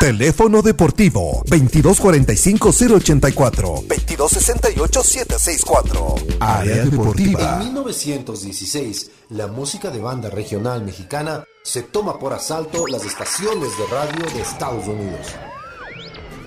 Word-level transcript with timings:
Teléfono 0.00 0.62
deportivo 0.62 1.44
2245-084, 1.46 3.86
2268-764. 3.86 6.36
Área 6.40 6.84
deportiva. 6.84 7.54
En 7.54 7.60
1916, 7.66 9.10
la 9.30 9.46
música 9.46 9.90
de 9.90 10.00
banda 10.00 10.28
regional 10.28 10.84
mexicana 10.84 11.44
se 11.62 11.82
toma 11.82 12.18
por 12.18 12.32
asalto 12.32 12.88
las 12.88 13.04
estaciones 13.04 13.70
de 13.78 13.86
radio 13.86 14.26
de 14.34 14.42
Estados 14.42 14.88
Unidos. 14.88 15.28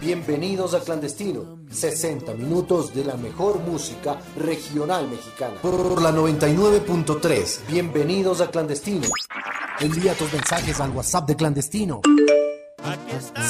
Bienvenidos 0.01 0.73
a 0.73 0.81
Clandestino, 0.81 1.59
60 1.71 2.33
minutos 2.33 2.93
de 2.93 3.05
la 3.05 3.15
mejor 3.15 3.59
música 3.59 4.19
regional 4.37 5.07
mexicana. 5.09 5.61
Por 5.61 6.01
la 6.01 6.11
99.3, 6.11 7.59
bienvenidos 7.67 8.41
a 8.41 8.51
Clandestino. 8.51 9.07
Envía 9.79 10.13
tus 10.13 10.33
mensajes 10.33 10.81
al 10.81 10.91
WhatsApp 10.91 11.27
de 11.27 11.35
Clandestino. 11.35 12.01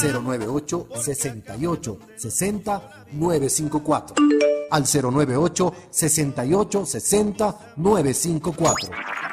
098 0.01 0.87
68 0.95 1.99
60 2.15 2.81
954 3.11 4.15
al 4.71 4.83
098 4.83 5.73
68 5.89 6.85
60 6.85 7.57
954 7.75 8.89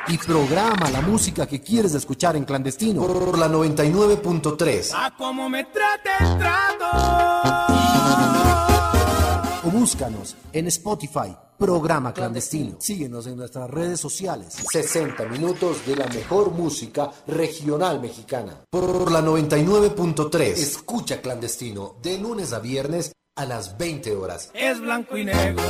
y 0.08 0.18
programa 0.18 0.90
la 0.90 1.00
música 1.00 1.46
que 1.46 1.60
quieres 1.60 1.94
escuchar 1.94 2.36
en 2.36 2.44
clandestino 2.44 3.06
por 3.06 3.38
la 3.38 3.48
99.3. 3.48 4.92
A 4.94 5.16
como 5.16 5.48
me 5.48 5.64
trate 5.64 6.10
el 6.20 6.38
trato. 6.38 8.31
Búscanos 9.82 10.36
en 10.52 10.68
Spotify, 10.68 11.36
programa 11.58 12.14
clandestino. 12.14 12.76
Síguenos 12.78 13.26
en 13.26 13.36
nuestras 13.36 13.68
redes 13.68 13.98
sociales. 13.98 14.54
60 14.70 15.24
minutos 15.24 15.84
de 15.84 15.96
la 15.96 16.06
mejor 16.06 16.52
música 16.52 17.10
regional 17.26 18.00
mexicana. 18.00 18.60
Por 18.70 19.10
la 19.10 19.20
99.3. 19.20 20.40
Escucha 20.40 21.20
clandestino 21.20 21.96
de 22.00 22.16
lunes 22.16 22.52
a 22.52 22.60
viernes 22.60 23.10
a 23.34 23.44
las 23.44 23.76
20 23.76 24.14
horas. 24.14 24.52
Es 24.54 24.80
blanco 24.80 25.16
y 25.16 25.24
negro. 25.24 25.64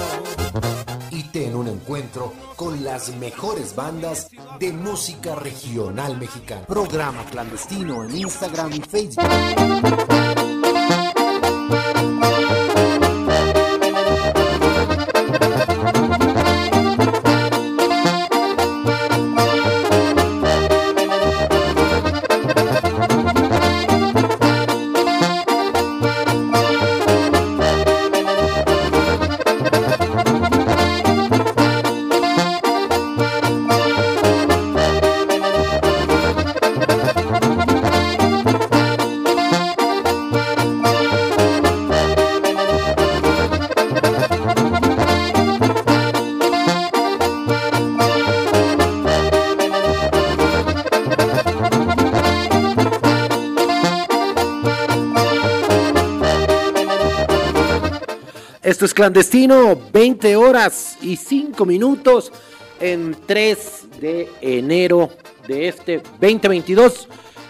Y 1.10 1.22
ten 1.30 1.56
un 1.56 1.69
encuentro 1.69 2.34
con 2.56 2.84
las 2.84 3.16
mejores 3.16 3.74
bandas 3.74 4.28
de 4.60 4.72
música 4.74 5.36
regional 5.36 6.19
mexicana. 6.19 6.66
Programa 6.66 7.24
clandestino 7.30 8.04
en 8.04 8.14
Instagram 8.14 8.74
y 8.74 8.80
Facebook. 8.82 9.24
Clandestino, 58.94 59.78
20 59.92 60.36
horas 60.36 60.98
y 61.00 61.16
5 61.16 61.64
minutos 61.64 62.32
en 62.80 63.16
3 63.26 64.00
de 64.00 64.28
enero 64.41 65.10
de 65.47 65.69
este 65.69 66.03
2022. 66.20 67.08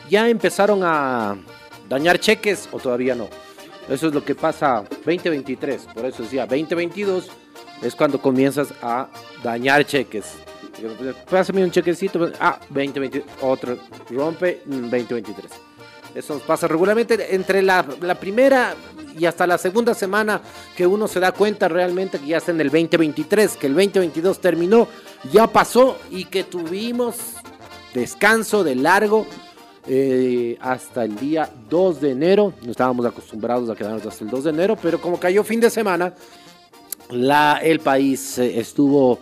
¿Ya 0.08 0.28
empezaron 0.28 0.80
a 0.82 1.36
dañar 1.88 2.18
cheques 2.18 2.68
o 2.72 2.78
todavía 2.78 3.14
no? 3.14 3.28
Eso 3.88 4.08
es 4.08 4.14
lo 4.14 4.24
que 4.24 4.34
pasa 4.34 4.84
2023, 5.04 5.88
por 5.94 6.04
eso 6.04 6.22
decía 6.22 6.46
2022 6.46 7.30
es 7.82 7.96
cuando 7.96 8.20
comienzas 8.20 8.72
a 8.80 9.08
dañar 9.42 9.84
cheques. 9.84 10.36
Pásame 11.28 11.64
un 11.64 11.70
chequecito, 11.70 12.30
ah, 12.40 12.58
2023, 12.70 13.24
otro, 13.42 13.76
rompe, 14.10 14.62
mm, 14.64 14.90
2023. 14.90 15.71
Eso 16.14 16.40
pasa 16.46 16.68
regularmente 16.68 17.34
entre 17.34 17.62
la, 17.62 17.84
primera 18.20 18.74
y 19.18 19.24
hasta 19.24 19.46
la 19.46 19.58
segunda 19.58 19.94
semana 19.94 20.40
que 20.76 20.86
uno 20.86 21.08
se 21.08 21.20
da 21.20 21.32
cuenta 21.32 21.68
realmente 21.68 22.18
que 22.18 22.26
ya 22.26 22.38
está 22.38 22.50
en 22.50 22.60
el 22.60 22.70
2023, 22.70 23.56
que 23.56 23.66
el 23.66 23.74
2022 23.74 24.40
terminó, 24.40 24.88
ya 25.32 25.46
pasó 25.46 25.96
y 26.10 26.26
que 26.26 26.44
tuvimos 26.44 27.16
descanso 27.94 28.62
de 28.62 28.74
largo 28.74 29.26
eh, 29.86 30.56
hasta 30.60 31.04
el 31.04 31.16
día 31.16 31.50
2 31.70 32.00
de 32.00 32.10
enero. 32.10 32.52
No 32.62 32.70
estábamos 32.70 33.06
acostumbrados 33.06 33.68
a 33.70 33.74
quedarnos 33.74 34.04
hasta 34.06 34.24
el 34.24 34.30
2 34.30 34.44
de 34.44 34.50
enero, 34.50 34.76
pero 34.80 35.00
como 35.00 35.18
cayó 35.18 35.42
fin 35.44 35.60
de 35.60 35.70
semana, 35.70 36.14
la, 37.10 37.58
el 37.62 37.80
país 37.80 38.38
eh, 38.38 38.58
estuvo 38.60 39.18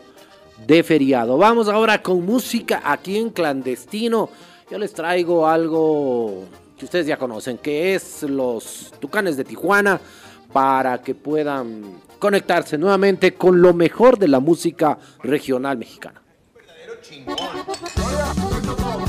de 0.67 0.83
feriado. 0.83 1.39
Vamos 1.39 1.69
ahora 1.69 2.03
con 2.03 2.25
música 2.25 2.83
aquí 2.84 3.17
en 3.17 3.31
clandestino. 3.31 4.28
Yo 4.71 4.78
les 4.78 4.93
traigo 4.93 5.47
algo 5.49 6.45
que 6.80 6.86
ustedes 6.86 7.06
ya 7.06 7.18
conocen, 7.18 7.58
que 7.58 7.94
es 7.94 8.22
los 8.22 8.91
Tucanes 9.00 9.36
de 9.36 9.44
Tijuana, 9.44 10.00
para 10.50 11.02
que 11.02 11.14
puedan 11.14 12.00
conectarse 12.18 12.78
nuevamente 12.78 13.34
con 13.34 13.60
lo 13.60 13.74
mejor 13.74 14.18
de 14.18 14.28
la 14.28 14.41
música 14.41 14.98
regional 15.22 15.76
mexicana. 15.76 16.22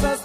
nossas 0.00 0.21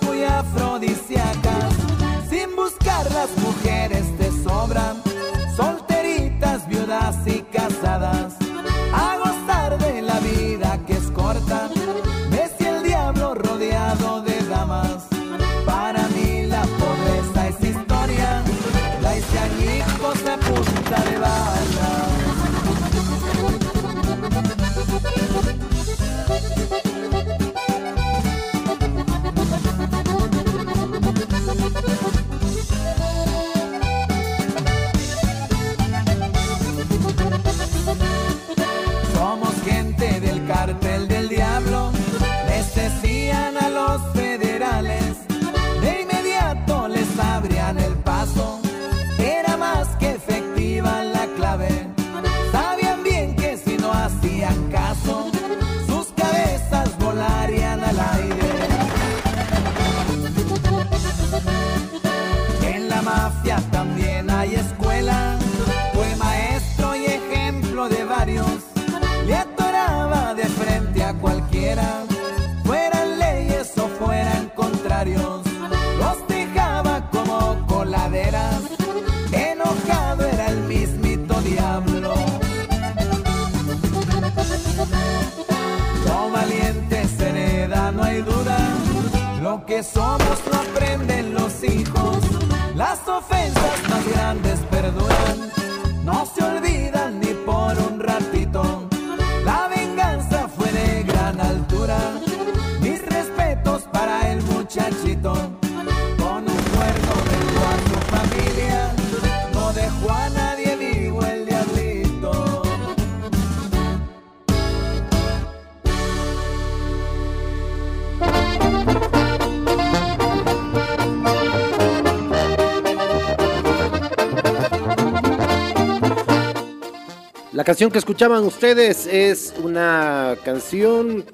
canción 127.67 127.91
que 127.91 127.97
escuchaban 127.97 128.45
ustedes 128.45 129.05
es 129.07 129.53
una 129.61 130.37
canción, 130.45 131.25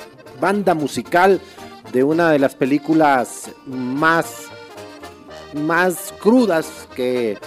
banda 0.41 0.73
musical 0.73 1.39
de 1.91 2.03
una 2.03 2.31
de 2.31 2.39
las 2.39 2.55
películas 2.55 3.51
más, 3.67 4.47
más 5.53 6.11
crudas 6.19 6.87
que 6.95 7.37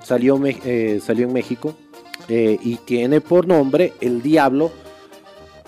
salió, 0.00 0.40
eh, 0.46 1.00
salió 1.04 1.26
en 1.26 1.32
México 1.32 1.74
eh, 2.28 2.56
y 2.62 2.76
tiene 2.76 3.20
por 3.20 3.48
nombre 3.48 3.94
El 4.00 4.22
Diablo. 4.22 4.70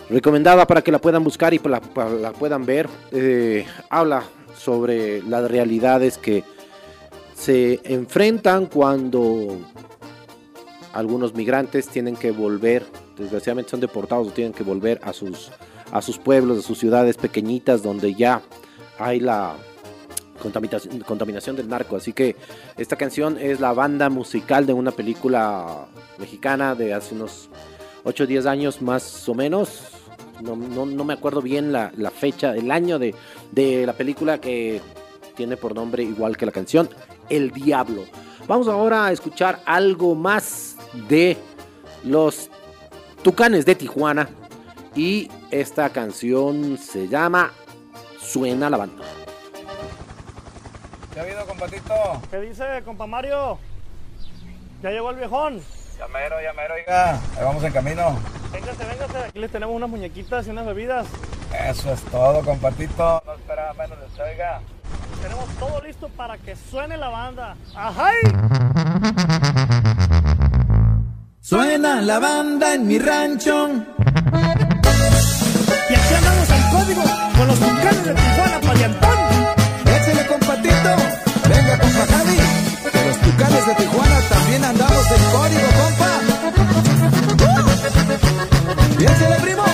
Recomendada 0.09 0.65
para 0.65 0.81
que 0.81 0.93
la 0.93 1.01
puedan 1.01 1.25
buscar 1.25 1.53
y 1.53 1.59
la, 1.59 1.83
la 2.21 2.33
puedan 2.33 2.65
ver. 2.65 2.89
Eh, 3.11 3.67
habla 3.91 4.23
sobre 4.57 5.21
las 5.25 5.51
realidades 5.51 6.17
que 6.17 6.45
se 7.35 7.81
enfrentan 7.83 8.67
cuando 8.67 9.59
algunos 10.99 11.33
migrantes 11.35 11.87
tienen 11.89 12.17
que 12.17 12.33
volver, 12.33 12.85
desgraciadamente 13.17 13.71
son 13.71 13.79
deportados, 13.81 14.35
tienen 14.35 14.53
que 14.53 14.65
volver 14.65 15.01
a 15.05 15.13
sus, 15.13 15.51
a 15.93 16.03
sus 16.03 16.19
pueblos, 16.19 16.59
a 16.59 16.63
sus 16.63 16.77
ciudades 16.79 17.17
pequeñitas 17.17 17.83
donde 17.85 18.15
ya 18.15 18.43
hay 18.99 19.21
la 19.21 19.55
contaminación, 20.43 20.99
contaminación 21.01 21.55
del 21.55 21.69
narco. 21.69 21.95
Así 21.97 22.13
que 22.13 22.35
esta 22.77 22.97
canción 22.97 23.39
es 23.39 23.61
la 23.61 23.73
banda 23.73 24.09
musical 24.11 24.67
de 24.67 24.73
una 24.73 24.91
película 24.91 25.87
mexicana 26.19 26.75
de 26.75 26.95
hace 26.95 27.15
unos 27.15 27.49
8 28.03 28.25
o 28.25 28.27
10 28.27 28.47
años 28.47 28.83
más 28.83 29.29
o 29.29 29.35
menos. 29.35 29.83
No, 30.43 30.57
no- 30.57 30.85
no 30.87 31.05
me 31.05 31.15
acuerdo 31.15 31.43
bien 31.43 31.73
la, 31.73 31.93
la 31.97 32.11
fecha, 32.11 32.57
el 32.57 32.71
año 32.73 32.99
de, 32.99 33.15
de 33.53 33.87
la 33.87 33.93
película 33.93 34.41
que 34.41 34.81
tiene 35.37 35.57
por 35.57 35.75
nombre 35.77 36.03
igual 36.03 36.37
que 36.37 36.45
la 36.47 36.53
canción, 36.53 36.89
El 37.29 37.53
Diablo. 37.53 38.03
Vamos 38.49 38.67
ahora 38.67 39.07
a 39.07 39.13
escuchar 39.13 39.61
algo 39.65 40.15
más 40.17 40.68
de 40.93 41.37
los 42.05 42.51
Tucanes 43.23 43.65
de 43.67 43.75
Tijuana. 43.75 44.29
Y 44.95 45.31
esta 45.51 45.91
canción 45.91 46.79
se 46.79 47.09
llama 47.09 47.53
Suena 48.21 48.69
la 48.69 48.77
banda. 48.77 49.05
¿Qué 51.13 51.21
ha 51.21 51.23
habido, 51.23 51.47
compatito? 51.47 51.95
¿Qué 52.31 52.41
dice, 52.41 52.65
compa 52.85 53.07
Mario? 53.07 53.59
¿Ya 54.83 54.91
llegó 54.91 55.11
el 55.11 55.17
viejón? 55.17 55.61
Ya 55.99 56.07
mero, 56.09 56.37
ya 56.41 56.53
mero, 56.53 56.75
oiga. 56.75 57.13
Ahí 57.37 57.45
vamos 57.45 57.65
en 57.65 57.73
camino. 57.73 58.19
Véngase, 58.53 58.85
véngase. 58.85 59.19
Aquí 59.19 59.39
les 59.39 59.51
tenemos 59.51 59.75
unas 59.75 59.91
muñequitas 59.91 60.47
y 60.47 60.51
unas 60.51 60.67
bebidas. 60.67 61.07
Eso 61.67 61.93
es 61.93 62.01
todo, 62.03 62.43
compatito. 62.45 63.23
No 63.27 63.35
esperaba 63.35 63.75
menos 63.75 63.99
de 63.99 64.07
usted, 64.07 64.25
oiga. 64.25 64.61
Tenemos 65.23 65.49
todo 65.59 65.83
listo 65.83 66.09
para 66.11 66.39
que 66.39 66.55
suene 66.55 66.97
la 66.97 67.09
banda. 67.09 67.57
¡Ajay! 67.75 68.17
Suena 71.49 72.03
la 72.03 72.19
banda 72.19 72.75
en 72.75 72.87
mi 72.87 72.99
rancho. 72.99 73.69
Y 75.89 75.95
aquí 75.95 76.15
andamos 76.15 76.51
en 76.51 76.63
código 76.77 77.03
con 77.39 77.49
los 77.49 77.59
tucanes 77.59 78.05
de 78.05 78.13
Tijuana, 78.13 78.61
Payantón. 78.61 79.19
Échale 79.87 80.27
compatito, 80.27 80.91
venga 81.49 81.79
compa 81.79 82.05
Javi, 82.13 82.37
que 82.93 83.01
los 83.07 83.17
tucanes 83.17 83.67
de 83.67 83.75
Tijuana 83.77 84.21
también 84.29 84.63
andamos 84.63 85.11
en 85.11 85.23
código, 85.33 85.69
compa. 85.81 86.13
Y 88.99 89.05
échale 89.05 89.37
primo. 89.41 89.68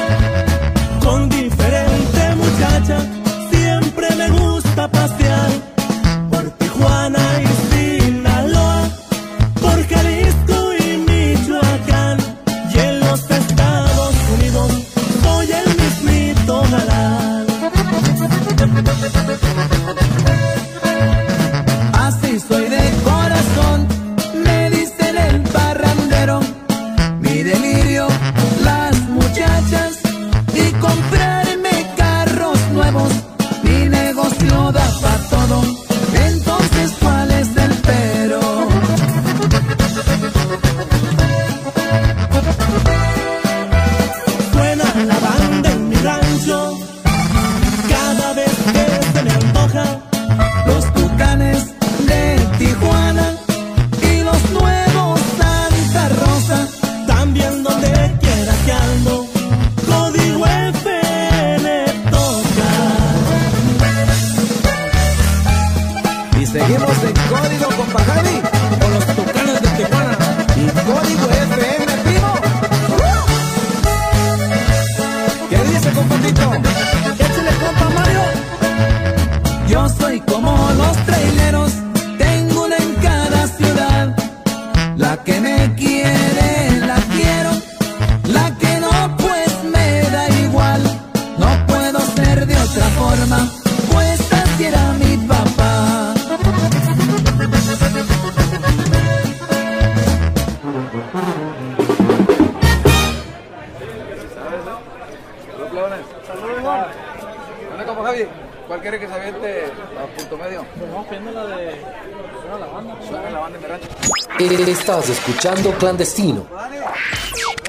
Escuchando 115.26 115.70
Clandestino 115.78 116.44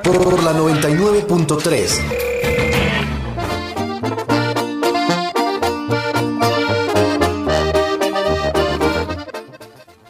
por 0.04 0.44
la 0.44 0.52
99.3. 0.52 2.02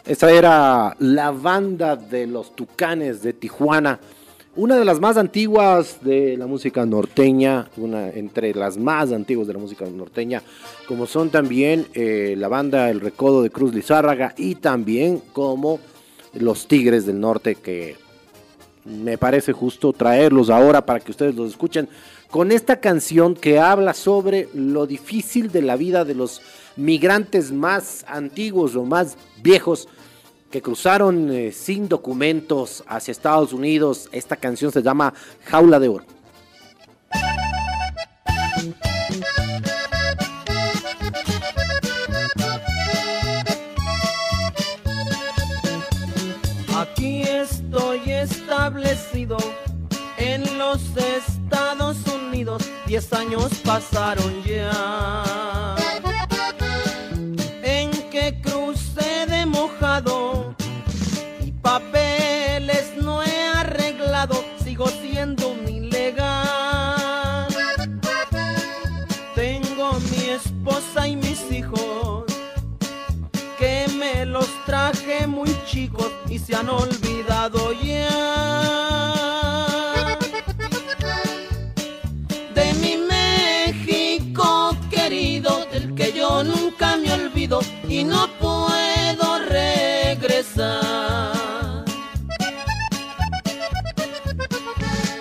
Esta 0.04 0.32
era 0.32 0.96
la 0.98 1.30
banda 1.30 1.94
de 1.94 2.26
los 2.26 2.56
Tucanes 2.56 3.22
de 3.22 3.32
Tijuana 3.32 4.00
Una 4.56 4.76
de 4.76 4.84
las 4.84 4.98
más 4.98 5.16
antiguas 5.16 5.98
de 6.02 6.36
la 6.36 6.48
música 6.48 6.84
norteña, 6.84 7.68
una 7.76 8.08
entre 8.08 8.54
las 8.54 8.76
más 8.76 9.12
antiguas 9.12 9.46
de 9.46 9.52
la 9.52 9.60
música 9.60 9.84
norteña, 9.84 10.42
como 10.88 11.06
son 11.06 11.30
también 11.30 11.86
eh, 11.94 12.34
la 12.36 12.48
banda 12.48 12.90
El 12.90 13.00
Recodo 13.00 13.44
de 13.44 13.50
Cruz 13.50 13.72
Lizárraga 13.72 14.34
y 14.36 14.56
también 14.56 15.22
como 15.32 15.78
los 16.38 16.66
Tigres 16.66 17.06
del 17.06 17.20
Norte, 17.20 17.56
que 17.56 17.96
me 18.84 19.18
parece 19.18 19.52
justo 19.52 19.92
traerlos 19.92 20.50
ahora 20.50 20.86
para 20.86 21.00
que 21.00 21.10
ustedes 21.10 21.34
los 21.34 21.50
escuchen 21.50 21.88
con 22.30 22.52
esta 22.52 22.80
canción 22.80 23.34
que 23.34 23.58
habla 23.58 23.94
sobre 23.94 24.48
lo 24.54 24.86
difícil 24.86 25.50
de 25.50 25.62
la 25.62 25.76
vida 25.76 26.04
de 26.04 26.14
los 26.14 26.40
migrantes 26.76 27.52
más 27.52 28.04
antiguos 28.08 28.76
o 28.76 28.84
más 28.84 29.16
viejos 29.42 29.88
que 30.50 30.62
cruzaron 30.62 31.30
eh, 31.32 31.52
sin 31.52 31.88
documentos 31.88 32.84
hacia 32.86 33.12
Estados 33.12 33.52
Unidos. 33.52 34.08
Esta 34.12 34.36
canción 34.36 34.70
se 34.70 34.82
llama 34.82 35.12
Jaula 35.44 35.80
de 35.80 35.88
Oro. 35.88 36.04
Diez 52.86 53.12
años 53.12 53.50
pasaron 53.64 54.44
ya. 54.44 55.74
En 57.64 57.90
que 58.10 58.40
crucé 58.40 59.26
de 59.26 59.44
mojado 59.44 60.54
y 61.44 61.50
papeles 61.50 62.92
no 63.02 63.24
he 63.24 63.42
arreglado. 63.56 64.44
Sigo 64.62 64.88
siendo 64.88 65.48
un 65.48 65.68
ilegal. 65.68 67.48
Tengo 69.34 69.92
mi 69.94 70.30
esposa 70.30 71.08
y 71.08 71.16
mis 71.16 71.50
hijos 71.50 72.24
que 73.58 73.86
me 73.98 74.24
los 74.26 74.48
traje 74.64 75.26
muy 75.26 75.50
chicos 75.66 76.12
y 76.28 76.38
se 76.38 76.54
han 76.54 76.68
olvidado 76.68 77.05
y 87.96 88.04
no 88.04 88.28
puedo 88.38 89.38
regresar. 89.48 90.74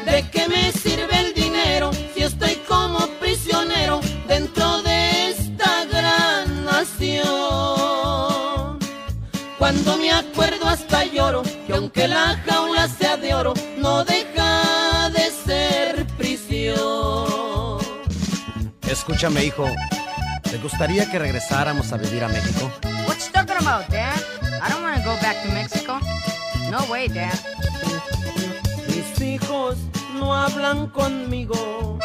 ¿De 0.05 0.29
qué 0.29 0.47
me 0.49 0.73
sirve 0.73 1.19
el 1.25 1.33
dinero 1.33 1.91
si 2.13 2.23
estoy 2.23 2.55
como 2.67 2.99
prisionero 3.21 4.01
dentro 4.27 4.81
de 4.81 5.29
esta 5.29 5.85
gran 5.85 6.65
nación? 6.65 7.23
Cuando 9.57 9.95
me 9.95 10.11
acuerdo 10.11 10.67
hasta 10.67 11.05
lloro 11.05 11.43
que 11.65 11.73
aunque 11.73 12.09
la 12.09 12.37
jaula 12.45 12.89
sea 12.89 13.15
de 13.15 13.33
oro, 13.33 13.53
no 13.77 14.03
deja 14.03 15.09
de 15.11 15.31
ser 15.45 16.05
prisión. 16.17 17.79
Escúchame, 18.81 19.45
hijo. 19.45 19.65
¿Te 20.55 20.61
gustaría 20.61 21.11
que 21.11 21.19
regresáramos 21.19 21.91
a 21.91 21.97
vivir 21.97 22.23
a 22.23 22.29
México? 22.29 22.71
What 23.05 23.17
you 23.17 23.29
talking 23.33 23.57
about, 23.57 23.89
Dad? 23.89 24.15
I 24.63 24.69
don't 24.69 24.83
want 24.83 24.95
to 24.95 25.03
go 25.03 25.13
back 25.21 25.43
to 25.43 25.51
Mexico. 25.51 25.99
No 26.71 26.89
way, 26.89 27.09
Dad. 27.09 27.37
Mis 28.87 29.19
hijos 29.19 29.75
no 30.17 30.33
hablan 30.33 30.87
conmigo. 30.91 31.99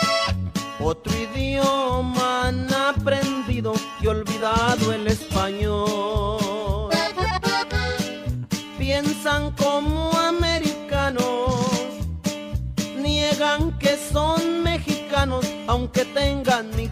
Otro 0.81 1.13
idioma 1.17 2.49
han 2.49 2.75
aprendido 2.75 3.73
y 4.01 4.09
olvidado 4.09 4.93
el 4.95 5.07
español. 5.07 6.91
Piensan 8.77 9.53
como 9.53 10.11
americanos, 10.19 11.55
niegan 12.97 13.79
que 13.79 13.97
son 13.97 14.65
mexicanos 14.65 15.47
aunque 15.69 16.05
tengan 16.05 16.75
mi 16.77 16.89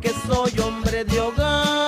pasa, 0.00 0.08
que 0.08 0.08
aunque 0.08 0.26
soy 0.26 0.60
hombre 0.60 1.04
de 1.04 1.20
hogar, 1.20 1.79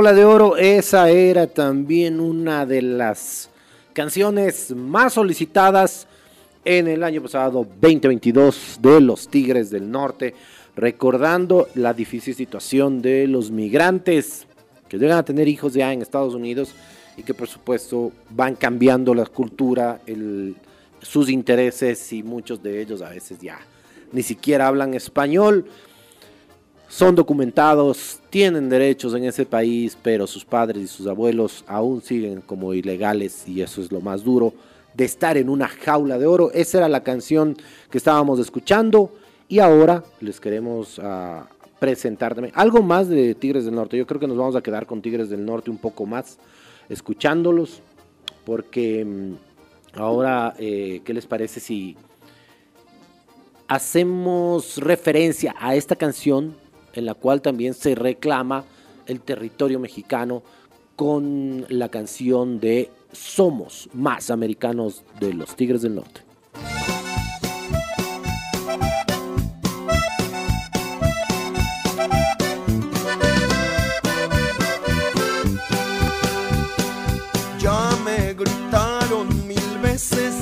Jaula 0.00 0.14
de 0.14 0.24
Oro, 0.24 0.56
esa 0.56 1.10
era 1.10 1.46
también 1.46 2.20
una 2.20 2.64
de 2.64 2.80
las 2.80 3.50
canciones 3.92 4.74
más 4.74 5.12
solicitadas 5.12 6.06
en 6.64 6.88
el 6.88 7.04
año 7.04 7.20
pasado 7.20 7.66
2022 7.78 8.78
de 8.80 9.02
los 9.02 9.28
Tigres 9.28 9.68
del 9.68 9.90
Norte, 9.90 10.32
recordando 10.74 11.68
la 11.74 11.92
difícil 11.92 12.34
situación 12.34 13.02
de 13.02 13.26
los 13.26 13.50
migrantes 13.50 14.46
que 14.88 14.96
llegan 14.96 15.18
a 15.18 15.22
tener 15.22 15.48
hijos 15.48 15.74
ya 15.74 15.92
en 15.92 16.00
Estados 16.00 16.32
Unidos 16.32 16.72
y 17.18 17.22
que 17.22 17.34
por 17.34 17.48
supuesto 17.48 18.10
van 18.30 18.54
cambiando 18.54 19.14
la 19.14 19.26
cultura, 19.26 20.00
sus 21.02 21.28
intereses 21.28 22.10
y 22.14 22.22
muchos 22.22 22.62
de 22.62 22.80
ellos 22.80 23.02
a 23.02 23.10
veces 23.10 23.38
ya 23.38 23.58
ni 24.12 24.22
siquiera 24.22 24.66
hablan 24.66 24.94
español 24.94 25.66
son 26.90 27.14
documentados, 27.14 28.18
tienen 28.30 28.68
derechos 28.68 29.14
en 29.14 29.22
ese 29.22 29.46
país, 29.46 29.96
pero 30.02 30.26
sus 30.26 30.44
padres 30.44 30.82
y 30.82 30.88
sus 30.88 31.06
abuelos 31.06 31.62
aún 31.68 32.02
siguen 32.02 32.40
como 32.40 32.74
ilegales 32.74 33.46
y 33.46 33.62
eso 33.62 33.80
es 33.80 33.92
lo 33.92 34.00
más 34.00 34.24
duro 34.24 34.52
de 34.94 35.04
estar 35.04 35.36
en 35.36 35.48
una 35.48 35.68
jaula 35.68 36.18
de 36.18 36.26
oro. 36.26 36.50
Esa 36.52 36.78
era 36.78 36.88
la 36.88 37.04
canción 37.04 37.56
que 37.92 37.98
estábamos 37.98 38.40
escuchando 38.40 39.12
y 39.46 39.60
ahora 39.60 40.02
les 40.18 40.40
queremos 40.40 40.98
ah, 41.00 41.48
presentar 41.78 42.34
también 42.34 42.52
algo 42.56 42.82
más 42.82 43.08
de 43.08 43.36
Tigres 43.36 43.64
del 43.66 43.76
Norte. 43.76 43.96
Yo 43.96 44.04
creo 44.04 44.18
que 44.18 44.26
nos 44.26 44.36
vamos 44.36 44.56
a 44.56 44.60
quedar 44.60 44.84
con 44.86 45.00
Tigres 45.00 45.30
del 45.30 45.46
Norte 45.46 45.70
un 45.70 45.78
poco 45.78 46.06
más 46.06 46.38
escuchándolos 46.88 47.82
porque 48.44 49.04
mm, 49.04 50.00
ahora, 50.00 50.54
eh, 50.58 51.02
¿qué 51.04 51.14
les 51.14 51.26
parece 51.26 51.60
si 51.60 51.96
hacemos 53.68 54.78
referencia 54.78 55.54
a 55.56 55.76
esta 55.76 55.94
canción 55.94 56.56
en 56.94 57.06
la 57.06 57.14
cual 57.14 57.42
también 57.42 57.74
se 57.74 57.94
reclama 57.94 58.64
el 59.06 59.20
territorio 59.20 59.78
mexicano 59.78 60.42
con 60.96 61.64
la 61.68 61.88
canción 61.88 62.60
de 62.60 62.90
Somos 63.12 63.88
más 63.94 64.30
americanos 64.30 65.02
de 65.18 65.34
los 65.34 65.56
Tigres 65.56 65.82
del 65.82 65.94
Norte. 65.94 66.20
Ya 77.58 77.90
me 78.04 78.34
gritaron 78.34 79.46
mil 79.46 79.78
veces 79.82 80.34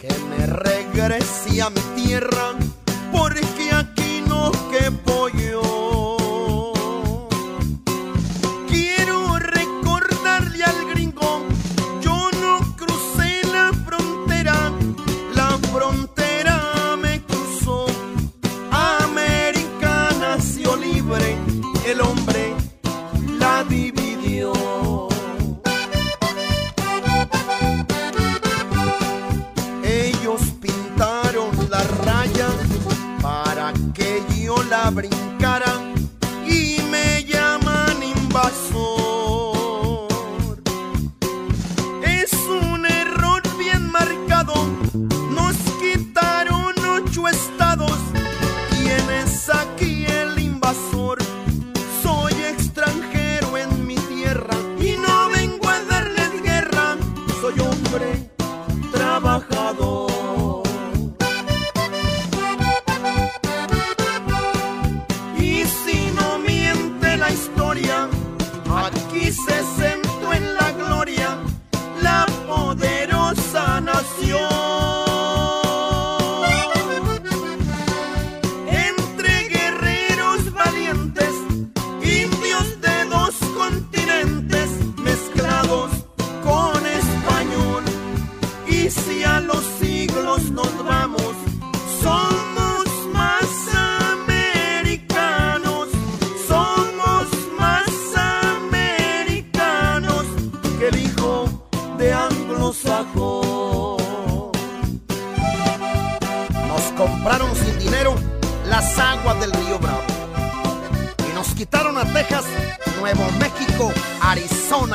que 0.00 0.08
me 0.30 0.46
regrese 0.46 1.62
a 1.62 1.70
mi 1.70 1.80
tierra, 1.94 2.54
porque 3.12 3.70
aquí 3.72 4.22
nació. 4.26 5.15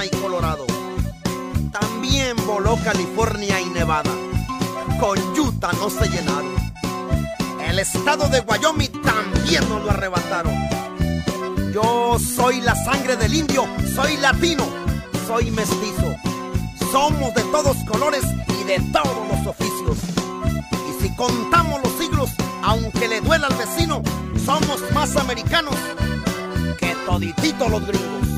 Y 0.04 0.10
Colorado. 0.10 0.66
También 1.72 2.36
voló 2.48 2.76
California 2.84 3.62
y 3.62 3.66
Nevada. 3.70 4.10
Con 5.00 5.20
Utah 5.40 5.72
no 5.74 5.92
se 5.92 6.10
llenaron. 6.10 6.56
El 7.68 7.78
estado 7.78 8.28
de 8.30 8.40
Wyoming 8.40 9.00
también 9.04 9.70
nos 9.70 9.84
lo 9.84 9.92
arrebataron. 9.92 10.54
Yo 11.72 12.18
soy 12.18 12.62
la 12.62 12.74
sangre 12.84 13.16
del 13.16 13.36
indio, 13.36 13.68
soy 13.94 14.18
latino, 14.18 14.66
soy 15.28 15.52
mestizo. 15.52 16.16
Somos 16.92 17.36
de 17.36 17.44
todos 17.44 17.78
colores 17.88 18.24
y 18.60 18.64
de 18.64 18.80
todos 18.92 19.28
los 19.28 19.46
oficios. 19.46 19.98
Y 20.90 21.04
si 21.04 21.16
contamos 21.16 21.80
los 21.84 21.94
siglos, 22.00 22.32
aunque 22.64 23.08
le 23.08 23.22
duela 23.22 23.48
al 23.48 23.56
vecino, 23.56 24.02
somos 24.44 24.82
más 24.94 25.16
americanos 25.16 25.76
que 26.80 26.96
todititos 27.06 27.70
los 27.70 27.86
gringos. 27.86 28.31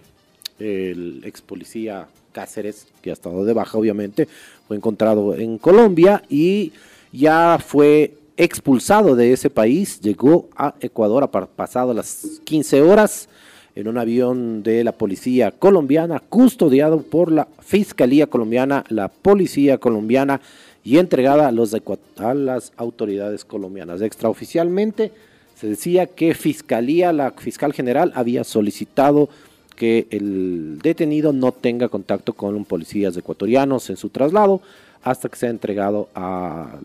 el 0.59 1.21
ex 1.23 1.41
policía 1.41 2.09
Cáceres, 2.33 2.87
que 3.01 3.11
ha 3.11 3.13
estado 3.13 3.45
de 3.45 3.53
baja 3.53 3.77
obviamente, 3.77 4.27
fue 4.67 4.75
encontrado 4.75 5.33
en 5.35 5.57
Colombia 5.57 6.23
y 6.27 6.73
ya 7.13 7.57
fue 7.65 8.18
expulsado 8.43 9.15
de 9.15 9.33
ese 9.33 9.49
país, 9.49 9.99
llegó 10.01 10.47
a 10.55 10.73
Ecuador 10.79 11.23
a 11.23 11.29
pa- 11.31 11.45
pasado 11.45 11.93
las 11.93 12.41
15 12.45 12.81
horas 12.81 13.27
en 13.75 13.87
un 13.87 13.97
avión 13.97 14.63
de 14.63 14.83
la 14.83 14.93
policía 14.93 15.51
colombiana, 15.51 16.21
custodiado 16.27 17.01
por 17.01 17.31
la 17.31 17.47
Fiscalía 17.59 18.27
colombiana, 18.27 18.83
la 18.89 19.09
Policía 19.09 19.77
colombiana 19.77 20.41
y 20.83 20.97
entregada 20.97 21.47
a, 21.49 21.51
los 21.51 21.75
a 22.17 22.33
las 22.33 22.71
autoridades 22.77 23.45
colombianas. 23.45 24.01
Extraoficialmente 24.01 25.11
se 25.55 25.67
decía 25.67 26.07
que 26.07 26.33
Fiscalía, 26.33 27.11
la 27.11 27.31
fiscal 27.31 27.73
general, 27.73 28.13
había 28.15 28.43
solicitado 28.45 29.27
que 29.75 30.07
el 30.09 30.79
detenido 30.81 31.31
no 31.33 31.51
tenga 31.51 31.89
contacto 31.89 32.33
con 32.33 32.63
policías 32.65 33.15
ecuatorianos 33.17 33.89
en 33.89 33.97
su 33.97 34.09
traslado 34.09 34.61
hasta 35.03 35.29
que 35.29 35.35
sea 35.37 35.49
entregado 35.49 36.09
a 36.15 36.79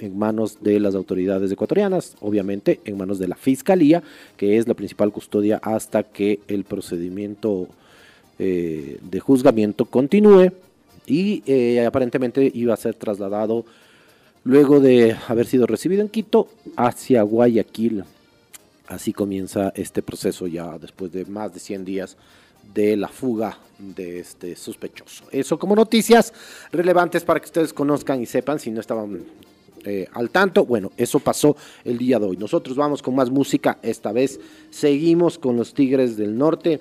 en 0.00 0.18
manos 0.18 0.58
de 0.62 0.80
las 0.80 0.94
autoridades 0.94 1.50
ecuatorianas, 1.50 2.16
obviamente 2.20 2.80
en 2.84 2.96
manos 2.96 3.18
de 3.18 3.28
la 3.28 3.36
Fiscalía, 3.36 4.02
que 4.36 4.56
es 4.56 4.66
la 4.66 4.74
principal 4.74 5.12
custodia 5.12 5.60
hasta 5.62 6.02
que 6.02 6.40
el 6.48 6.64
procedimiento 6.64 7.68
eh, 8.38 8.98
de 9.02 9.20
juzgamiento 9.20 9.84
continúe 9.84 10.52
y 11.06 11.42
eh, 11.46 11.84
aparentemente 11.84 12.50
iba 12.54 12.74
a 12.74 12.78
ser 12.78 12.94
trasladado 12.94 13.64
luego 14.42 14.80
de 14.80 15.16
haber 15.28 15.46
sido 15.46 15.66
recibido 15.66 16.02
en 16.02 16.08
Quito 16.08 16.48
hacia 16.76 17.22
Guayaquil. 17.22 18.04
Así 18.86 19.12
comienza 19.12 19.72
este 19.76 20.02
proceso 20.02 20.46
ya 20.46 20.78
después 20.78 21.12
de 21.12 21.24
más 21.24 21.54
de 21.54 21.60
100 21.60 21.84
días 21.84 22.16
de 22.72 22.96
la 22.96 23.08
fuga 23.08 23.58
de 23.78 24.20
este 24.20 24.56
sospechoso. 24.56 25.24
Eso 25.30 25.58
como 25.58 25.74
noticias 25.74 26.32
relevantes 26.72 27.24
para 27.24 27.40
que 27.40 27.46
ustedes 27.46 27.72
conozcan 27.72 28.20
y 28.20 28.26
sepan 28.26 28.58
si 28.58 28.70
no 28.70 28.80
estaban 28.80 29.24
eh, 29.84 30.08
al 30.12 30.30
tanto. 30.30 30.64
Bueno, 30.64 30.92
eso 30.96 31.18
pasó 31.20 31.56
el 31.84 31.98
día 31.98 32.18
de 32.18 32.26
hoy. 32.26 32.36
Nosotros 32.36 32.76
vamos 32.76 33.02
con 33.02 33.14
más 33.14 33.30
música. 33.30 33.78
Esta 33.82 34.12
vez 34.12 34.40
seguimos 34.70 35.38
con 35.38 35.56
los 35.56 35.74
Tigres 35.74 36.16
del 36.16 36.36
Norte. 36.36 36.80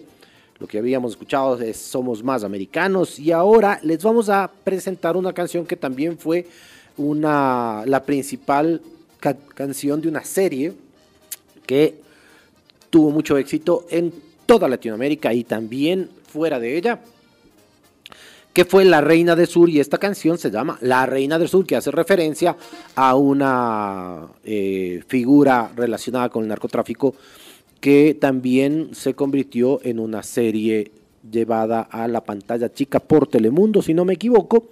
Lo 0.60 0.68
que 0.68 0.78
habíamos 0.78 1.12
escuchado 1.14 1.60
es 1.60 1.78
Somos 1.78 2.24
Más 2.24 2.44
Americanos. 2.44 3.20
Y 3.20 3.32
ahora 3.32 3.80
les 3.84 4.02
vamos 4.04 4.30
a 4.30 4.52
presentar 4.64 5.18
una 5.18 5.34
canción 5.34 5.66
que 5.66 5.76
también 5.76 6.18
fue 6.18 6.48
una, 6.98 7.84
la 7.86 8.04
principal 8.04 8.82
ca- 9.20 9.36
canción 9.56 10.00
de 10.02 10.08
una 10.08 10.24
serie 10.24 10.74
que 11.66 11.96
tuvo 12.90 13.10
mucho 13.10 13.38
éxito 13.38 13.86
en 13.90 14.14
toda 14.46 14.68
Latinoamérica 14.68 15.34
y 15.34 15.44
también 15.44 16.10
fuera 16.32 16.60
de 16.60 16.78
ella 16.78 17.00
que 18.54 18.66
fue 18.66 18.86
La 18.86 19.02
Reina 19.02 19.36
del 19.36 19.48
Sur 19.48 19.70
y 19.70 19.80
esta 19.80 19.98
canción 19.98 20.38
se 20.38 20.52
llama 20.52 20.78
La 20.82 21.06
Reina 21.06 21.40
del 21.40 21.50
Sur, 21.50 21.66
que 21.66 21.76
hace 21.76 21.92
referencia 21.92 22.56
a 22.96 23.16
una 23.16 24.28
eh, 24.46 25.02
figura 25.08 25.72
relacionada 25.76 26.30
con 26.30 26.44
el 26.44 26.50
narcotráfico 26.50 27.16
que 27.80 28.16
también 28.20 28.92
se 28.94 29.16
convirtió 29.16 29.82
en 29.84 30.00
una 30.00 30.24
serie 30.24 30.92
llevada 31.30 31.82
a 31.82 32.08
la 32.08 32.24
pantalla 32.24 32.72
chica 32.72 33.00
por 33.00 33.28
Telemundo, 33.28 33.82
si 33.82 33.94
no 33.94 34.06
me 34.06 34.14
equivoco, 34.14 34.70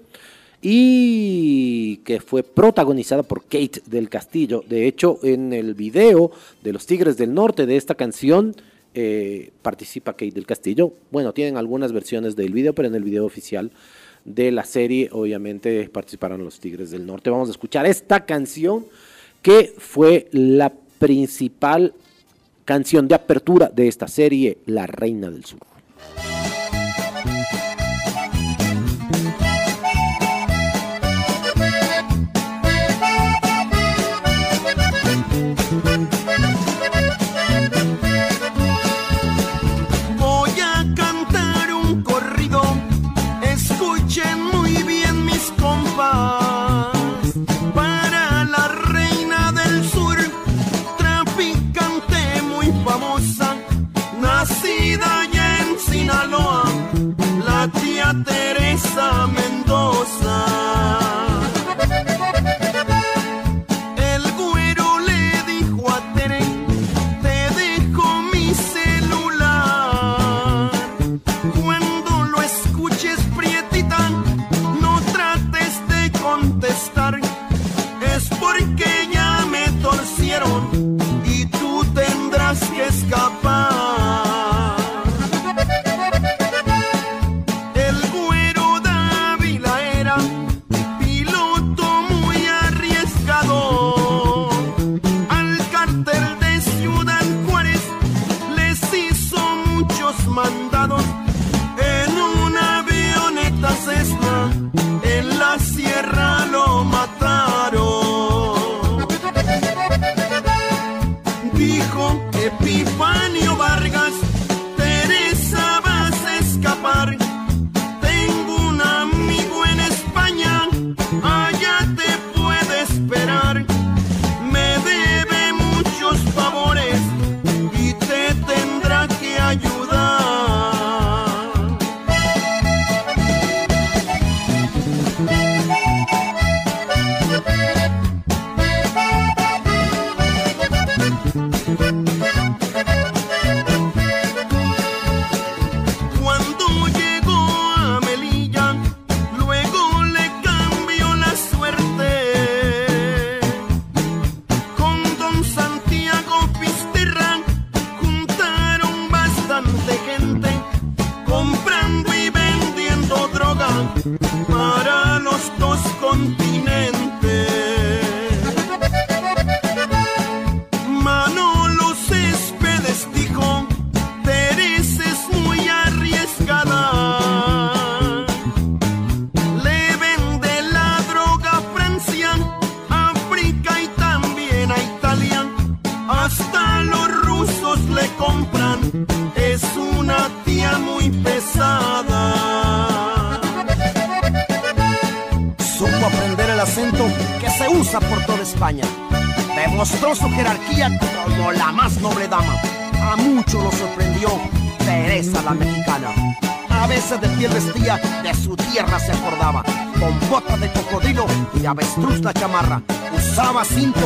y 0.62 1.98
que 2.06 2.22
fue 2.22 2.44
protagonizada 2.44 3.24
por 3.24 3.44
Kate 3.44 3.82
del 3.86 4.10
Castillo. 4.10 4.64
De 4.68 4.88
hecho, 4.88 5.20
en 5.24 5.54
el 5.54 5.74
video 5.74 6.32
de 6.62 6.72
Los 6.72 6.86
Tigres 6.86 7.18
del 7.18 7.34
Norte 7.34 7.66
de 7.66 7.78
esta 7.78 7.96
canción, 7.96 8.56
eh, 8.94 9.52
participa 9.62 10.12
Kate 10.12 10.32
del 10.32 10.46
Castillo. 10.46 10.94
Bueno, 11.12 11.34
tienen 11.34 11.56
algunas 11.56 11.94
versiones 11.94 12.36
del 12.36 12.52
video, 12.52 12.74
pero 12.74 12.90
en 12.90 12.96
el 12.96 13.04
video 13.04 13.26
oficial 13.26 13.72
de 14.26 14.52
la 14.52 14.66
serie 14.66 15.10
obviamente 15.14 15.88
participaron 15.90 16.44
los 16.44 16.60
Tigres 16.60 16.92
del 16.92 17.06
Norte. 17.06 17.30
Vamos 17.30 17.48
a 17.48 17.52
escuchar 17.52 17.86
esta 17.86 18.26
canción 18.26 18.86
que 19.42 19.74
fue 19.78 20.28
la 20.32 20.74
principal 21.00 21.94
canción 22.66 23.08
de 23.08 23.16
apertura 23.16 23.70
de 23.74 23.88
esta 23.88 24.08
serie, 24.08 24.58
La 24.66 24.88
Reina 24.88 25.32
del 25.32 25.46
Sur. 25.46 25.71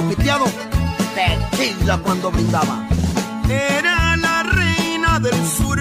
piteado 0.10 0.46
tequila 1.16 1.98
cuando 2.00 2.32
brindaba. 2.32 2.88
Era 3.50 4.18
la 4.18 4.44
reina 4.44 5.20
del 5.20 5.48
sur 5.48 5.80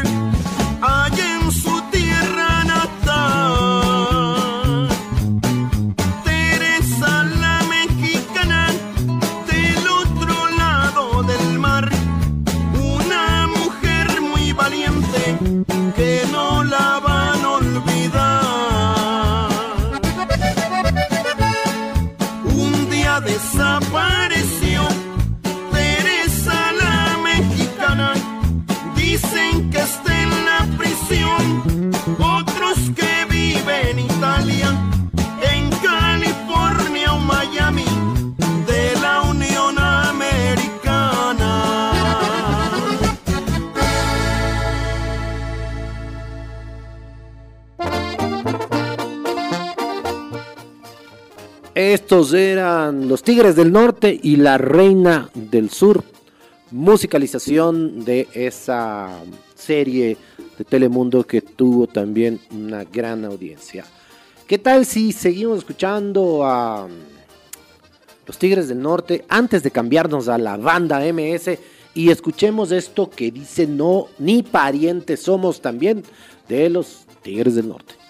Estos 51.92 52.32
eran 52.32 53.08
Los 53.08 53.22
Tigres 53.22 53.56
del 53.56 53.70
Norte 53.70 54.18
y 54.22 54.36
La 54.36 54.56
Reina 54.56 55.28
del 55.34 55.68
Sur. 55.68 56.02
Musicalización 56.70 58.06
de 58.06 58.26
esa 58.32 59.10
serie 59.54 60.16
de 60.56 60.64
Telemundo 60.64 61.24
que 61.24 61.42
tuvo 61.42 61.86
también 61.86 62.40
una 62.52 62.84
gran 62.84 63.26
audiencia. 63.26 63.84
¿Qué 64.46 64.56
tal 64.56 64.86
si 64.86 65.12
seguimos 65.12 65.58
escuchando 65.58 66.46
a 66.46 66.86
um, 66.86 66.92
Los 68.26 68.38
Tigres 68.38 68.68
del 68.68 68.80
Norte 68.80 69.26
antes 69.28 69.62
de 69.62 69.70
cambiarnos 69.70 70.28
a 70.28 70.38
la 70.38 70.56
banda 70.56 71.00
MS 71.00 71.58
y 71.92 72.08
escuchemos 72.08 72.72
esto 72.72 73.10
que 73.10 73.30
dice 73.30 73.66
no, 73.66 74.06
ni 74.18 74.42
parientes 74.42 75.20
somos 75.20 75.60
también 75.60 76.02
de 76.48 76.70
los 76.70 77.04
Tigres 77.22 77.56
del 77.56 77.68
Norte? 77.68 78.03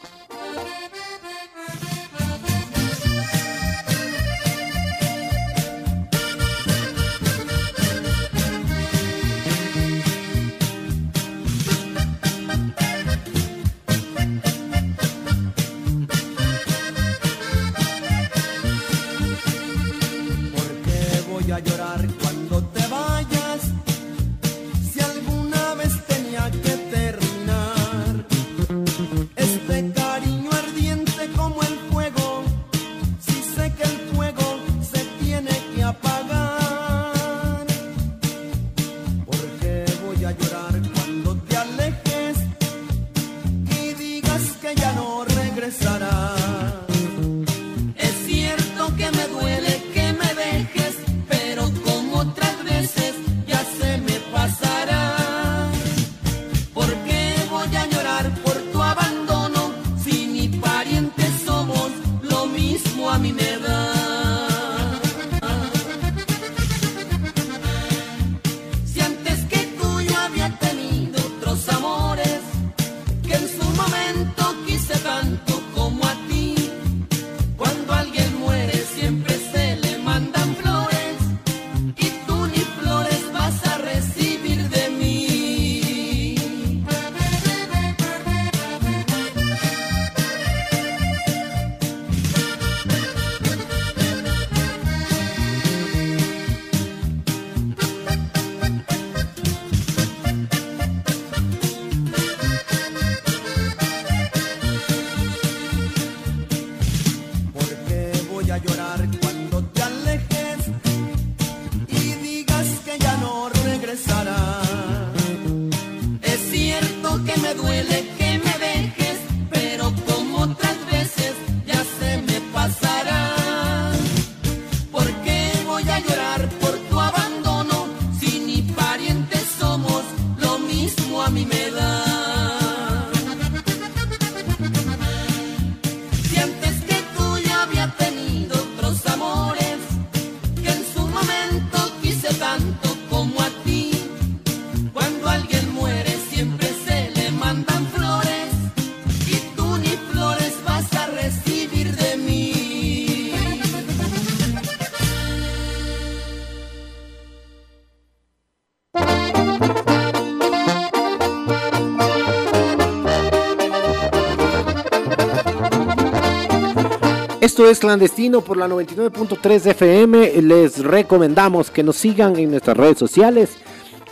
Es 167.71 167.79
clandestino 167.79 168.43
por 168.43 168.59
la 168.59 168.69
99.3 168.69 169.71
FM. 169.71 170.43
Les 170.43 170.85
recomendamos 170.85 171.71
que 171.71 171.83
nos 171.83 171.97
sigan 171.97 172.37
en 172.37 172.51
nuestras 172.51 172.77
redes 172.77 172.99
sociales 172.99 173.57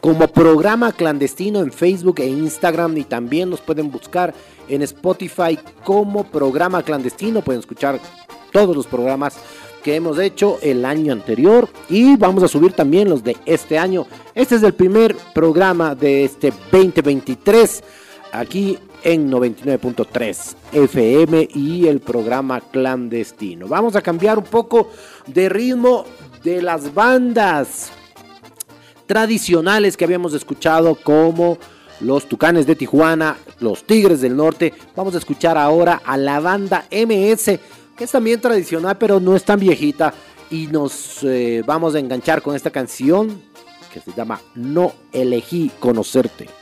como 0.01 0.27
programa 0.29 0.93
clandestino 0.93 1.61
en 1.61 1.71
Facebook 1.71 2.21
e 2.21 2.27
Instagram 2.27 2.97
y 2.97 3.05
también 3.05 3.51
nos 3.51 3.61
pueden 3.61 3.91
buscar 3.91 4.33
en 4.69 4.81
Spotify 4.83 5.59
como 5.85 6.25
programa 6.25 6.83
clandestino. 6.83 7.43
Pueden 7.43 7.61
escuchar 7.61 8.01
todos 8.53 8.75
los 8.75 8.87
programas 8.87 9.37
que 9.85 9.97
hemos 9.97 10.19
hecho 10.19 10.59
el 10.62 10.87
año 10.87 11.12
anterior 11.12 11.69
y 11.91 12.17
vamos 12.17 12.43
a 12.43 12.49
subir 12.49 12.73
también 12.73 13.11
los 13.11 13.23
de 13.23 13.37
este 13.45 13.79
año. 13.79 14.07
Este 14.35 14.55
es 14.55 14.62
el 14.62 14.73
primer 14.73 15.15
programa 15.35 15.95
de 15.95 16.25
este 16.25 16.53
2023 16.71 17.85
aquí 18.33 18.79
en 19.05 19.31
99.3 19.31 20.55
FM 20.73 21.49
y 21.55 21.87
el 21.87 22.01
programa 22.01 22.61
clandestino. 22.61 23.69
Vamos 23.69 23.97
a 23.97 24.03
cambiar 24.03 24.38
un 24.38 24.45
poco 24.45 24.91
de 25.27 25.49
ritmo 25.49 26.05
de 26.43 26.62
las 26.62 26.93
bandas 26.93 27.91
tradicionales 29.07 29.97
que 29.97 30.05
habíamos 30.05 30.35
escuchado 30.35 30.95
como 30.95 31.59
los 32.01 32.29
Tucanes 32.29 32.67
de 32.67 32.77
Tijuana, 32.77 33.37
los 33.61 33.85
Tigres 33.85 34.21
del 34.21 34.37
Norte. 34.37 34.73
Vamos 34.97 35.15
a 35.15 35.19
escuchar 35.19 35.57
ahora 35.57 36.03
a 36.05 36.17
la 36.17 36.41
banda 36.41 36.87
MS, 36.91 37.59
que 37.97 38.05
es 38.05 38.11
también 38.11 38.41
tradicional 38.41 38.97
pero 38.99 39.21
no 39.21 39.37
es 39.37 39.45
tan 39.45 39.61
viejita. 39.61 40.12
Y 40.51 40.67
nos 40.67 41.23
eh, 41.23 41.62
vamos 41.65 41.95
a 41.95 41.99
enganchar 41.99 42.43
con 42.43 42.55
esta 42.55 42.71
canción 42.71 43.41
que 43.93 44.01
se 44.01 44.12
llama 44.12 44.41
No 44.55 44.93
elegí 45.12 45.71
conocerte. 45.79 46.62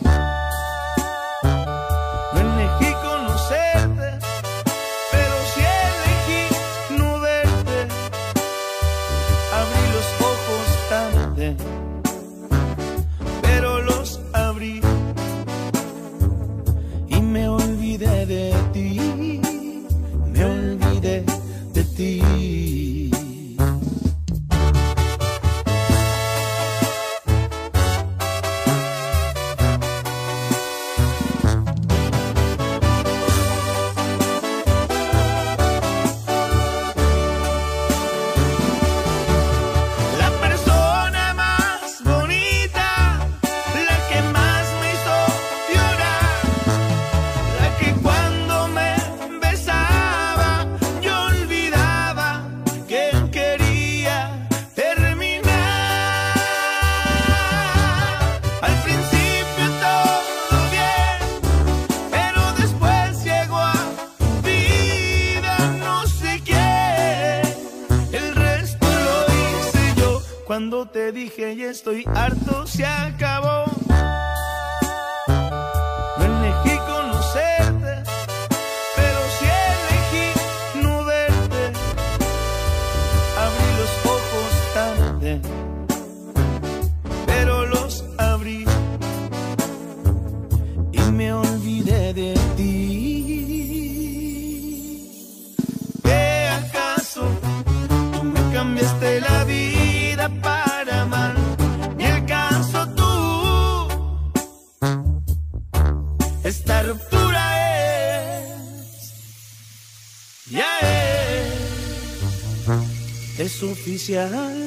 Oficial. 113.81 114.60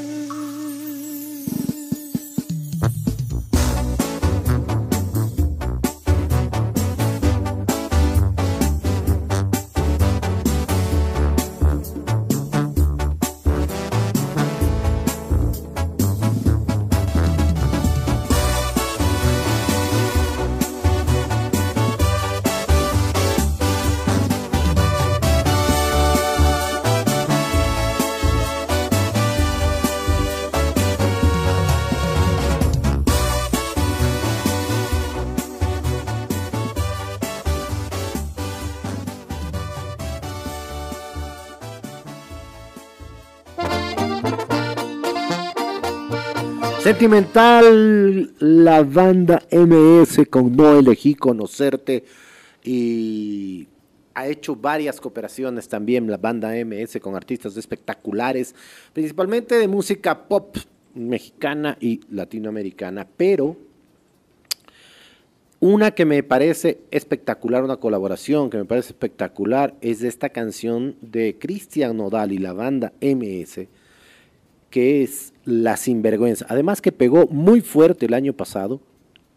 Sentimental, 46.85 48.35
la 48.41 48.83
banda 48.83 49.43
MS 49.51 50.29
con 50.29 50.55
No 50.55 50.79
elegí 50.79 51.15
conocerte 51.15 52.05
y 52.63 53.67
ha 54.13 54.27
hecho 54.27 54.55
varias 54.55 55.01
cooperaciones 55.01 55.67
también 55.67 56.11
la 56.11 56.19
banda 56.19 56.51
MS 56.63 56.99
con 57.01 57.17
artistas 57.17 57.57
espectaculares, 57.57 58.55
principalmente 58.93 59.55
de 59.55 59.67
música 59.67 60.29
pop 60.29 60.59
mexicana 60.95 61.79
y 61.81 62.01
latinoamericana, 62.11 63.09
pero 63.17 63.57
una 65.61 65.93
que 65.93 66.05
me 66.05 66.23
parece 66.23 66.81
espectacular, 66.91 67.65
una 67.65 67.79
colaboración 67.79 68.51
que 68.51 68.59
me 68.59 68.67
parece 68.67 68.89
espectacular, 68.89 69.75
es 69.81 70.03
esta 70.03 70.29
canción 70.29 70.97
de 71.01 71.39
Cristian 71.39 71.97
Nodal 71.97 72.33
y 72.33 72.37
la 72.37 72.53
banda 72.53 72.93
MS, 73.01 73.69
que 74.69 75.03
es 75.03 75.34
La 75.45 75.77
Sinvergüenza. 75.77 76.47
Además 76.49 76.81
que 76.81 76.93
pegó 76.93 77.27
muy 77.27 77.61
fuerte 77.61 78.07
el 78.07 78.15
año 78.15 78.33
pasado, 78.33 78.81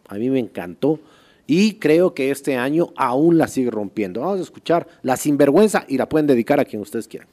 a 0.07 0.15
mí 0.15 0.29
me 0.29 0.39
encantó, 0.39 0.99
y 1.47 1.75
creo 1.75 2.13
que 2.13 2.29
este 2.29 2.57
año 2.57 2.89
aún 2.97 3.37
la 3.37 3.47
sigue 3.47 3.71
rompiendo. 3.71 4.21
Vamos 4.21 4.39
a 4.39 4.43
escuchar 4.43 4.87
La 5.01 5.15
Sinvergüenza 5.15 5.85
y 5.87 5.97
la 5.97 6.09
pueden 6.09 6.27
dedicar 6.27 6.59
a 6.59 6.65
quien 6.65 6.81
ustedes 6.81 7.07
quieran. 7.07 7.29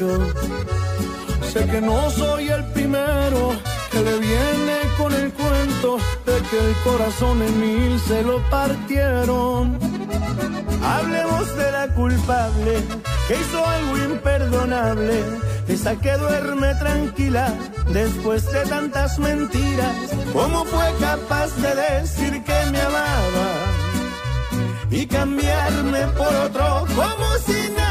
Sé 0.00 1.66
que 1.66 1.78
no 1.82 2.10
soy 2.10 2.48
el 2.48 2.64
primero 2.72 3.52
que 3.92 4.00
le 4.00 4.18
viene 4.18 4.78
con 4.96 5.12
el 5.12 5.30
cuento 5.30 5.98
de 6.24 6.40
que 6.48 6.58
el 6.58 6.74
corazón 6.82 7.42
en 7.42 7.60
mil 7.60 8.00
se 8.00 8.22
lo 8.22 8.40
partieron. 8.48 9.78
Hablemos 10.82 11.54
de 11.54 11.72
la 11.72 11.94
culpable 11.94 12.82
que 13.28 13.34
hizo 13.34 13.66
algo 13.66 13.98
imperdonable. 13.98 15.22
Esa 15.68 15.94
que 15.96 16.12
duerme 16.16 16.74
tranquila 16.76 17.52
después 17.92 18.50
de 18.50 18.62
tantas 18.62 19.18
mentiras. 19.18 19.96
¿Cómo 20.32 20.64
fue 20.64 20.94
capaz 20.98 21.54
de 21.56 21.74
decir 21.74 22.42
que 22.42 22.70
me 22.72 22.80
amaba 22.80 23.50
y 24.90 25.06
cambiarme 25.06 26.06
por 26.16 26.34
otro 26.34 26.86
como 26.96 27.34
si 27.44 27.70
nada? 27.76 27.89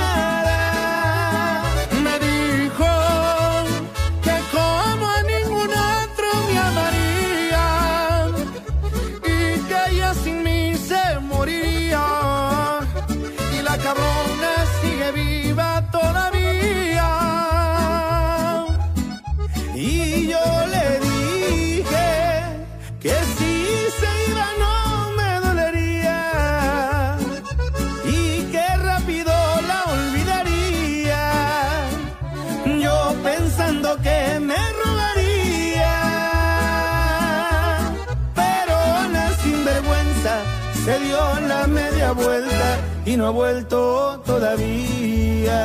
Y 43.09 43.17
no 43.17 43.25
ha 43.25 43.31
vuelto 43.31 44.21
todavía. 44.23 45.61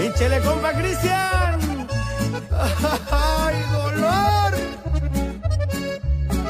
Échele, 0.00 0.40
compa 0.40 0.72
Cristian. 0.72 1.86
¡Ay, 3.10 3.56
dolor! 3.72 4.52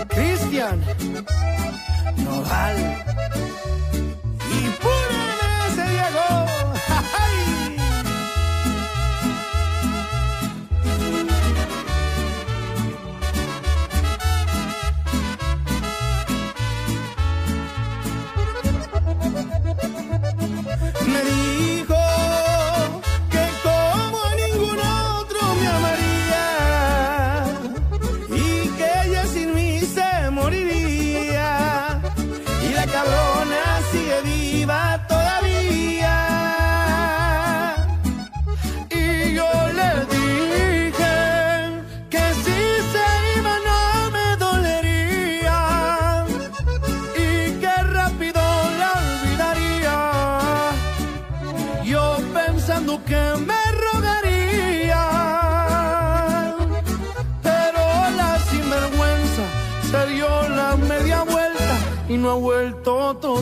Cristian 0.08 0.80
Nodal. 2.24 2.76
Y 2.78 3.17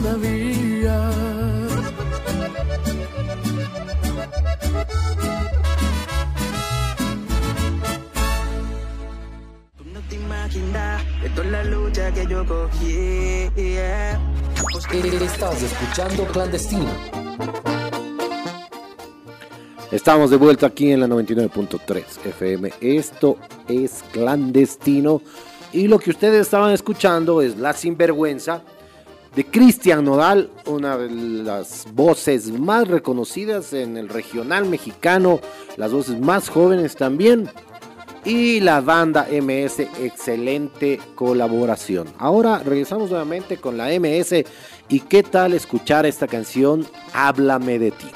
todavía. 0.01 1.11
No 9.85 10.01
te 10.09 10.17
imaginas 10.17 11.03
de 11.23 11.31
toda 11.31 11.47
la 11.47 11.65
lucha 11.65 12.13
que 12.13 12.27
yo 12.27 12.45
cogí. 12.47 13.49
yeah. 13.57 14.21
Estás 14.93 15.63
escuchando 15.63 16.25
Clandestino. 16.27 16.91
Estamos 19.91 20.31
de 20.31 20.37
vuelta 20.37 20.67
aquí 20.67 20.91
en 20.91 21.01
la 21.01 21.07
99.3 21.07 22.27
FM. 22.27 22.73
Esto 22.81 23.39
es 23.69 24.05
clandestino. 24.13 25.23
Y 25.73 25.89
lo 25.89 25.99
que 25.99 26.11
ustedes 26.11 26.43
estaban 26.43 26.73
escuchando 26.73 27.41
es 27.41 27.57
La 27.57 27.73
Sinvergüenza 27.73 28.63
de 29.37 29.45
Cristian 29.45 30.03
Nodal, 30.05 30.51
una 30.65 30.97
de 30.97 31.11
las 31.11 31.87
voces 31.93 32.51
más 32.51 32.89
reconocidas 32.89 33.75
en 33.75 33.99
el 33.99 34.09
regional 34.09 34.65
mexicano, 34.65 35.41
las 35.77 35.93
voces 35.93 36.19
más 36.19 36.49
jóvenes 36.49 36.97
también. 36.97 37.51
Y 38.25 38.59
la 38.59 38.81
banda 38.81 39.29
MS, 39.31 39.81
excelente 40.01 40.99
colaboración. 41.15 42.09
Ahora 42.19 42.59
regresamos 42.59 43.11
nuevamente 43.11 43.59
con 43.59 43.77
la 43.77 43.89
MS. 44.01 44.45
¿Y 44.89 45.01
qué 45.01 45.23
tal 45.23 45.53
escuchar 45.53 46.07
esta 46.07 46.27
canción? 46.27 46.85
Háblame 47.13 47.79
de 47.79 47.91
ti. 47.93 48.07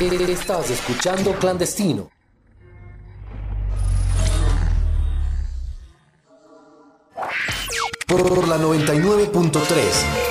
Estás 0.00 0.70
escuchando 0.70 1.34
Clandestino. 1.34 2.10
Por 8.10 8.48
la 8.48 8.58
99.3. 8.58 10.29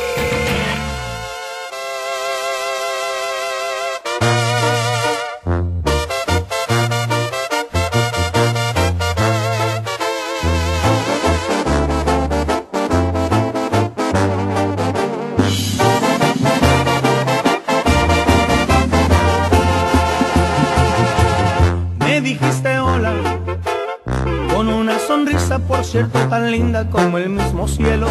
cierto, 25.90 26.20
tan 26.30 26.52
linda 26.52 26.88
como 26.88 27.18
el 27.18 27.30
mismo 27.30 27.68
cielo. 27.68 28.08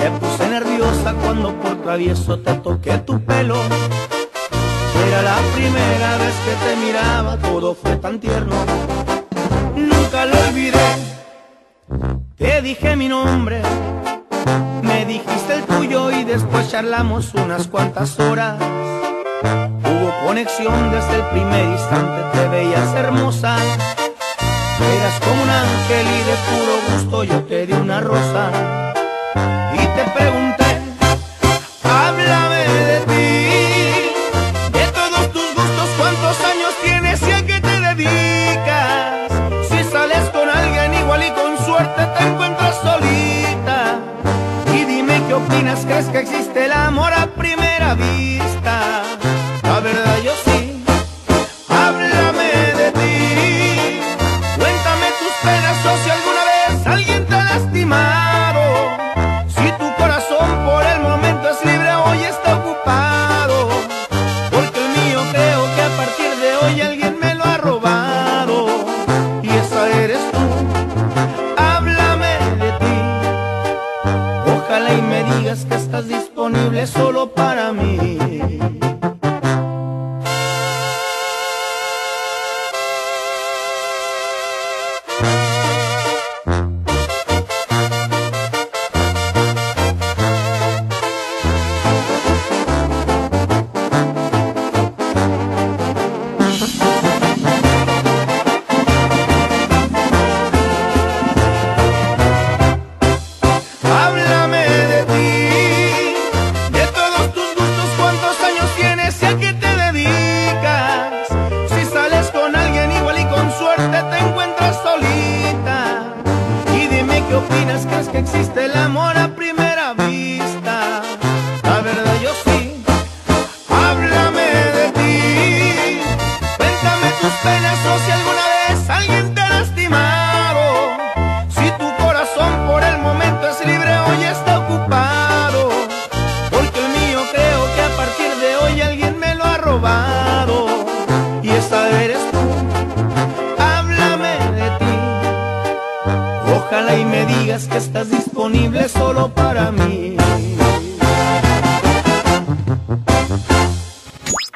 Te 0.00 0.10
puse 0.10 0.48
nerviosa 0.48 1.14
cuando 1.22 1.54
por 1.54 1.80
travieso 1.82 2.40
te 2.40 2.54
toqué 2.54 2.98
tu 2.98 3.20
pelo. 3.24 3.56
Era 5.06 5.22
la 5.22 5.36
primera 5.54 6.18
vez 6.18 6.34
que 6.44 6.54
te 6.66 6.76
miraba, 6.84 7.36
todo 7.36 7.74
fue 7.76 7.96
tan 7.96 8.18
tierno. 8.18 8.56
Nunca 9.76 10.26
lo 10.26 10.34
olvidé. 10.48 10.88
Te 12.36 12.60
dije 12.60 12.96
mi 12.96 13.06
nombre, 13.08 13.62
me 14.82 15.04
dijiste 15.06 15.54
el 15.54 15.62
tuyo 15.62 16.10
y 16.10 16.24
después 16.24 16.68
charlamos 16.70 17.34
unas 17.34 17.68
cuantas 17.68 18.18
horas. 18.18 18.56
Hubo 19.84 20.26
conexión 20.26 20.90
desde 20.90 21.14
el 21.16 21.24
primer 21.26 21.68
instante, 21.68 22.22
te 22.32 22.48
veías 22.48 22.94
hermosa. 22.96 23.56
Eras 24.82 25.20
como 25.20 25.42
un 25.42 25.50
ángel 25.50 26.06
y 26.06 26.20
de 26.28 26.36
puro 26.48 26.74
gusto 26.88 27.24
yo 27.24 27.44
te 27.44 27.66
di 27.66 27.72
una 27.72 28.00
rosa. 28.00 28.50
Y 29.74 29.78
te 29.78 30.04
pregunté, 30.16 30.64
háblame 31.84 32.64
de 32.90 33.00
ti, 33.10 34.78
de 34.78 34.84
todos 34.92 35.32
tus 35.32 35.54
gustos, 35.54 35.88
cuántos 35.98 36.36
años 36.44 36.72
tienes 36.82 37.22
y 37.22 37.32
a 37.32 37.46
qué 37.46 37.60
te 37.60 37.80
dedicas. 37.80 39.32
Si 39.68 39.84
sales 39.84 40.28
con 40.30 40.48
alguien 40.48 40.94
igual 40.94 41.22
y 41.24 41.30
con 41.30 41.64
suerte 41.64 42.02
te 42.18 42.24
encuentras 42.24 42.74
solita. 42.82 43.98
Y 44.74 44.84
dime 44.84 45.22
qué 45.28 45.34
opinas, 45.34 45.84
crees 45.84 46.06
que 46.06 46.18
existe 46.18 46.64
el 46.64 46.72
amor 46.72 47.12
a 47.12 47.26
primera 47.26 47.94
vista. 47.94 48.31
Disponible 76.82 77.11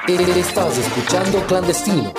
Estás 0.09 0.77
escuchando 0.77 1.45
Clandestino. 1.47 2.13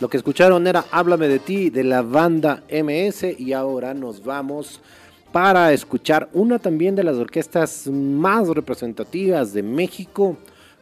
Lo 0.00 0.08
que 0.08 0.16
escucharon 0.16 0.66
era 0.66 0.86
Háblame 0.90 1.28
de 1.28 1.38
ti 1.38 1.70
de 1.70 1.84
la 1.84 2.02
banda 2.02 2.64
MS 2.68 3.38
y 3.38 3.52
ahora 3.52 3.94
nos 3.94 4.24
vamos 4.24 4.80
para 5.30 5.72
escuchar 5.72 6.28
una 6.32 6.58
también 6.58 6.96
de 6.96 7.04
las 7.04 7.14
orquestas 7.14 7.86
más 7.86 8.48
representativas 8.48 9.52
de 9.52 9.62
México, 9.62 10.36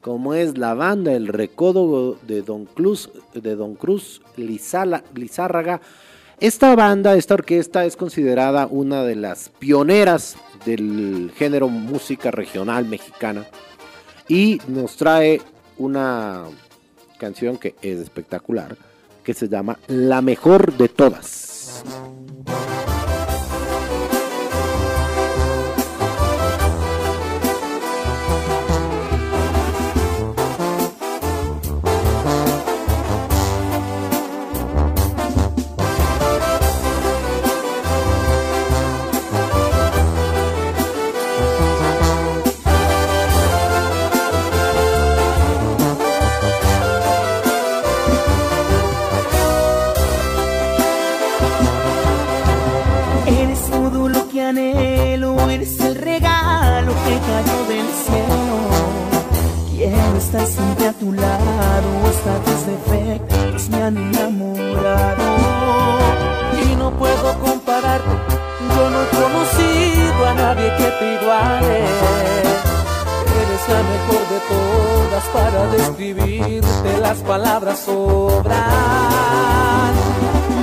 como 0.09 0.33
es 0.33 0.57
la 0.57 0.73
banda 0.73 1.13
El 1.13 1.29
Recodo 1.29 2.17
de 2.27 2.41
Don 2.41 2.65
Cruz, 2.65 3.11
de 3.35 3.57
Don 3.57 3.75
Cruz 3.75 4.23
Lizárraga. 4.39 5.83
Esta 6.41 6.75
banda, 6.75 7.15
esta 7.15 7.35
orquesta 7.35 7.85
es 7.85 7.95
considerada 7.95 8.67
una 8.69 9.05
de 9.05 9.17
las 9.17 9.51
pioneras 9.51 10.37
del 10.65 11.31
género 11.37 11.69
música 11.69 12.31
regional 12.31 12.87
mexicana 12.87 13.45
y 14.29 14.63
nos 14.67 14.97
trae 14.97 15.43
una 15.77 16.45
canción 17.19 17.59
que 17.59 17.75
es 17.83 17.99
espectacular, 17.99 18.79
que 19.23 19.35
se 19.35 19.47
llama 19.47 19.79
La 19.89 20.23
mejor 20.23 20.75
de 20.79 20.89
todas. 20.89 21.85
Que 57.09 57.19
cayó 57.31 57.59
del 57.73 57.89
cielo. 58.05 58.59
Quiero 59.71 60.17
estar 60.19 60.47
siempre 60.47 60.89
a 60.89 60.93
tu 60.93 61.13
lado, 61.13 61.89
hasta 62.11 62.33
tus 62.45 62.61
defectos 62.67 63.69
me 63.71 63.83
han 63.83 63.97
enamorado. 63.97 65.27
Y 66.63 66.77
no 66.77 66.91
puedo 66.91 67.39
compararte, 67.39 68.15
yo 68.75 68.91
no 68.91 68.99
he 69.03 69.09
conocido 69.23 70.27
a 70.27 70.35
nadie 70.35 70.69
que 70.77 70.89
te 70.99 71.07
iguale. 71.15 71.79
Eres 73.41 73.65
la 73.75 73.83
mejor 73.93 74.23
de 74.33 74.39
todas 74.53 75.25
para 75.37 75.61
describirte, 75.77 76.99
las 77.01 77.19
palabras 77.19 77.79
sobran. 77.79 78.59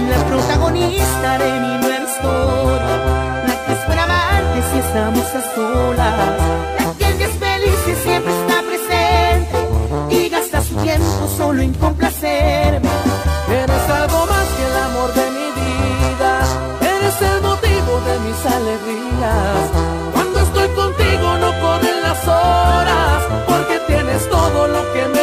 La 0.10 0.20
protagonista 0.30 1.38
de 1.39 1.52
mi 1.64 1.74
nueva 1.84 2.06
historia, 2.10 3.35
amarte 4.56 4.72
si 4.72 4.80
estamos 4.80 5.26
a 5.36 5.56
solas, 5.56 6.95
la 6.99 7.12
que 7.18 7.24
es 7.24 7.32
feliz 7.32 7.80
y 7.88 7.95
siempre 8.03 8.32
está 8.41 8.62
presente 8.62 10.16
y 10.16 10.30
gasta 10.30 10.62
su 10.62 10.76
tiempo 10.76 11.28
solo 11.38 11.62
en 11.62 11.74
complacerme. 11.74 12.89
Eres 13.49 13.89
algo 13.89 14.26
más 14.26 14.47
que 14.56 14.66
el 14.66 14.78
amor 14.88 15.14
de 15.14 15.26
mi 15.32 15.47
vida, 15.62 16.39
eres 16.82 17.22
el 17.22 17.41
motivo 17.41 18.01
de 18.08 18.20
mis 18.26 18.45
alegrías. 18.45 19.70
Cuando 20.14 20.39
estoy 20.39 20.68
contigo 20.70 21.38
no 21.38 21.51
corren 21.62 22.01
las 22.01 22.28
horas, 22.28 23.24
porque 23.47 23.80
tienes 23.88 24.30
todo 24.30 24.68
lo 24.68 24.93
que 24.93 25.08
me 25.08 25.14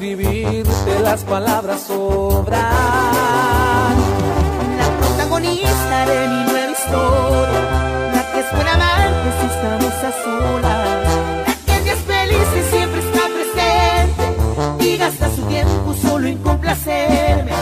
describirte 0.00 1.00
las 1.02 1.22
palabras 1.24 1.82
sobran. 1.82 2.60
La 4.78 4.88
protagonista 4.98 6.06
de 6.06 6.28
mi 6.28 6.44
nueva 6.50 6.72
historia, 6.72 7.60
la 8.14 8.32
que 8.32 8.40
es 8.40 8.52
buena 8.54 8.74
amante 8.74 9.28
si 9.38 9.46
estamos 9.54 9.92
a 9.92 10.12
solas, 10.24 11.00
la 11.68 11.78
que 11.84 11.90
es 11.90 11.98
feliz 11.98 12.48
y 12.56 12.62
siempre 12.74 13.00
está 13.00 13.24
presente 13.36 14.84
y 14.86 14.96
gasta 14.96 15.26
su 15.36 15.42
tiempo 15.42 15.94
solo 15.94 16.26
en 16.28 16.38
complacerme. 16.38 17.52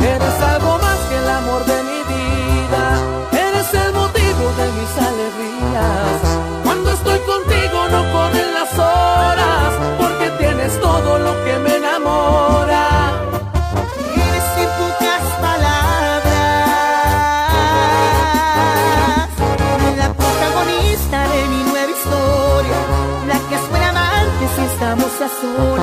Eres 0.00 0.40
algo 0.54 0.78
más 0.78 0.98
que 1.08 1.16
el 1.16 1.28
amor 1.28 1.64
de 1.66 1.82
mi 1.84 2.00
vida, 2.14 2.82
eres 3.32 3.74
el 3.74 3.92
motivo 3.92 4.44
de 4.58 4.66
mis 4.76 4.92
alegrías. 5.10 6.18
Cuando 6.64 6.90
estoy 6.90 7.18
contigo 7.20 7.78
no 7.92 8.12
corren 8.12 8.54
las 8.54 8.72
horas, 8.74 9.72
porque 9.98 10.30
tienes 10.38 10.80
todo 10.80 11.18
lo 11.18 11.44
que 11.44 11.58
me 11.58 11.75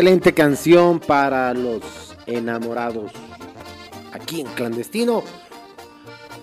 Excelente 0.00 0.32
canción 0.32 0.98
para 0.98 1.52
los 1.52 1.82
enamorados 2.24 3.12
aquí 4.12 4.40
en 4.40 4.46
clandestino 4.46 5.22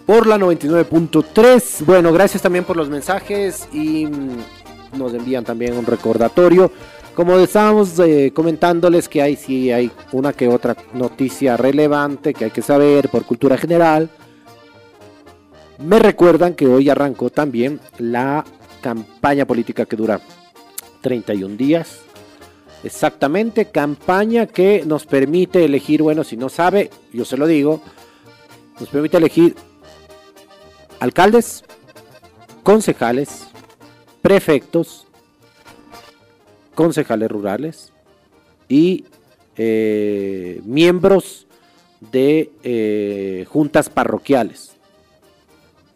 por 0.06 0.28
la 0.28 0.38
99.3. 0.38 1.84
Bueno, 1.84 2.14
gracias 2.14 2.44
también 2.44 2.66
por 2.66 2.78
los 2.78 2.88
mensajes 2.88 3.68
y 3.74 4.08
nos 4.96 5.12
envían 5.16 5.44
también 5.44 5.76
un 5.76 5.88
recordatorio. 5.88 6.72
Como 7.16 7.36
estábamos 7.40 7.98
eh, 7.98 8.32
comentándoles 8.32 9.10
que 9.10 9.24
hay 9.24 9.36
sí 9.36 9.72
hay 9.72 9.90
una 10.12 10.34
que 10.34 10.48
otra 10.48 10.78
noticia 10.94 11.58
relevante 11.58 12.36
que 12.36 12.46
hay 12.46 12.52
que 12.52 12.62
saber 12.62 13.10
por 13.10 13.26
cultura 13.26 13.58
general. 13.58 14.12
Me 15.80 15.98
recuerdan 15.98 16.54
que 16.54 16.68
hoy 16.68 16.92
arrancó 16.92 17.32
también 17.32 17.80
la 17.98 18.46
campaña 18.82 19.48
política 19.48 19.88
que 19.88 19.96
dura 19.96 20.22
31 21.02 21.56
días. 21.56 22.07
Exactamente, 22.84 23.66
campaña 23.66 24.46
que 24.46 24.84
nos 24.86 25.06
permite 25.06 25.66
elegir, 25.66 26.04
bueno, 26.04 26.24
si 26.24 26.38
no 26.38 26.48
sabe, 26.48 26.92
yo 27.12 27.26
se 27.26 27.38
lo 27.38 27.48
digo, 27.48 27.82
nos 28.80 28.90
permite 28.90 29.18
elegir 29.18 29.56
alcaldes, 31.00 31.64
concejales, 32.64 33.48
prefectos, 34.22 35.08
concejales 36.76 37.32
rurales 37.32 37.92
y 38.70 39.06
eh, 39.56 40.62
miembros 40.64 41.48
de 42.12 42.52
eh, 42.64 43.46
juntas 43.50 43.90
parroquiales. 43.90 44.74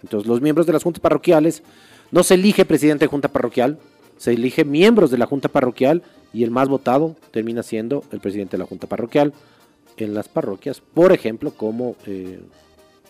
Entonces 0.01 0.27
los 0.27 0.41
miembros 0.41 0.65
de 0.65 0.73
las 0.73 0.83
juntas 0.83 1.01
parroquiales 1.01 1.61
no 2.09 2.23
se 2.23 2.33
elige 2.33 2.65
presidente 2.65 3.05
de 3.05 3.09
junta 3.09 3.27
parroquial, 3.27 3.77
se 4.17 4.33
elige 4.33 4.65
miembros 4.65 5.11
de 5.11 5.19
la 5.19 5.27
junta 5.27 5.47
parroquial 5.47 6.01
y 6.33 6.43
el 6.43 6.51
más 6.51 6.69
votado 6.69 7.15
termina 7.31 7.63
siendo 7.63 8.03
el 8.11 8.19
presidente 8.19 8.57
de 8.57 8.59
la 8.59 8.65
junta 8.65 8.87
parroquial 8.87 9.33
en 9.97 10.13
las 10.13 10.27
parroquias, 10.29 10.81
por 10.81 11.11
ejemplo, 11.11 11.51
como, 11.51 11.95
eh, 12.05 12.39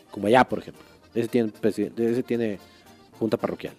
como 0.09 0.27
allá, 0.27 0.43
por 0.43 0.59
ejemplo. 0.59 0.83
Ese 1.13 1.27
tiene, 1.27 1.51
ese 1.63 2.23
tiene 2.23 2.59
junta 3.19 3.37
parroquial. 3.37 3.73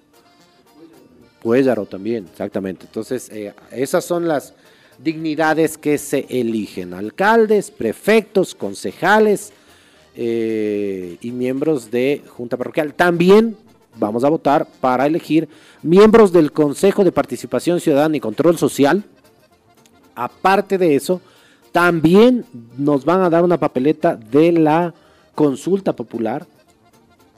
Puéllaro 1.43 1.87
también, 1.87 2.27
exactamente. 2.31 2.87
Entonces, 2.87 3.29
eh, 3.31 3.53
esas 3.73 4.05
son 4.05 4.29
las 4.29 4.55
dignidades 5.03 5.77
que 5.77 5.99
se 5.99 6.27
eligen. 6.29 6.95
Alcaldes, 6.95 7.71
prefectos, 7.71 8.55
concejales 8.55 9.53
eh, 10.15 11.17
y 11.21 11.33
miembros 11.33 11.91
de 11.91 12.23
junta 12.29 12.57
parroquial. 12.57 12.95
También 12.95 13.57
vamos 13.97 14.25
a 14.25 14.29
votar 14.29 14.67
para 14.81 15.07
elegir 15.07 15.49
miembros 15.83 16.33
del 16.33 16.53
Consejo 16.53 17.03
de 17.03 17.13
Participación 17.13 17.81
Ciudadana 17.81 18.17
y 18.17 18.21
Control 18.21 18.57
Social. 18.57 19.05
Aparte 20.15 20.79
de 20.79 20.95
eso, 20.95 21.21
también 21.73 22.45
nos 22.77 23.05
van 23.05 23.21
a 23.23 23.31
dar 23.31 23.45
una 23.45 23.59
papeleta 23.59 24.17
de 24.17 24.53
la 24.53 24.95
consulta 25.35 25.95
popular. 25.95 26.47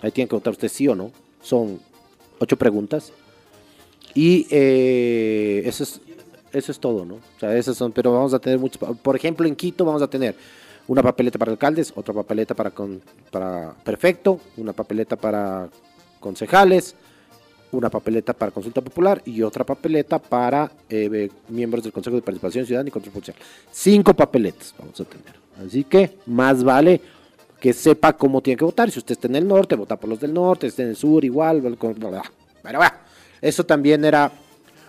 Ahí 0.02 0.10
tienen 0.10 0.28
que 0.28 0.34
votar 0.36 0.52
usted 0.52 0.68
sí 0.68 0.88
o 0.88 0.94
no. 0.94 1.10
Son 1.42 1.78
ocho 2.38 2.56
preguntas. 2.56 3.12
Y 4.14 4.46
eh, 4.50 5.62
eso, 5.66 5.82
es, 5.82 6.00
eso 6.52 6.72
es 6.72 6.78
todo, 6.78 7.04
¿no? 7.04 7.14
O 7.14 7.40
sea, 7.40 7.56
esas 7.56 7.76
son, 7.76 7.92
pero 7.92 8.12
vamos 8.12 8.34
a 8.34 8.38
tener 8.38 8.58
muchos. 8.58 8.80
Por 9.02 9.16
ejemplo, 9.16 9.46
en 9.46 9.56
Quito 9.56 9.84
vamos 9.84 10.02
a 10.02 10.08
tener 10.08 10.34
una 10.86 11.02
papeleta 11.02 11.38
para 11.38 11.50
alcaldes, 11.52 11.92
otra 11.96 12.12
papeleta 12.14 12.54
para, 12.54 12.70
con- 12.70 13.00
para 13.30 13.74
prefecto, 13.84 14.38
una 14.56 14.72
papeleta 14.72 15.16
para 15.16 15.68
concejales, 16.20 16.94
una 17.72 17.90
papeleta 17.90 18.32
para 18.32 18.52
consulta 18.52 18.80
popular 18.80 19.20
y 19.24 19.42
otra 19.42 19.64
papeleta 19.64 20.18
para 20.18 20.70
eh, 20.88 21.28
miembros 21.48 21.82
del 21.82 21.92
Consejo 21.92 22.16
de 22.16 22.22
Participación 22.22 22.66
Ciudadana 22.66 22.88
y 22.88 22.92
Control 22.92 23.14
Social. 23.14 23.36
Cinco 23.70 24.14
papeletas 24.14 24.74
vamos 24.78 25.00
a 25.00 25.04
tener. 25.04 25.34
Así 25.64 25.84
que 25.84 26.18
más 26.26 26.62
vale 26.62 27.00
que 27.60 27.72
sepa 27.72 28.12
cómo 28.12 28.40
tiene 28.42 28.58
que 28.58 28.64
votar. 28.64 28.90
Si 28.90 28.98
usted 28.98 29.12
está 29.12 29.26
en 29.28 29.36
el 29.36 29.48
norte, 29.48 29.74
vota 29.74 29.96
por 29.96 30.10
los 30.10 30.20
del 30.20 30.34
norte, 30.34 30.66
está 30.66 30.82
en 30.82 30.90
el 30.90 30.96
sur, 30.96 31.24
igual. 31.24 31.62
Pero 31.62 32.78
bueno, 32.78 32.94
eso 33.40 33.64
también 33.64 34.04
era 34.04 34.30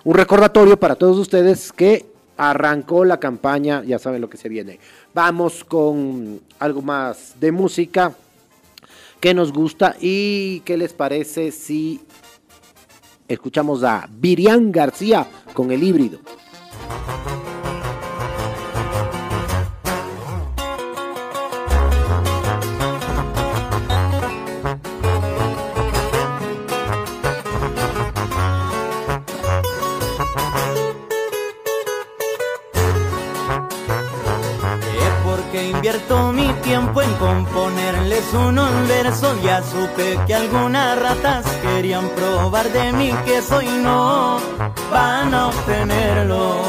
un 0.03 0.13
recordatorio 0.13 0.77
para 0.77 0.95
todos 0.95 1.17
ustedes 1.17 1.71
que 1.71 2.05
arrancó 2.37 3.05
la 3.05 3.19
campaña, 3.19 3.83
ya 3.83 3.97
saben 3.97 4.21
lo 4.21 4.29
que 4.29 4.37
se 4.37 4.49
viene. 4.49 4.79
Vamos 5.13 5.63
con 5.63 6.41
algo 6.59 6.81
más 6.81 7.35
de 7.39 7.51
música 7.51 8.13
que 9.19 9.33
nos 9.33 9.53
gusta 9.53 9.95
y 9.99 10.59
qué 10.61 10.77
les 10.77 10.93
parece 10.93 11.51
si 11.51 12.01
escuchamos 13.27 13.83
a 13.83 14.07
Virián 14.09 14.71
García 14.71 15.27
con 15.53 15.71
el 15.71 15.83
híbrido. 15.83 16.19
Tiempo 36.95 37.01
en 37.01 37.15
componerles 37.15 38.33
unos 38.33 38.87
versos. 38.87 39.41
Ya 39.43 39.61
supe 39.63 40.19
que 40.25 40.35
algunas 40.35 40.99
ratas 40.99 41.45
querían 41.61 42.07
probar 42.09 42.71
de 42.71 42.93
mí 42.93 43.11
que 43.25 43.41
soy 43.41 43.67
no 43.67 44.39
van 44.91 45.33
a 45.33 45.47
obtenerlo. 45.47 46.61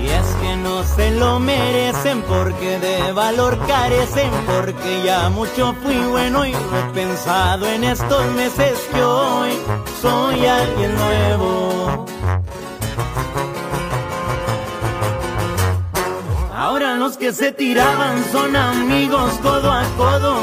Y 0.00 0.08
es 0.08 0.26
que 0.40 0.56
no 0.56 0.82
se 0.82 1.10
lo 1.12 1.38
merecen 1.38 2.22
porque 2.22 2.78
de 2.78 3.12
valor 3.12 3.58
carecen, 3.66 4.30
porque 4.46 5.02
ya 5.04 5.30
mucho 5.30 5.74
fui 5.82 5.96
bueno 5.96 6.44
y 6.44 6.52
lo 6.52 6.78
he 6.78 6.92
pensado 6.92 7.66
en 7.66 7.84
estos 7.84 8.26
meses 8.32 8.78
que 8.92 9.02
hoy 9.02 9.52
soy 10.00 10.46
alguien 10.46 10.94
nuevo. 10.96 12.01
Los 17.02 17.16
que 17.16 17.32
se 17.32 17.50
tiraban 17.50 18.24
son 18.30 18.54
amigos 18.54 19.32
codo 19.42 19.72
a 19.72 19.82
codo. 19.96 20.36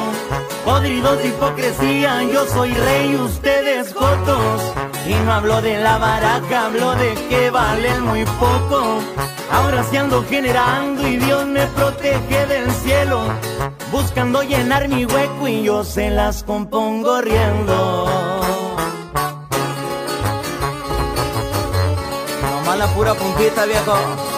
Podridos 0.65 1.17
de 1.19 1.29
hipocresía, 1.29 2.21
yo 2.23 2.45
soy 2.47 2.73
rey, 2.73 3.15
ustedes 3.15 3.93
jotos. 3.93 4.61
Y 5.07 5.13
no 5.23 5.31
hablo 5.31 5.61
de 5.61 5.77
la 5.77 5.97
baraja, 5.97 6.65
hablo 6.65 6.95
de 6.95 7.13
que 7.29 7.49
valen 7.49 8.01
muy 8.01 8.25
poco. 8.25 8.99
Ahora 9.49 9.85
sí 9.85 9.95
ando 9.95 10.25
generando 10.25 11.07
y 11.07 11.15
Dios 11.15 11.45
me 11.45 11.65
protege 11.67 12.45
del 12.47 12.69
cielo. 12.71 13.21
Buscando 13.93 14.43
llenar 14.43 14.89
mi 14.89 15.05
hueco 15.05 15.47
y 15.47 15.63
yo 15.63 15.85
se 15.85 16.09
las 16.09 16.43
compongo 16.43 17.21
riendo. 17.21 18.05
Nomás 22.51 22.77
la 22.77 22.87
pura 22.87 23.13
puntita, 23.13 23.63
viejo. 23.63 24.28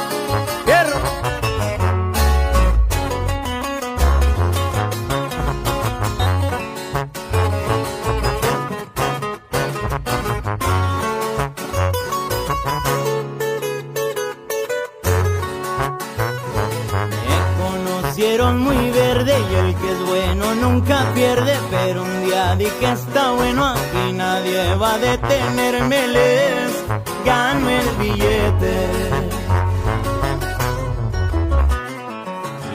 Día 22.56 22.70
dije 22.70 22.92
está 22.92 23.32
bueno 23.32 23.66
aquí 23.66 24.14
nadie 24.14 24.76
va 24.76 24.96
a 24.96 24.98
detenerme, 24.98 26.08
les 26.08 26.84
gano 27.26 27.70
el 27.70 27.90
billete. 28.00 28.76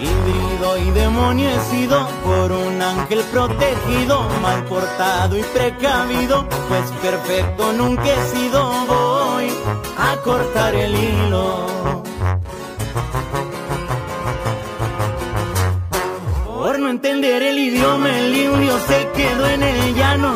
Híbrido 0.00 0.78
y 0.78 1.60
sido 1.70 2.08
por 2.24 2.52
un 2.52 2.80
ángel 2.80 3.20
protegido, 3.32 4.28
mal 4.42 4.64
portado 4.64 5.36
y 5.36 5.42
precavido, 5.42 6.46
pues 6.68 6.90
perfecto 7.02 7.72
nunca 7.72 8.04
he 8.04 8.28
sido, 8.34 8.70
voy 8.86 9.50
a 9.98 10.16
cortar 10.22 10.74
el 10.74 10.94
hilo. 10.94 11.75
Entender 17.16 17.42
el 17.44 17.58
idioma, 17.58 18.18
el 18.18 18.36
indio 18.36 18.78
se 18.86 19.08
quedó 19.16 19.46
en 19.48 19.62
el 19.62 19.94
llano. 19.94 20.34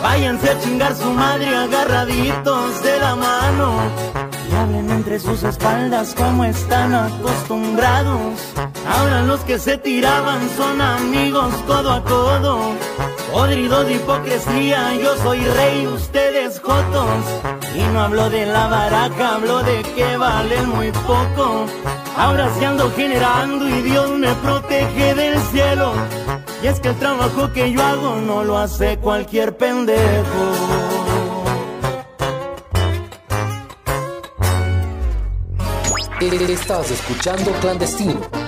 Váyanse 0.00 0.48
a 0.48 0.60
chingar 0.60 0.94
su 0.94 1.10
madre 1.10 1.48
agarraditos 1.48 2.84
de 2.84 3.00
la 3.00 3.16
mano. 3.16 3.90
Y 4.48 4.54
hablen 4.54 4.90
entre 4.90 5.18
sus 5.18 5.42
espaldas 5.42 6.14
como 6.14 6.44
están 6.44 6.94
acostumbrados. 6.94 8.38
Ahora 8.88 9.22
los 9.22 9.40
que 9.40 9.58
se 9.58 9.76
tiraban 9.76 10.48
son 10.56 10.80
amigos 10.80 11.52
codo 11.66 11.90
a 11.90 12.04
codo. 12.04 12.60
Podrido 13.32 13.82
de 13.82 13.94
hipocresía, 13.94 14.94
yo 14.94 15.16
soy 15.16 15.40
rey, 15.40 15.88
ustedes 15.88 16.60
jotos. 16.60 17.24
Y 17.74 17.82
no 17.92 18.02
hablo 18.02 18.30
de 18.30 18.46
la 18.46 18.68
baraja, 18.68 19.34
hablo 19.34 19.64
de 19.64 19.82
que 19.82 20.16
valen 20.16 20.68
muy 20.68 20.92
poco. 20.92 21.66
Ahora 22.16 22.48
sí 22.56 22.64
ando 22.64 22.90
generando 22.92 23.68
y 23.68 23.82
Dios 23.82 24.10
me 24.10 24.32
protege 24.34 25.14
del 25.14 25.38
cielo. 25.50 25.92
Y 26.62 26.66
es 26.68 26.80
que 26.80 26.88
el 26.88 26.98
trabajo 26.98 27.52
que 27.52 27.72
yo 27.72 27.82
hago 27.82 28.16
no 28.16 28.44
lo 28.44 28.58
hace 28.58 28.98
cualquier 28.98 29.56
pendejo. 29.56 30.84
Estás 36.64 36.90
escuchando 36.90 37.52
Clandestino. 37.60 38.43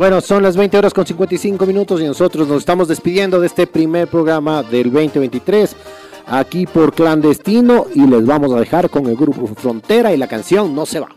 Bueno, 0.00 0.22
son 0.22 0.42
las 0.42 0.56
20 0.56 0.78
horas 0.78 0.94
con 0.94 1.04
55 1.04 1.66
minutos 1.66 2.00
y 2.00 2.04
nosotros 2.04 2.48
nos 2.48 2.60
estamos 2.60 2.88
despidiendo 2.88 3.38
de 3.38 3.48
este 3.48 3.66
primer 3.66 4.08
programa 4.08 4.62
del 4.62 4.90
2023 4.90 5.76
aquí 6.26 6.64
por 6.66 6.94
Clandestino 6.94 7.84
y 7.94 8.06
les 8.06 8.24
vamos 8.24 8.50
a 8.54 8.60
dejar 8.60 8.88
con 8.88 9.04
el 9.08 9.14
grupo 9.14 9.46
Frontera 9.48 10.10
y 10.10 10.16
la 10.16 10.26
canción 10.26 10.74
No 10.74 10.86
se 10.86 11.00
va. 11.00 11.08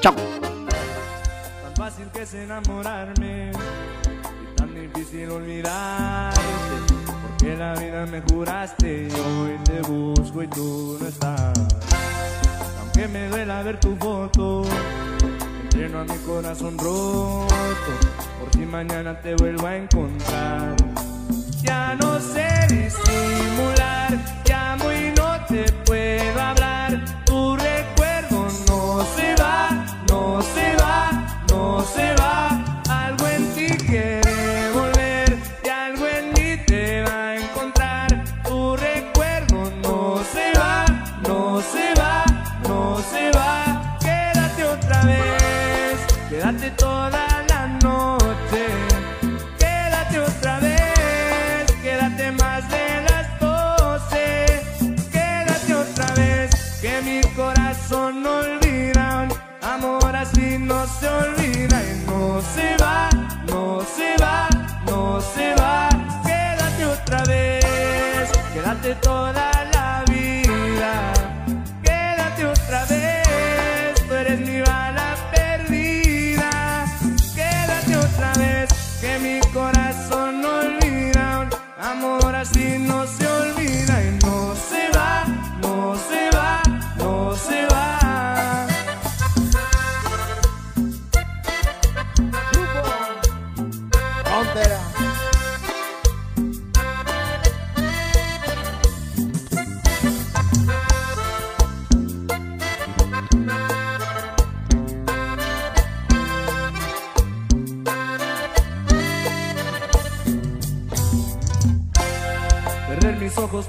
Chao. 0.00 0.12
Tan 0.12 1.76
fácil 1.76 2.06
que 2.12 2.22
es 2.22 2.34
enamorarme 2.34 3.52
y 3.52 4.56
tan 4.56 4.74
difícil 4.74 5.30
olvidarte. 5.30 6.40
Porque 7.06 7.56
la 7.56 7.74
vida 7.74 8.06
me 8.06 8.22
juraste 8.22 9.06
y 9.08 9.12
hoy 9.12 9.56
te 9.62 9.80
busco 9.88 10.42
y 10.42 10.48
tú 10.48 10.98
no 11.00 11.06
estás. 11.06 11.52
Aunque 12.80 13.06
me 13.06 13.28
duela 13.28 13.62
ver 13.62 13.78
tu 13.78 13.94
foto, 13.94 14.64
entreno 15.74 15.98
a 16.00 16.04
mi 16.04 16.16
corazón 16.18 16.78
roto. 16.78 17.48
Por 18.38 18.52
si 18.52 18.60
mañana 18.60 19.20
te 19.20 19.34
vuelvo 19.34 19.66
a 19.66 19.76
encontrar. 19.76 20.76
Ya 21.62 21.96
no 21.96 22.20
sé 22.20 22.46
disimular, 22.68 24.16
llamo 24.46 24.92
y 24.92 25.12
no 25.16 25.44
te 25.46 25.64
puedo 25.84 26.40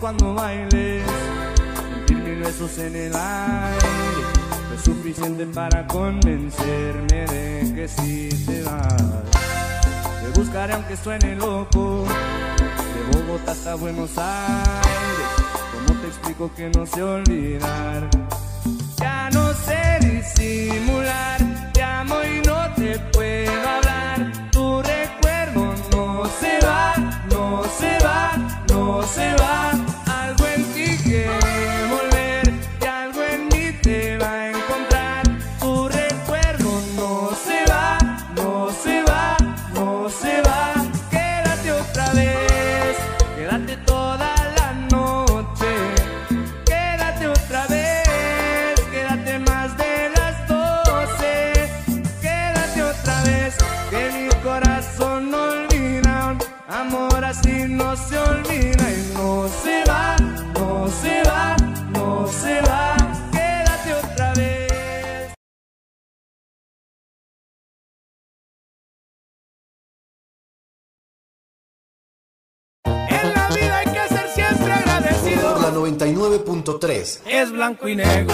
cuando 0.05 0.35
bailes, 0.35 1.03
sentir 1.75 2.17
mil 2.17 2.39
besos 2.39 2.77
en 2.77 2.95
el 2.95 3.15
aire. 3.15 4.21
Es 4.75 4.83
suficiente 4.83 5.47
para 5.47 5.87
convencerme 5.87 7.25
de 7.25 7.73
que 7.73 7.87
si 7.87 8.29
te 8.45 8.61
vas. 8.61 9.03
Te 10.21 10.39
buscaré 10.39 10.73
aunque 10.73 10.95
suene 10.95 11.35
loco, 11.35 12.05
de 12.05 13.17
Bogotá 13.17 13.53
hasta 13.53 13.73
Buenos 13.73 14.15
Aires. 14.19 15.29
¿Cómo 15.73 15.99
te 15.99 16.07
explico 16.07 16.51
que 16.55 16.69
no 16.69 16.85
sé 16.85 17.01
olvidar? 17.01 18.07
Ya 18.97 19.31
no 19.31 19.53
sé 19.53 19.97
disimular, 20.01 21.71
te 21.73 21.81
amo 21.81 22.17
y 22.23 22.45
no 22.45 22.75
te 22.75 22.99
puedo 23.11 23.64
blanco 77.65 77.87
y 77.87 77.95
negro. 77.95 78.33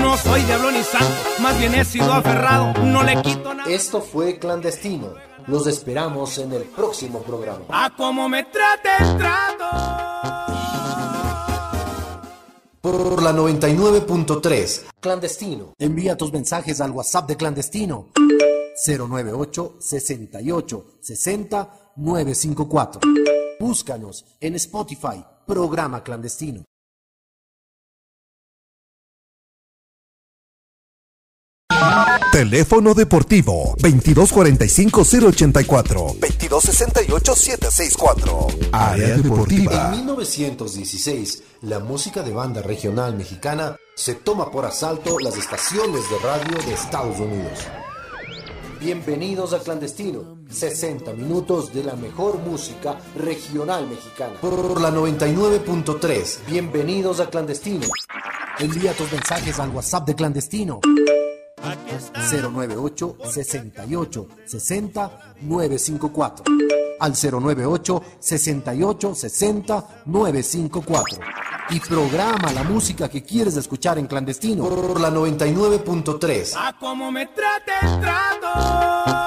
No 0.00 0.16
soy 0.16 0.42
diablo 0.42 0.70
ni 0.70 0.82
santo, 0.84 1.14
más 1.40 1.58
bien 1.58 1.74
he 1.74 1.84
sido 1.84 2.12
aferrado, 2.12 2.74
no 2.84 3.02
le 3.02 3.20
quito 3.22 3.52
nada. 3.54 3.68
Esto 3.68 4.00
fue 4.00 4.38
Clandestino. 4.38 5.14
Los 5.48 5.66
esperamos 5.66 6.38
en 6.38 6.52
el 6.52 6.62
próximo 6.62 7.22
programa. 7.22 7.64
A 7.70 7.90
como 7.96 8.28
me 8.28 8.44
trate 8.44 8.88
el 9.00 9.16
trato. 9.16 9.64
Por 12.80 13.22
la 13.22 13.32
99.3. 13.32 14.82
Clandestino. 15.00 15.72
Envía 15.78 16.16
tus 16.16 16.32
mensajes 16.32 16.80
al 16.80 16.92
WhatsApp 16.92 17.28
de 17.28 17.36
Clandestino. 17.36 18.10
098 18.86 19.76
68 19.80 20.86
60 21.00 21.70
954. 21.96 23.00
Búscanos 23.58 24.24
en 24.40 24.54
Spotify, 24.56 25.24
programa 25.46 26.04
clandestino. 26.04 26.64
Teléfono 32.36 32.92
deportivo 32.92 33.72
2245-084 33.78 36.20
2268-764. 36.20 38.68
Área 38.72 39.14
En 39.14 39.22
deportiva. 39.22 39.92
1916, 39.92 41.42
la 41.62 41.78
música 41.78 42.22
de 42.22 42.32
banda 42.32 42.60
regional 42.60 43.16
mexicana 43.16 43.76
se 43.94 44.16
toma 44.16 44.50
por 44.50 44.66
asalto 44.66 45.18
las 45.18 45.38
estaciones 45.38 46.02
de 46.10 46.18
radio 46.18 46.58
de 46.66 46.74
Estados 46.74 47.18
Unidos. 47.18 47.58
Bienvenidos 48.80 49.54
a 49.54 49.60
Clandestino, 49.60 50.36
60 50.50 51.14
minutos 51.14 51.72
de 51.72 51.84
la 51.84 51.96
mejor 51.96 52.36
música 52.40 52.98
regional 53.16 53.88
mexicana. 53.88 54.34
Por 54.42 54.78
la 54.82 54.90
99.3, 54.90 56.40
bienvenidos 56.46 57.18
a 57.20 57.30
Clandestino. 57.30 57.86
Envía 58.58 58.92
tus 58.92 59.10
mensajes 59.10 59.58
al 59.58 59.70
WhatsApp 59.70 60.06
de 60.06 60.14
Clandestino. 60.14 60.82
098 62.30 63.16
68 63.24 64.26
60 64.46 65.34
954 65.42 66.44
al 66.98 67.12
098 67.12 68.02
68 68.18 69.14
60 69.14 69.86
954 70.06 71.18
y 71.70 71.80
programa 71.80 72.52
la 72.52 72.62
música 72.62 73.08
que 73.08 73.22
quieres 73.22 73.56
escuchar 73.56 73.98
en 73.98 74.06
clandestino. 74.06 74.68
Por 74.68 75.00
la 75.00 75.10
99.3 75.10 76.54
A 76.56 76.78
como 76.78 77.10
me 77.10 77.26
trate 77.26 77.72
el 77.82 78.00
trato. 78.00 79.25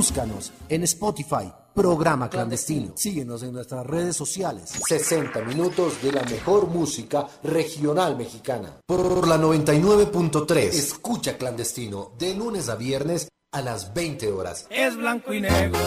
Búscanos 0.00 0.50
en 0.70 0.82
Spotify 0.84 1.52
programa 1.74 2.30
clandestino 2.30 2.94
síguenos 2.96 3.42
en 3.42 3.52
nuestras 3.52 3.86
redes 3.86 4.16
sociales 4.16 4.72
60 4.88 5.42
minutos 5.42 6.00
de 6.02 6.10
la 6.10 6.22
mejor 6.22 6.68
música 6.68 7.26
regional 7.42 8.16
mexicana 8.16 8.80
por 8.86 9.28
la 9.28 9.36
99.3 9.36 10.56
escucha 10.56 11.36
clandestino 11.36 12.12
de 12.18 12.34
lunes 12.34 12.70
a 12.70 12.76
viernes 12.76 13.28
a 13.52 13.60
las 13.60 13.92
20 13.92 14.32
horas 14.32 14.66
Es 14.70 14.96
blanco 14.96 15.34
y 15.34 15.42
negro. 15.42 15.78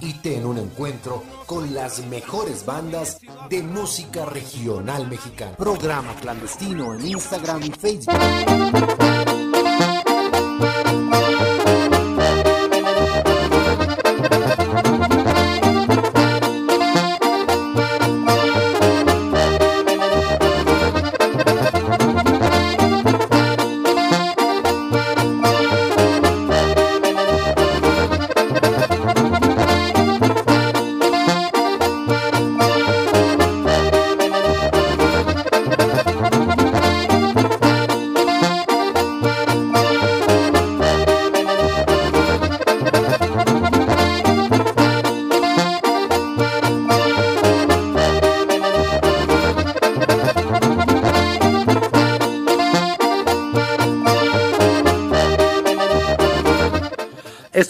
y 0.00 0.14
ten 0.14 0.46
un 0.46 0.56
encuentro 0.56 1.22
con 1.44 1.74
las 1.74 2.06
mejores 2.06 2.64
bandas 2.64 3.18
de 3.50 3.62
música 3.62 4.24
regional 4.24 5.08
mexicana. 5.08 5.56
Programa 5.56 6.14
clandestino 6.22 6.94
en 6.94 7.06
Instagram 7.06 7.64
y 7.64 7.70
Facebook. 7.70 8.14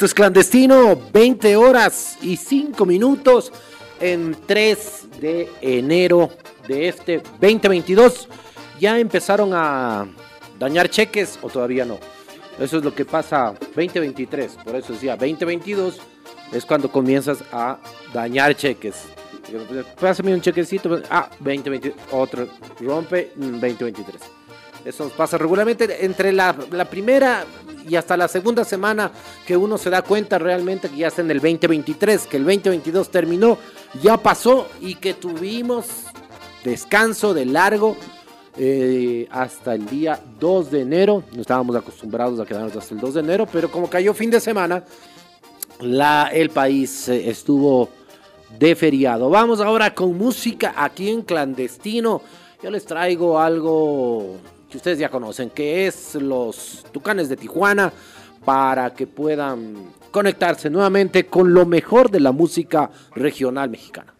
Es 0.05 0.13
clandestino, 0.13 1.01
20 1.15 1.57
horas 1.57 2.19
y 2.21 2.37
5 2.37 2.85
minutos 2.85 3.51
en 3.99 4.37
3 4.47 5.07
de 5.19 5.51
enero 5.63 6.29
de 6.69 6.89
este 6.89 7.23
2022. 7.41 8.29
Ya 8.79 8.99
empezaron 8.99 9.53
a 9.55 10.07
dañar 10.59 10.91
cheques 10.91 11.39
o 11.41 11.49
todavía 11.49 11.87
no. 11.87 11.99
Eso 12.59 12.77
es 12.77 12.85
lo 12.85 12.95
que 12.95 13.07
pasa 13.07 13.55
2023, 13.75 14.59
por 14.63 14.77
eso 14.77 14.93
decía 14.93 15.13
2022 15.17 15.99
es 16.53 16.67
cuando 16.67 16.93
comienzas 16.93 17.43
a 17.51 17.79
dañar 18.13 18.55
cheques. 18.55 19.07
Pásame 19.99 20.35
un 20.35 20.43
chequecito, 20.43 21.01
ah, 21.09 21.31
2020, 21.41 21.95
otro 22.11 22.47
rompe 22.79 23.33
mm, 23.37 23.53
2023. 23.53 24.34
Eso 24.85 25.09
pasa 25.17 25.39
regularmente 25.39 26.05
entre 26.05 26.33
la, 26.33 26.55
la 26.71 26.85
primera 26.85 27.45
y 27.89 27.97
hasta 27.97 28.17
la 28.17 28.29
segunda 28.29 28.65
semana 28.65 29.11
que 29.47 29.57
uno 29.57 29.79
se 29.79 29.91
da 29.91 30.03
cuenta 30.03 30.39
realmente 30.39 30.89
que 30.89 30.97
ya 30.97 31.09
está 31.09 31.23
en 31.23 31.31
el 31.31 31.41
2023, 31.41 32.27
que 32.27 32.37
el 32.37 32.45
2022 32.45 33.11
terminó, 33.11 33.59
ya 34.03 34.17
pasó 34.17 34.69
y 34.81 34.95
que 34.97 35.15
tuvimos 35.15 35.87
descanso 36.65 37.35
de 37.35 37.45
largo 37.47 37.97
eh, 38.57 39.27
hasta 39.31 39.75
el 39.75 39.87
día 39.87 40.21
2 40.39 40.71
de 40.71 40.81
enero. 40.81 41.23
No 41.33 41.41
estábamos 41.41 41.77
acostumbrados 41.77 42.41
a 42.41 42.47
quedarnos 42.47 42.77
hasta 42.77 42.95
el 42.95 43.01
2 43.01 43.15
de 43.15 43.21
enero, 43.21 43.47
pero 43.51 43.71
como 43.71 43.89
cayó 43.89 44.15
fin 44.15 44.31
de 44.31 44.41
semana, 44.41 44.85
la, 45.81 46.31
el 46.33 46.51
país 46.51 47.09
eh, 47.09 47.29
estuvo 47.29 47.89
de 48.59 48.77
feriado. 48.77 49.29
Vamos 49.29 49.61
ahora 49.61 49.95
con 49.95 50.17
música 50.17 50.75
aquí 50.77 51.11
en 51.11 51.23
clandestino. 51.23 52.23
Yo 52.63 52.71
les 52.71 52.85
traigo 52.85 53.39
algo 53.39 54.37
ustedes 54.77 54.99
ya 54.99 55.09
conocen, 55.09 55.51
que 55.51 55.87
es 55.87 56.15
los 56.15 56.85
Tucanes 56.93 57.29
de 57.29 57.37
Tijuana, 57.37 57.93
para 58.45 58.95
que 58.95 59.07
puedan 59.07 59.93
conectarse 60.11 60.71
nuevamente 60.71 61.27
con 61.27 61.53
lo 61.53 61.67
mejor 61.67 62.11
de 62.11 62.21
la 62.21 62.33
música 62.33 62.91
regional 63.15 63.71
mexicana. 63.71 64.15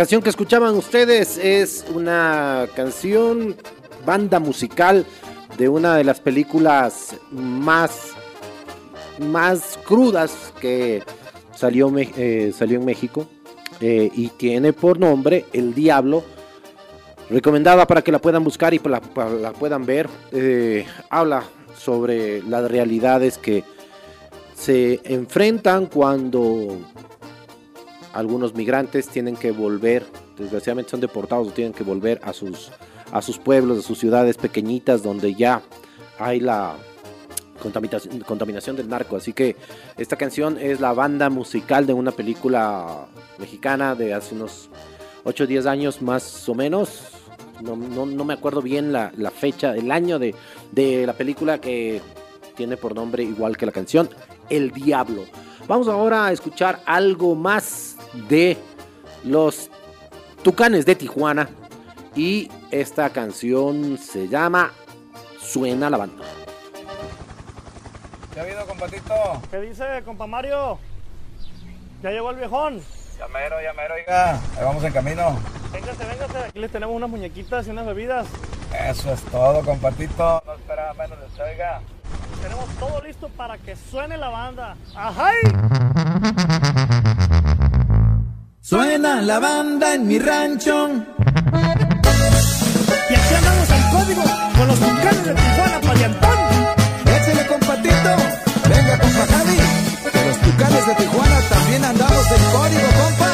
Canción 0.00 0.22
que 0.22 0.30
escuchaban 0.30 0.76
ustedes 0.76 1.36
es 1.36 1.84
una 1.94 2.66
canción, 2.74 3.54
banda 4.06 4.40
musical 4.40 5.04
de 5.58 5.68
una 5.68 5.94
de 5.94 6.04
las 6.04 6.20
películas 6.20 7.16
más, 7.30 8.12
más 9.18 9.78
crudas 9.84 10.54
que 10.58 11.02
salió, 11.54 11.92
eh, 11.98 12.50
salió 12.56 12.78
en 12.78 12.86
México 12.86 13.26
eh, 13.82 14.10
y 14.14 14.28
tiene 14.28 14.72
por 14.72 14.98
nombre 14.98 15.44
El 15.52 15.74
Diablo. 15.74 16.24
Recomendada 17.28 17.86
para 17.86 18.00
que 18.00 18.10
la 18.10 18.20
puedan 18.20 18.42
buscar 18.42 18.72
y 18.72 18.78
la 18.78 19.52
puedan 19.52 19.84
ver. 19.84 20.08
Eh, 20.32 20.86
habla 21.10 21.42
sobre 21.76 22.42
las 22.44 22.70
realidades 22.70 23.36
que 23.36 23.64
se 24.54 24.98
enfrentan 25.04 25.84
cuando 25.84 26.78
algunos 28.12 28.54
migrantes 28.54 29.08
tienen 29.08 29.36
que 29.36 29.52
volver, 29.52 30.04
desgraciadamente 30.38 30.90
son 30.90 31.00
deportados 31.00 31.48
o 31.48 31.50
tienen 31.52 31.72
que 31.72 31.84
volver 31.84 32.20
a 32.24 32.32
sus, 32.32 32.70
a 33.12 33.22
sus 33.22 33.38
pueblos, 33.38 33.78
a 33.78 33.82
sus 33.82 33.98
ciudades 33.98 34.36
pequeñitas 34.36 35.02
donde 35.02 35.34
ya 35.34 35.62
hay 36.18 36.40
la 36.40 36.74
contaminación, 37.62 38.20
contaminación 38.20 38.76
del 38.76 38.88
narco. 38.88 39.16
Así 39.16 39.32
que 39.32 39.56
esta 39.96 40.16
canción 40.16 40.58
es 40.58 40.80
la 40.80 40.92
banda 40.92 41.30
musical 41.30 41.86
de 41.86 41.92
una 41.92 42.12
película 42.12 43.06
mexicana 43.38 43.94
de 43.94 44.14
hace 44.14 44.34
unos 44.34 44.68
8 45.24 45.44
o 45.44 45.46
10 45.46 45.66
años 45.66 46.02
más 46.02 46.48
o 46.48 46.54
menos. 46.54 47.02
No, 47.62 47.76
no- 47.76 48.06
no 48.06 48.24
me 48.24 48.34
acuerdo 48.34 48.62
bien 48.62 48.90
la, 48.92 49.12
la 49.16 49.30
fecha, 49.30 49.76
el 49.76 49.90
año 49.92 50.18
de, 50.18 50.34
de 50.72 51.06
la 51.06 51.12
película 51.12 51.60
que 51.60 52.00
tiene 52.56 52.76
por 52.78 52.94
nombre 52.94 53.22
igual 53.22 53.56
que 53.56 53.66
la 53.66 53.72
canción, 53.72 54.08
El 54.48 54.70
Diablo. 54.70 55.24
Vamos 55.68 55.86
ahora 55.88 56.26
a 56.26 56.32
escuchar 56.32 56.80
algo 56.86 57.34
más 57.34 57.89
de 58.28 58.58
los 59.24 59.70
Tucanes 60.42 60.86
de 60.86 60.94
Tijuana. 60.94 61.48
Y 62.14 62.50
esta 62.70 63.10
canción 63.10 63.98
se 63.98 64.28
llama 64.28 64.72
Suena 65.40 65.90
la 65.90 65.96
banda. 65.96 66.24
¿Qué 68.32 68.40
ha 68.40 68.42
habido, 68.42 68.66
compatito? 68.66 69.14
¿Qué 69.50 69.60
dice, 69.60 69.84
compa 70.04 70.26
Mario? 70.26 70.78
¿Ya 72.02 72.10
llegó 72.10 72.30
el 72.30 72.36
viejón? 72.36 72.80
Ya 73.18 73.28
mero, 73.28 73.56
ya 73.60 73.72
mero, 73.74 73.94
oiga. 73.94 74.32
Ahí 74.32 74.64
vamos 74.64 74.82
en 74.84 74.92
camino. 74.92 75.38
Véngase, 75.72 76.04
véngase. 76.04 76.38
Aquí 76.38 76.58
les 76.58 76.72
tenemos 76.72 76.96
unas 76.96 77.10
muñequitas 77.10 77.66
y 77.66 77.70
unas 77.70 77.86
bebidas. 77.86 78.26
Eso 78.88 79.12
es 79.12 79.20
todo, 79.24 79.62
compatito. 79.64 80.42
No 80.46 80.54
esperaba 80.54 80.94
menos 80.94 81.18
de 81.20 81.26
usted, 81.26 81.44
oiga. 81.44 81.82
Tenemos 82.42 82.66
todo 82.78 83.02
listo 83.02 83.28
para 83.30 83.58
que 83.58 83.76
suene 83.76 84.16
la 84.16 84.30
banda. 84.30 84.76
¡Ajay! 84.94 85.36
Suena 88.62 89.22
la 89.22 89.38
banda 89.38 89.94
en 89.94 90.06
mi 90.06 90.18
rancho. 90.18 90.88
Y 93.10 93.14
aquí 93.14 93.34
andamos 93.34 93.70
al 93.70 93.90
código 93.90 94.22
con 94.56 94.68
los 94.68 94.78
tucanes 94.78 95.24
de 95.24 95.34
Tijuana, 95.34 95.80
paliantón. 95.80 96.38
Échale, 97.06 97.46
compatito. 97.46 98.16
Venga, 98.68 98.98
compa 98.98 99.26
Javi. 99.32 99.56
Que 100.12 100.26
los 100.26 100.38
tucanes 100.38 100.86
de 100.86 100.94
Tijuana 100.94 101.40
también 101.48 101.84
andamos 101.84 102.26
en 102.30 102.42
código, 102.52 102.88
compa. 103.00 103.32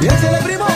Y 0.00 0.06
échale, 0.06 0.38
primo. 0.42 0.71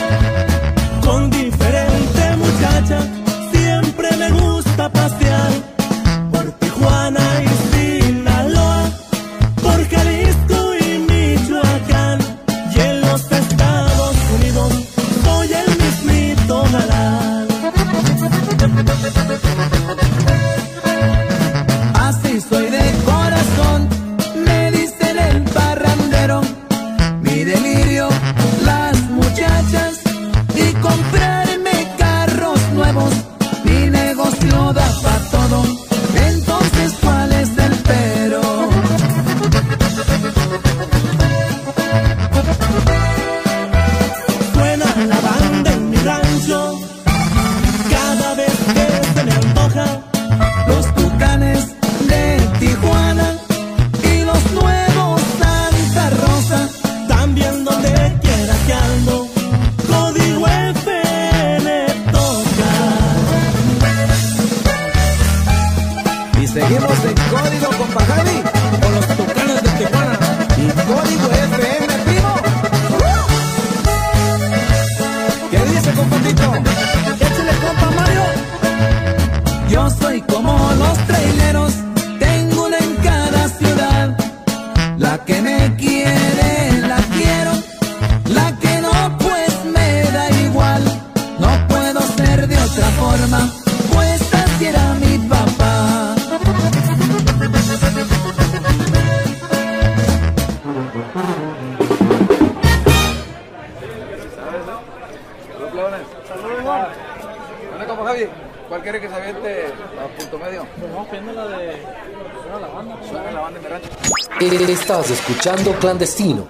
Escuchando 115.37 115.71
Clandestino 115.73 116.47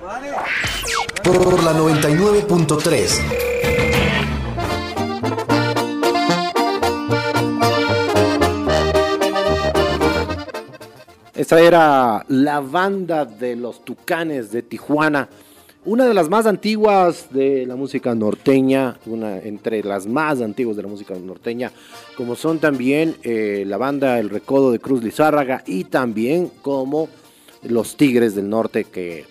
por 1.22 1.62
la 1.62 1.74
99.3. 1.74 3.22
Esa 11.36 11.60
era 11.60 12.24
la 12.30 12.62
banda 12.62 13.26
de 13.26 13.58
los 13.58 13.84
Tucanes 13.84 14.54
de 14.54 14.62
Tijuana, 14.62 15.28
una 15.84 16.06
de 16.06 16.14
las 16.14 16.30
más 16.30 16.46
antiguas 16.46 17.28
de 17.32 17.66
la 17.66 17.76
música 17.76 18.16
norteña, 18.16 18.98
una 19.06 19.38
entre 19.40 19.84
las 19.84 20.08
más 20.08 20.40
antiguas 20.40 20.78
de 20.78 20.84
la 20.84 20.88
música 20.88 21.14
norteña, 21.16 21.74
como 22.16 22.38
son 22.38 22.60
también 22.60 23.18
eh, 23.24 23.66
la 23.68 23.76
banda 23.76 24.18
El 24.18 24.30
Recodo 24.30 24.72
de 24.72 24.80
Cruz 24.80 25.04
Lizárraga 25.04 25.62
y 25.66 25.84
también 25.84 26.50
como 26.62 27.10
los 27.64 27.98
Tigres 27.98 28.36
del 28.36 28.50
Norte, 28.50 28.86
que 28.86 29.26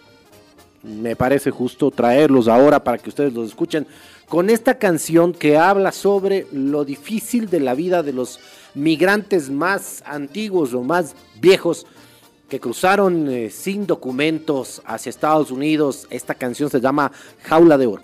me 0.83 1.17
parece 1.17 1.51
justo 1.51 1.91
traerlos 1.91 2.49
ahora 2.49 2.83
para 2.83 2.99
que 2.99 3.09
ustedes 3.09 3.33
los 3.33 3.49
escuchen 3.49 3.87
con 4.29 4.51
esta 4.51 4.79
canción 4.79 5.33
que 5.33 5.57
habla 5.57 5.93
sobre 5.93 6.47
lo 6.53 6.85
difícil 6.85 7.49
de 7.49 7.61
la 7.61 7.75
vida 7.75 8.03
de 8.03 8.13
los 8.13 8.41
migrantes 8.75 9.51
más 9.51 10.03
antiguos 10.07 10.75
o 10.75 10.83
más 10.83 11.15
viejos 11.41 11.87
que 12.49 12.61
cruzaron 12.61 13.29
eh, 13.29 13.51
sin 13.51 13.87
documentos 13.87 14.83
hacia 14.85 15.11
Estados 15.11 15.51
Unidos. 15.51 16.07
Esta 16.11 16.35
canción 16.35 16.71
se 16.71 16.81
llama 16.81 17.11
Jaula 17.43 17.77
de 17.79 17.87
Oro. 17.87 18.03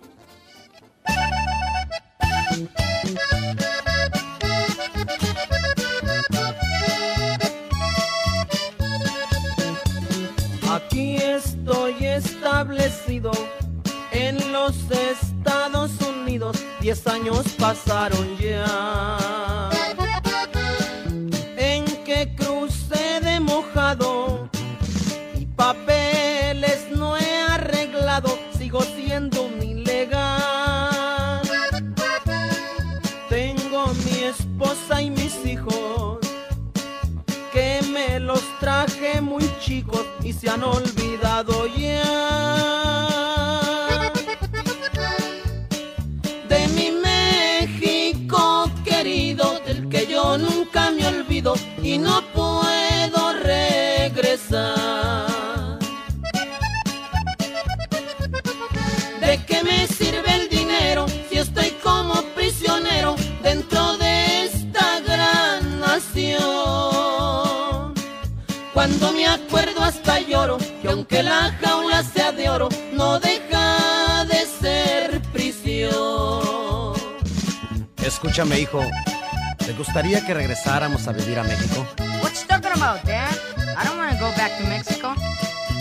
En 14.13 14.53
los 14.53 14.77
Estados 14.91 15.91
Unidos. 16.01 16.57
Diez 16.81 17.07
años 17.07 17.45
pasaron 17.59 18.37
ya. 18.39 19.69
En 21.57 21.85
que 22.05 22.35
crucé 22.37 23.21
de 23.21 23.41
mojado 23.41 24.49
y 25.37 25.47
papeles 25.47 26.87
no 26.95 27.17
he 27.17 27.37
arreglado. 27.49 28.39
Sigo 28.57 28.83
siendo 28.83 29.43
un 29.43 29.63
ilegal. 29.63 31.43
Tengo 33.29 33.89
mi 34.05 34.25
esposa 34.25 35.03
y 35.03 35.11
mis 35.11 35.45
hijos 35.45 36.19
que 37.53 37.81
me 37.93 38.21
los 38.21 38.43
traje 38.61 39.21
muy 39.21 39.45
chicos 39.61 40.07
y 40.23 40.33
se 40.33 40.49
han 40.49 40.63
olvidado 40.63 41.67
ya 41.67 42.32
aunque 70.93 71.23
la 71.23 71.53
jaula 71.61 72.03
sea 72.03 72.33
de 72.33 72.49
oro, 72.49 72.69
no 72.93 73.19
deja 73.19 74.25
de 74.27 74.47
ser 74.47 75.23
prisión. 75.33 76.93
Escúchame, 78.05 78.61
hijo. 78.61 78.81
¿Te 79.59 79.73
gustaría 79.73 80.25
que 80.25 80.35
regresáramos 80.35 81.09
a 81.09 81.13
vivir 81.13 81.39
a 81.39 81.45
México? 81.45 81.87
What 82.23 82.33
you 82.33 82.47
talking 82.47 82.73
about, 82.73 83.03
Dad? 83.05 83.35
I 83.57 83.85
don't 83.85 83.97
want 83.97 84.13
to 84.13 84.19
go 84.19 84.31
back 84.37 84.59
to 84.59 84.67
Mexico. 84.67 85.15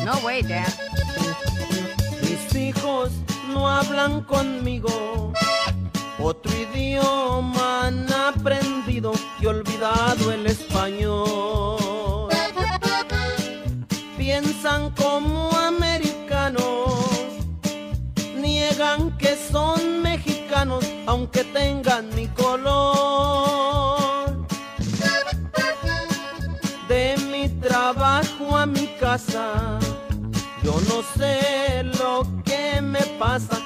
No 0.05 0.17
way, 0.25 0.41
Dad. 0.43 0.71
Mis 2.21 2.55
hijos 2.55 3.11
no 3.49 3.69
hablan 3.69 4.21
conmigo. 4.21 5.33
Otro 6.19 6.51
idioma 6.53 7.87
han 7.87 8.11
aprendido 8.13 9.11
y 9.39 9.47
olvidado 9.47 10.31
el 10.31 10.45
español. 10.45 11.80
Piensan 14.33 14.91
como 14.91 15.51
americanos, 15.57 16.87
niegan 18.37 19.17
que 19.17 19.35
son 19.35 20.01
mexicanos 20.01 20.85
aunque 21.05 21.43
tengan 21.43 22.07
mi 22.15 22.29
color. 22.29 23.99
De 26.87 27.17
mi 27.29 27.49
trabajo 27.59 28.55
a 28.55 28.65
mi 28.65 28.87
casa, 29.01 29.77
yo 30.63 30.79
no 30.87 31.03
sé 31.17 31.83
lo 31.99 32.25
que 32.45 32.79
me 32.81 33.01
pasa, 33.19 33.59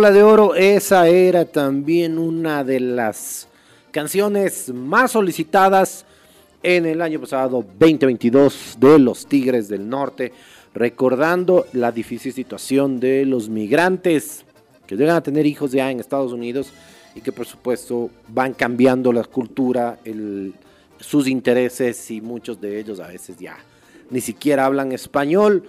De 0.00 0.22
Oro, 0.22 0.54
esa 0.54 1.08
era 1.08 1.44
también 1.44 2.18
una 2.18 2.64
de 2.64 2.80
las 2.80 3.46
canciones 3.90 4.72
más 4.72 5.12
solicitadas 5.12 6.06
en 6.62 6.86
el 6.86 7.02
año 7.02 7.20
pasado 7.20 7.62
2022 7.78 8.78
de 8.80 8.98
los 8.98 9.26
Tigres 9.26 9.68
del 9.68 9.86
Norte, 9.86 10.32
recordando 10.72 11.66
la 11.74 11.92
difícil 11.92 12.32
situación 12.32 12.98
de 12.98 13.26
los 13.26 13.50
migrantes 13.50 14.46
que 14.86 14.96
llegan 14.96 15.16
a 15.16 15.22
tener 15.22 15.44
hijos 15.44 15.70
ya 15.70 15.90
en 15.90 16.00
Estados 16.00 16.32
Unidos 16.32 16.72
y 17.14 17.20
que 17.20 17.30
por 17.30 17.44
supuesto 17.44 18.08
van 18.28 18.54
cambiando 18.54 19.12
la 19.12 19.24
cultura, 19.24 19.98
sus 20.98 21.28
intereses 21.28 22.10
y 22.10 22.22
muchos 22.22 22.58
de 22.58 22.80
ellos 22.80 23.00
a 23.00 23.08
veces 23.08 23.36
ya 23.38 23.58
ni 24.08 24.22
siquiera 24.22 24.64
hablan 24.64 24.92
español. 24.92 25.62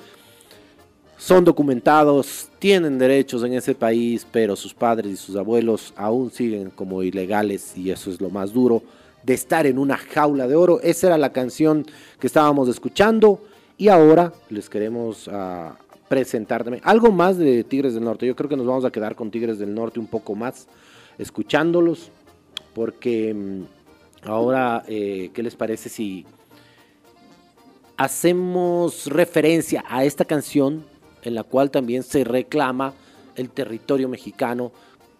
Son 1.22 1.46
documentados, 1.46 2.50
tienen 2.58 2.98
derechos 2.98 3.44
en 3.44 3.54
ese 3.54 3.76
país, 3.76 4.26
pero 4.32 4.56
sus 4.56 4.74
padres 4.74 5.14
y 5.14 5.18
sus 5.18 5.36
abuelos 5.36 5.94
aún 5.96 6.32
siguen 6.32 6.72
como 6.72 7.04
ilegales 7.04 7.78
y 7.78 7.92
eso 7.92 8.10
es 8.10 8.20
lo 8.20 8.32
más 8.32 8.52
duro 8.52 8.82
de 9.22 9.36
estar 9.36 9.68
en 9.68 9.78
una 9.78 9.98
jaula 9.98 10.48
de 10.48 10.56
oro. 10.56 10.82
Esa 10.82 11.06
era 11.06 11.20
la 11.20 11.32
canción 11.32 11.86
que 12.20 12.26
estábamos 12.26 12.68
escuchando 12.70 13.40
y 13.78 13.90
ahora 13.90 14.34
les 14.50 14.68
queremos 14.68 15.30
ah, 15.32 15.78
presentar 16.10 16.64
también 16.64 16.84
algo 16.88 17.12
más 17.12 17.38
de 17.38 17.64
Tigres 17.66 17.94
del 17.94 18.04
Norte. 18.04 18.26
Yo 18.26 18.36
creo 18.36 18.50
que 18.50 18.58
nos 18.58 18.66
vamos 18.66 18.84
a 18.84 18.90
quedar 18.90 19.16
con 19.16 19.30
Tigres 19.30 19.60
del 19.60 19.76
Norte 19.76 20.00
un 20.00 20.08
poco 20.08 20.34
más 20.34 20.68
escuchándolos 21.20 22.10
porque 22.74 23.32
mm, 23.32 24.28
ahora, 24.28 24.84
eh, 24.88 25.30
¿qué 25.36 25.44
les 25.44 25.56
parece 25.56 25.88
si 25.88 26.26
hacemos 27.96 29.06
referencia 29.06 29.84
a 29.88 30.04
esta 30.04 30.26
canción 30.26 30.90
en 31.24 31.36
la 31.36 31.44
cual 31.44 31.72
también 31.72 32.04
se 32.04 32.24
reclama 32.24 32.94
el 33.36 33.50
territorio 33.50 34.10
mexicano 34.10 34.72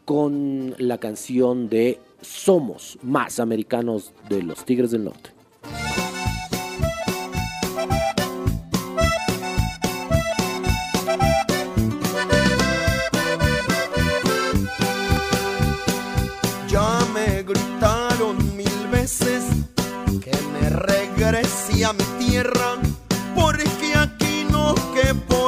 con 0.06 0.76
la 0.78 0.98
canción 0.98 1.70
de 1.70 2.00
Somos 2.22 2.98
más 3.02 3.40
americanos 3.40 4.12
de 4.30 4.44
los 4.44 4.66
Tigres 4.66 4.92
del 4.92 5.06
Norte. 5.06 5.32
Ya 16.68 17.00
me 17.14 17.44
gritaron 17.44 18.38
mil 18.56 18.88
veces 18.92 19.44
que 20.24 20.32
me 20.54 20.70
regrese 20.70 21.86
a 21.86 21.94
mi 21.94 22.04
tierra 22.26 22.78
porque 23.36 23.94
aquí 23.96 24.46
no 24.50 24.76
quepo 24.94 25.41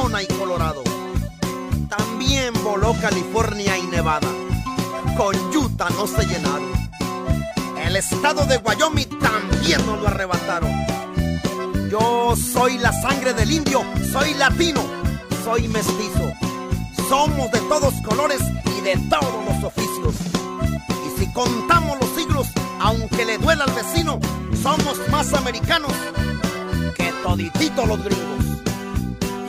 Arizona 0.00 0.22
y 0.22 0.26
Colorado. 0.38 0.82
También 1.88 2.54
voló 2.64 2.94
California 3.02 3.76
y 3.76 3.82
Nevada. 3.82 4.28
Con 5.16 5.36
Utah 5.54 5.90
no 5.90 6.06
se 6.06 6.24
llenaron. 6.24 6.70
El 7.84 7.96
estado 7.96 8.46
de 8.46 8.56
Wyoming 8.58 9.18
también 9.18 9.84
nos 9.84 10.00
lo 10.00 10.08
arrebataron. 10.08 10.70
Yo 11.90 12.34
soy 12.34 12.78
la 12.78 12.92
sangre 13.02 13.34
del 13.34 13.50
indio, 13.50 13.82
soy 14.10 14.32
latino, 14.34 14.82
soy 15.44 15.68
mestizo. 15.68 16.32
Somos 17.08 17.50
de 17.50 17.60
todos 17.60 17.92
colores 18.06 18.40
y 18.78 18.80
de 18.80 18.96
todos 19.10 19.44
los 19.44 19.64
oficios. 19.64 20.14
Y 21.06 21.20
si 21.20 21.30
contamos 21.32 21.98
los 22.00 22.08
siglos, 22.16 22.46
aunque 22.80 23.26
le 23.26 23.36
duela 23.36 23.64
al 23.64 23.72
vecino, 23.72 24.18
somos 24.62 24.98
más 25.10 25.34
americanos 25.34 25.92
que 26.96 27.12
todititos 27.22 27.86
los 27.86 28.02
gringos. 28.02 28.49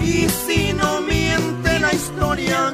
Y 0.04 0.28
si 0.30 0.74
no 0.74 1.02
miente 1.02 1.80
la 1.80 1.94
historia, 1.94 2.74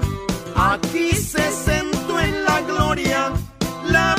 aquí 0.55 1.11
se 1.11 1.51
sentó 1.51 2.19
en 2.19 2.43
la 2.45 2.61
gloria 2.61 3.31
la 3.85 4.15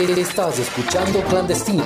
Estás 0.00 0.58
escuchando 0.58 1.20
Clandestino 1.24 1.84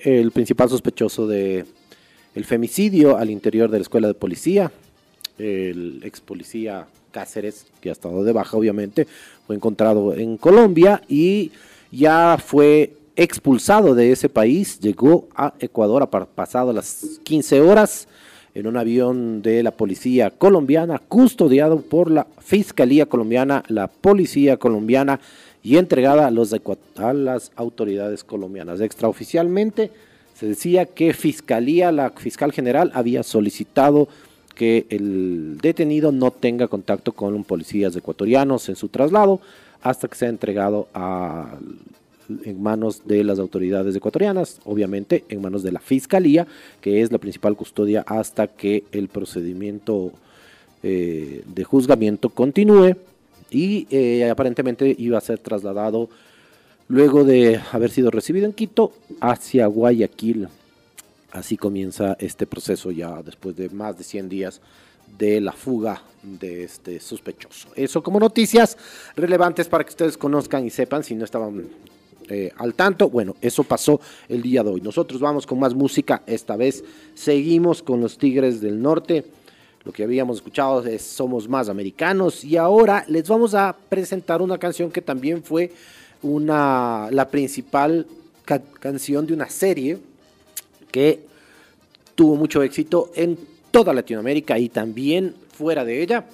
el 0.01 0.33
principal 0.33 0.69
sospechoso 0.69 1.27
de 1.27 1.65
el 2.35 2.45
femicidio 2.45 3.17
al 3.17 3.31
interior 3.31 3.71
de 3.71 3.79
la 3.79 3.83
escuela 3.83 4.07
de 4.07 4.13
policía, 4.13 4.71
el 5.39 6.03
ex 6.05 6.21
policía 6.21 6.89
Cáceres, 7.11 7.69
que 7.81 7.89
ha 7.89 7.93
estado 7.93 8.23
de 8.23 8.33
baja 8.33 8.55
obviamente, 8.55 9.07
fue 9.47 9.57
encontrado 9.57 10.15
en 10.15 10.37
Colombia 10.37 11.01
y 11.09 11.53
ya 11.91 12.37
fue 12.37 13.00
expulsado 13.23 13.95
de 13.95 14.13
ese 14.13 14.29
país, 14.29 14.81
llegó 14.81 15.29
a 15.35 15.53
Ecuador 15.61 16.03
a 16.03 16.11
pa- 16.11 16.25
pasado 16.27 16.73
las 16.73 17.21
15 17.25 17.61
horas 17.61 18.09
en 18.55 18.67
un 18.67 18.77
avión 18.77 19.43
de 19.43 19.63
la 19.63 19.71
policía 19.71 20.31
colombiana, 20.31 20.99
custodiado 20.99 21.83
por 21.83 22.11
la 22.11 22.27
Fiscalía 22.41 23.07
colombiana, 23.07 23.63
la 23.69 23.89
Policía 23.89 24.57
colombiana 24.57 25.21
y 25.63 25.77
entregada 25.77 26.27
a, 26.29 27.13
las 27.13 27.53
autoridades 27.57 28.25
colombianas. 28.25 28.81
Extraoficialmente 28.81 29.91
se 30.35 30.47
decía 30.47 30.87
que 30.87 31.13
Fiscalía, 31.13 31.93
la 31.93 32.11
fiscal 32.11 32.53
general, 32.53 32.91
había 32.95 33.23
solicitado 33.23 34.09
que 34.55 34.87
el 34.89 35.59
detenido 35.61 36.11
no 36.11 36.31
tenga 36.31 36.67
contacto 36.69 37.13
con 37.13 37.45
policías 37.45 37.95
ecuatorianos 37.95 38.69
en 38.71 38.77
su 38.77 38.89
traslado 38.89 39.41
hasta 39.83 40.09
que 40.09 40.17
sea 40.17 40.29
entregado 40.29 40.89
a 40.95 41.55
en 42.45 42.63
manos 42.63 43.03
de 43.07 43.25
las 43.25 43.39
autoridades 43.39 43.95
ecuatorianas, 43.97 44.61
obviamente 44.65 45.25
en 45.29 45.41
manos 45.41 45.63
de 45.63 45.73
la 45.73 45.81
Fiscalía, 45.81 46.47
que 46.81 47.03
es 47.03 47.13
la 47.13 47.19
principal 47.19 47.57
custodia 47.57 48.05
hasta 48.07 48.47
que 48.47 48.85
el 48.93 49.09
procedimiento 49.09 50.13
eh, 50.83 51.43
de 51.47 51.65
juzgamiento 51.65 52.31
continúe 52.31 52.97
y 53.51 53.87
eh, 53.91 54.31
aparentemente 54.31 54.95
iba 54.99 55.19
a 55.19 55.21
ser 55.21 55.39
trasladado 55.39 56.09
luego 56.89 57.25
de 57.25 57.61
haber 57.73 57.91
sido 57.91 58.11
recibido 58.11 58.47
en 58.47 58.53
Quito 58.53 58.93
hacia 59.21 59.67
Guayaquil. 59.67 60.49
Así 61.33 61.57
comienza 61.57 62.17
este 62.19 62.47
proceso 62.47 62.91
ya 62.91 63.23
después 63.23 63.57
de 63.57 63.69
más 63.69 63.99
de 63.99 64.05
100 64.05 64.29
días 64.29 64.61
de 65.19 65.41
la 65.41 65.53
fuga 65.53 66.03
de 66.23 66.65
este 66.65 67.01
sospechoso. 67.01 67.69
Eso 67.77 68.03
como 68.03 68.19
noticias 68.19 68.77
relevantes 69.17 69.69
para 69.69 69.85
que 69.85 69.91
ustedes 69.91 70.17
conozcan 70.17 70.67
y 70.67 70.71
sepan 70.71 71.05
si 71.05 71.15
no 71.15 71.25
estaban 71.25 71.69
eh, 72.31 72.51
al 72.57 72.75
tanto. 72.75 73.11
Bueno, 73.11 73.37
eso 73.43 73.65
pasó 73.65 74.01
el 74.29 74.41
día 74.41 74.63
de 74.63 74.71
hoy. 74.71 74.81
Nosotros 74.81 75.21
vamos 75.21 75.47
con 75.47 75.59
más 75.59 75.75
música. 75.75 76.23
Esta 76.27 76.57
vez 76.57 76.83
seguimos 77.15 77.83
con 77.83 78.01
los 78.01 78.17
Tigres 78.17 78.61
del 78.61 78.81
Norte. 78.81 79.25
Lo 79.85 79.93
que 79.93 80.05
habíamos 80.05 80.39
escuchado 80.39 80.85
es 80.87 81.03
Somos 81.03 81.49
Más 81.49 81.69
Americanos. 81.69 82.45
Y 82.45 82.57
ahora 82.57 83.05
les 83.09 83.29
vamos 83.29 83.55
a 83.55 83.77
presentar 83.89 84.41
una 84.41 84.59
canción 84.59 84.91
que 84.91 85.03
también 85.03 85.43
fue 85.43 85.73
una, 86.23 87.09
la 87.11 87.29
principal 87.29 88.07
ca- 88.45 88.63
canción 88.79 89.27
de 89.27 89.35
una 89.35 89.49
serie 89.49 89.99
que 90.91 91.21
tuvo 92.15 92.37
mucho 92.37 92.63
éxito 92.63 93.11
en 93.15 93.39
toda 93.71 93.95
Latinoamérica 93.95 94.59
y 94.59 94.69
también 94.69 95.35
fuera 95.57 95.85
de 95.85 96.03
ella, 96.03 96.27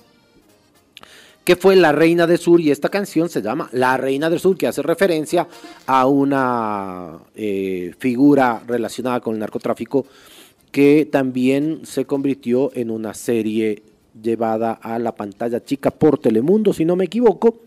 que 1.47 1.55
fue 1.55 1.77
La 1.77 1.93
Reina 1.93 2.27
del 2.27 2.39
Sur 2.39 2.61
y 2.61 2.73
esta 2.73 2.89
canción 2.89 3.29
se 3.29 3.41
llama 3.41 3.69
La 3.71 3.97
Reina 3.97 4.29
del 4.29 4.41
Sur, 4.41 4.59
que 4.59 4.67
hace 4.67 4.83
referencia 4.83 5.47
a 5.87 6.07
una 6.09 7.21
eh, 7.37 7.95
figura 8.01 8.65
relacionada 8.67 9.21
con 9.21 9.35
el 9.35 9.41
narcotráfico 9.41 10.07
que 10.73 11.09
también 11.11 11.83
se 11.85 12.05
convirtió 12.05 12.73
en 12.75 12.91
una 12.91 13.15
serie 13.15 13.85
llevada 14.21 14.73
a 14.73 14.99
la 14.99 15.15
pantalla 15.15 15.63
chica 15.63 15.93
por 15.93 16.19
Telemundo, 16.19 16.73
si 16.73 16.85
no 16.85 16.97
me 16.97 17.05
equivoco, 17.05 17.61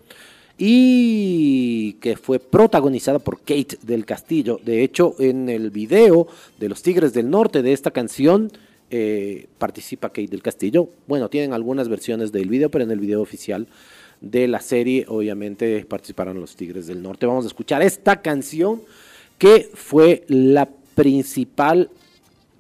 y 0.58 1.94
que 2.02 2.18
fue 2.18 2.40
protagonizada 2.40 3.20
por 3.20 3.40
Kate 3.40 3.78
del 3.82 4.06
Castillo. 4.06 4.60
De 4.62 4.84
hecho, 4.84 5.16
en 5.20 5.48
el 5.48 5.70
video 5.70 6.28
de 6.60 6.68
los 6.68 6.82
Tigres 6.82 7.14
del 7.14 7.30
Norte 7.30 7.62
de 7.62 7.72
esta 7.72 7.92
canción 7.92 8.52
eh, 8.90 9.48
participa 9.58 10.10
Kate 10.10 10.28
del 10.28 10.42
Castillo. 10.42 10.90
Bueno, 11.08 11.30
tienen 11.30 11.54
algunas 11.54 11.90
versiones 11.90 12.32
del 12.32 12.50
video, 12.50 12.70
pero 12.70 12.84
en 12.84 12.92
el 12.92 13.00
video 13.00 13.22
oficial 13.22 13.68
de 14.22 14.48
la 14.48 14.60
serie, 14.60 15.06
obviamente, 15.08 15.86
participaron 15.86 16.40
los 16.40 16.56
Tigres 16.56 16.88
del 16.88 17.02
Norte. 17.02 17.26
Vamos 17.26 17.46
a 17.46 17.48
escuchar 17.48 17.82
esta 17.82 18.22
canción 18.22 18.82
que 19.38 19.70
fue 19.74 20.24
la 20.28 20.68
principal 20.96 21.90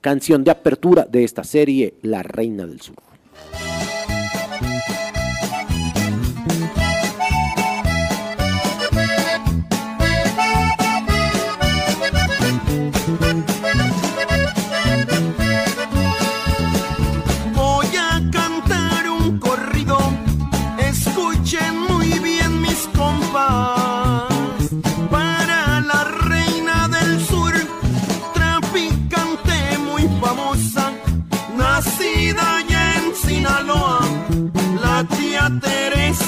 canción 0.01 0.43
de 0.43 0.51
apertura 0.51 1.05
de 1.09 1.23
esta 1.23 1.43
serie, 1.43 1.95
La 2.01 2.23
Reina 2.23 2.65
del 2.65 2.79
Sur. 2.81 2.95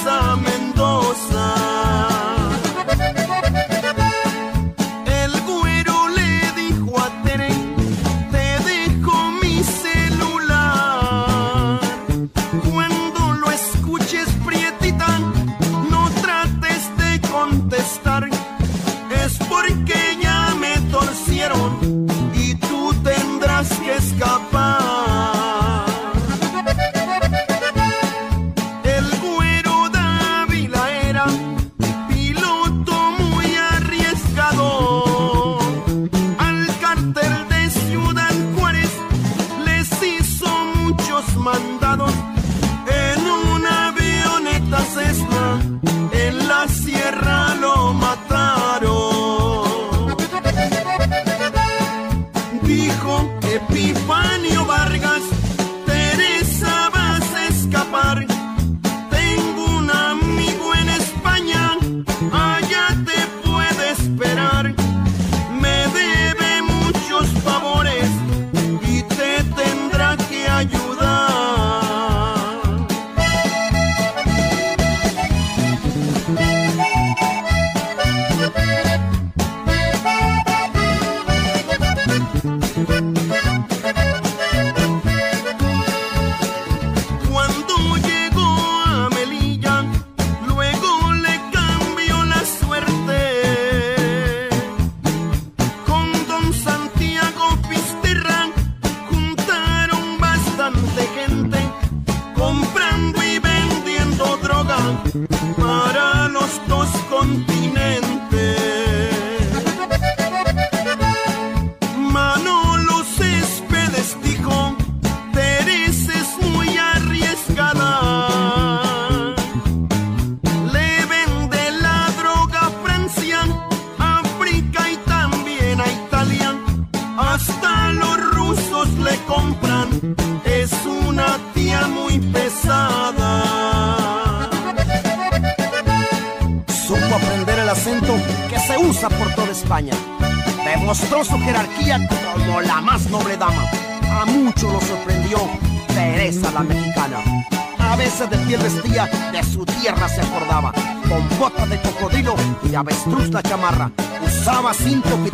some. 0.02 0.51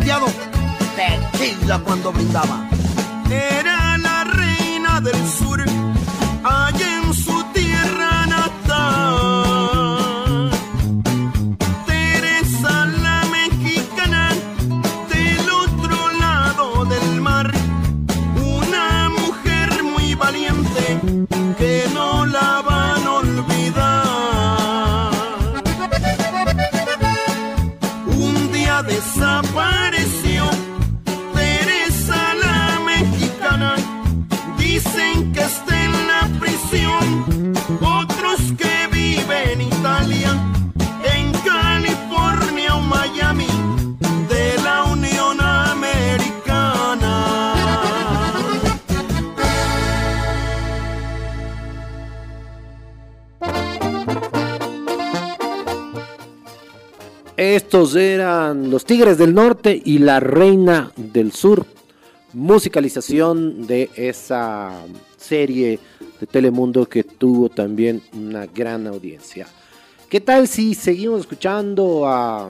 Cinto 0.08 0.26
piteado, 0.26 0.26
tequila 0.96 1.78
cuando 1.80 2.12
brindaba. 2.12 2.68
Era 3.30 3.98
la 3.98 4.24
reina 4.24 5.00
del 5.00 5.28
sur, 5.28 5.60
allá 6.42 6.98
en 6.98 7.12
su 7.12 7.37
Estos 57.58 57.96
eran 57.96 58.70
los 58.70 58.84
Tigres 58.84 59.18
del 59.18 59.34
Norte 59.34 59.82
y 59.84 59.98
la 59.98 60.20
Reina 60.20 60.92
del 60.94 61.32
Sur. 61.32 61.66
Musicalización 62.32 63.66
de 63.66 63.90
esa 63.96 64.70
serie 65.16 65.80
de 66.20 66.26
Telemundo 66.28 66.88
que 66.88 67.02
tuvo 67.02 67.48
también 67.48 68.00
una 68.12 68.46
gran 68.46 68.86
audiencia. 68.86 69.48
¿Qué 70.08 70.20
tal 70.20 70.46
si 70.46 70.76
seguimos 70.76 71.22
escuchando 71.22 72.06
a 72.06 72.48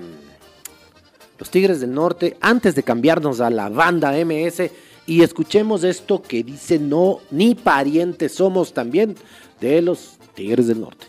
los 1.38 1.50
Tigres 1.50 1.80
del 1.80 1.94
Norte 1.94 2.36
antes 2.42 2.74
de 2.74 2.82
cambiarnos 2.82 3.40
a 3.40 3.48
la 3.48 3.70
banda 3.70 4.12
MS 4.12 4.70
y 5.06 5.22
escuchemos 5.22 5.84
esto 5.84 6.20
que 6.20 6.42
dice 6.42 6.78
no, 6.78 7.20
ni 7.30 7.54
parientes 7.54 8.34
somos 8.34 8.74
también 8.74 9.16
de 9.58 9.80
los 9.80 10.18
Tigres 10.34 10.66
del 10.66 10.82
Norte? 10.82 11.06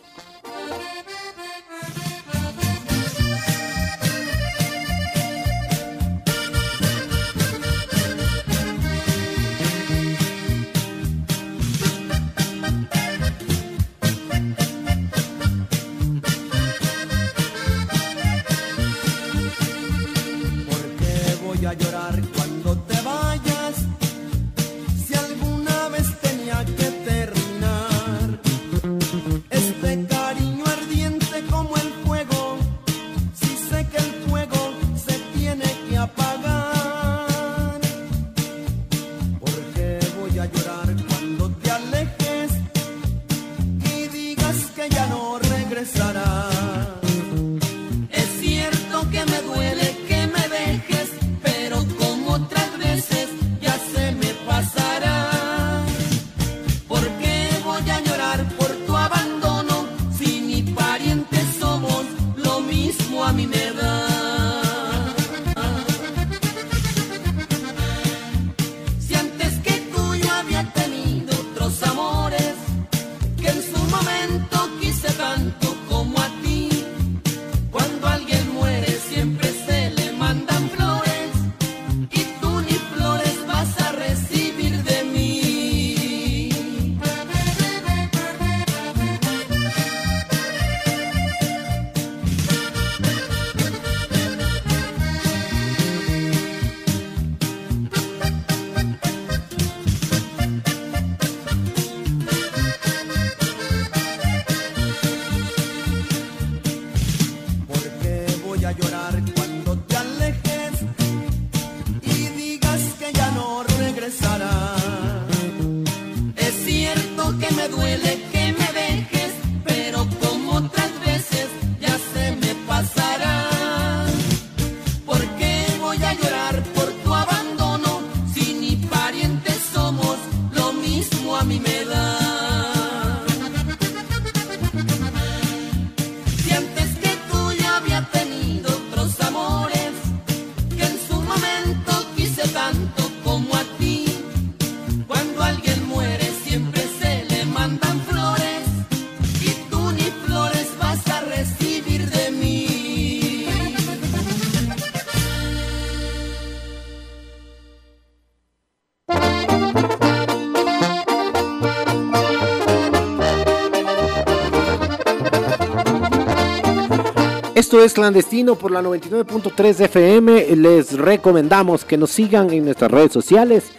Esto 167.70 167.84
es 167.84 167.92
Clandestino 167.94 168.56
por 168.56 168.72
la 168.72 168.82
99.3 168.82 169.84
FM. 169.84 170.56
Les 170.56 170.98
recomendamos 170.98 171.84
que 171.84 171.96
nos 171.96 172.10
sigan 172.10 172.52
en 172.52 172.64
nuestras 172.64 172.90
redes 172.90 173.12
sociales 173.12 173.70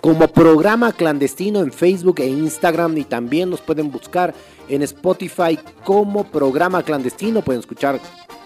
como 0.00 0.28
programa 0.28 0.94
clandestino 0.94 1.60
en 1.60 1.70
Facebook 1.70 2.20
e 2.20 2.26
Instagram 2.26 2.96
y 2.96 3.04
también 3.04 3.50
nos 3.50 3.60
pueden 3.60 3.90
buscar 3.90 4.32
en 4.66 4.80
Spotify 4.80 5.58
como 5.84 6.24
programa 6.24 6.82
clandestino. 6.82 7.42
Pueden 7.42 7.60
escuchar 7.60 8.00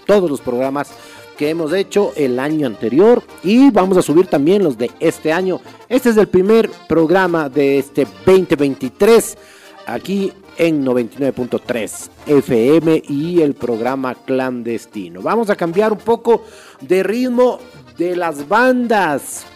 todos 0.04 0.28
los 0.28 0.40
programas 0.40 0.90
que 1.36 1.48
hemos 1.48 1.72
hecho 1.72 2.12
el 2.16 2.40
año 2.40 2.66
anterior 2.66 3.22
y 3.44 3.70
vamos 3.70 3.98
a 3.98 4.02
subir 4.02 4.26
también 4.26 4.64
los 4.64 4.76
de 4.76 4.90
este 4.98 5.32
año. 5.32 5.60
Este 5.88 6.08
es 6.08 6.16
el 6.16 6.26
primer 6.26 6.68
programa 6.88 7.48
de 7.48 7.78
este 7.78 8.04
2023 8.26 9.38
aquí 9.86 10.32
en 10.58 10.84
99.3 10.84 12.10
FM 12.26 13.02
y 13.08 13.40
el 13.40 13.54
programa 13.54 14.14
clandestino. 14.14 15.22
Vamos 15.22 15.48
a 15.48 15.56
cambiar 15.56 15.92
un 15.92 15.98
poco 15.98 16.44
de 16.80 17.02
ritmo 17.02 17.60
de 17.96 18.16
las 18.16 18.46
bandas 18.46 19.46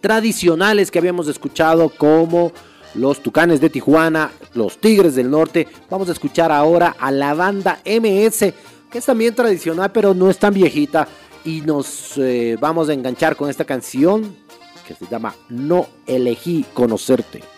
tradicionales 0.00 0.90
que 0.90 0.98
habíamos 0.98 1.28
escuchado 1.28 1.90
como 1.90 2.52
los 2.94 3.22
Tucanes 3.22 3.60
de 3.60 3.70
Tijuana, 3.70 4.30
los 4.54 4.78
Tigres 4.78 5.14
del 5.14 5.30
Norte. 5.30 5.68
Vamos 5.90 6.08
a 6.08 6.12
escuchar 6.12 6.52
ahora 6.52 6.96
a 6.98 7.10
la 7.10 7.34
banda 7.34 7.80
MS, 7.84 8.52
que 8.90 8.98
es 8.98 9.04
también 9.04 9.34
tradicional, 9.34 9.92
pero 9.92 10.14
no 10.14 10.30
es 10.30 10.38
tan 10.38 10.54
viejita. 10.54 11.08
Y 11.44 11.60
nos 11.62 12.16
eh, 12.18 12.56
vamos 12.60 12.88
a 12.88 12.92
enganchar 12.92 13.36
con 13.36 13.50
esta 13.50 13.64
canción 13.64 14.36
que 14.86 14.94
se 14.94 15.06
llama 15.06 15.34
No 15.48 15.86
elegí 16.06 16.64
conocerte. 16.72 17.57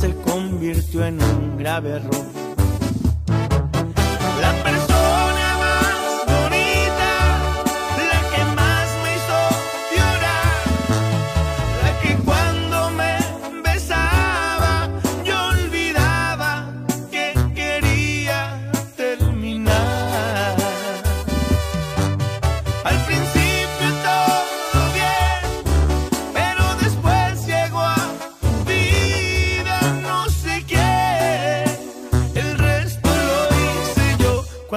se 0.00 0.14
convirtió 0.22 1.04
en 1.04 1.22
un 1.22 1.58
grave 1.58 1.90
error. 1.90 2.39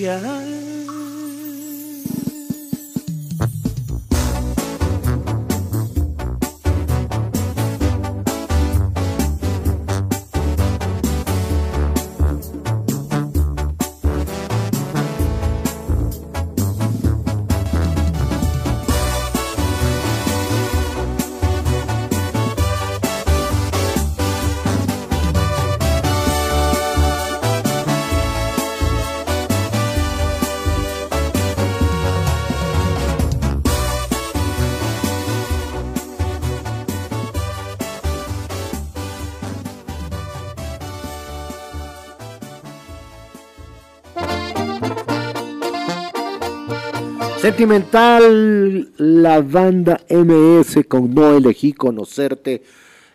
Es 0.00 0.43
Sentimental, 47.54 48.90
la 48.96 49.40
banda 49.40 50.00
MS 50.10 50.86
con 50.88 51.14
No 51.14 51.36
elegí 51.36 51.72
conocerte 51.72 52.62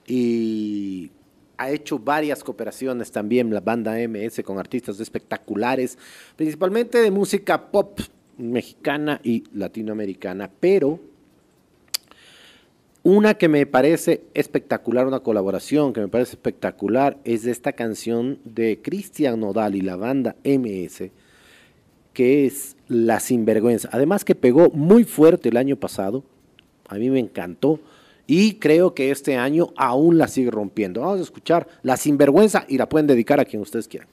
y 0.07 1.11
ha 1.57 1.69
hecho 1.71 1.99
varias 1.99 2.41
cooperaciones 2.41 3.11
también 3.11 3.53
la 3.53 3.59
banda 3.59 3.95
MS 3.95 4.41
con 4.45 4.57
artistas 4.57 4.97
espectaculares, 5.01 5.97
principalmente 6.37 6.99
de 6.99 7.11
música 7.11 7.69
pop 7.69 7.99
mexicana 8.37 9.19
y 9.25 9.43
latinoamericana, 9.53 10.49
pero 10.57 11.01
una 13.03 13.33
que 13.33 13.49
me 13.49 13.65
parece 13.65 14.21
espectacular, 14.33 15.05
una 15.05 15.19
colaboración 15.19 15.91
que 15.91 15.99
me 15.99 16.07
parece 16.07 16.37
espectacular, 16.37 17.17
es 17.25 17.45
esta 17.45 17.73
canción 17.73 18.39
de 18.45 18.79
Cristian 18.81 19.41
Nodal 19.41 19.75
y 19.75 19.81
la 19.81 19.97
banda 19.97 20.37
MS, 20.45 21.11
que 22.13 22.45
es 22.45 22.75
La 22.87 23.19
Sinvergüenza. 23.19 23.89
Además 23.91 24.25
que 24.25 24.35
pegó 24.35 24.69
muy 24.71 25.03
fuerte 25.03 25.49
el 25.49 25.57
año 25.57 25.75
pasado, 25.75 26.23
a 26.87 26.95
mí 26.95 27.09
me 27.09 27.19
encantó, 27.19 27.79
y 28.27 28.55
creo 28.55 28.93
que 28.93 29.09
este 29.09 29.37
año 29.37 29.73
aún 29.75 30.19
la 30.19 30.27
sigue 30.27 30.51
rompiendo. 30.51 31.01
Vamos 31.01 31.19
a 31.19 31.23
escuchar 31.23 31.67
La 31.81 31.97
Sinvergüenza 31.97 32.65
y 32.67 32.77
la 32.77 32.87
pueden 32.87 33.07
dedicar 33.07 33.39
a 33.39 33.45
quien 33.45 33.61
ustedes 33.61 33.87
quieran. 33.87 34.07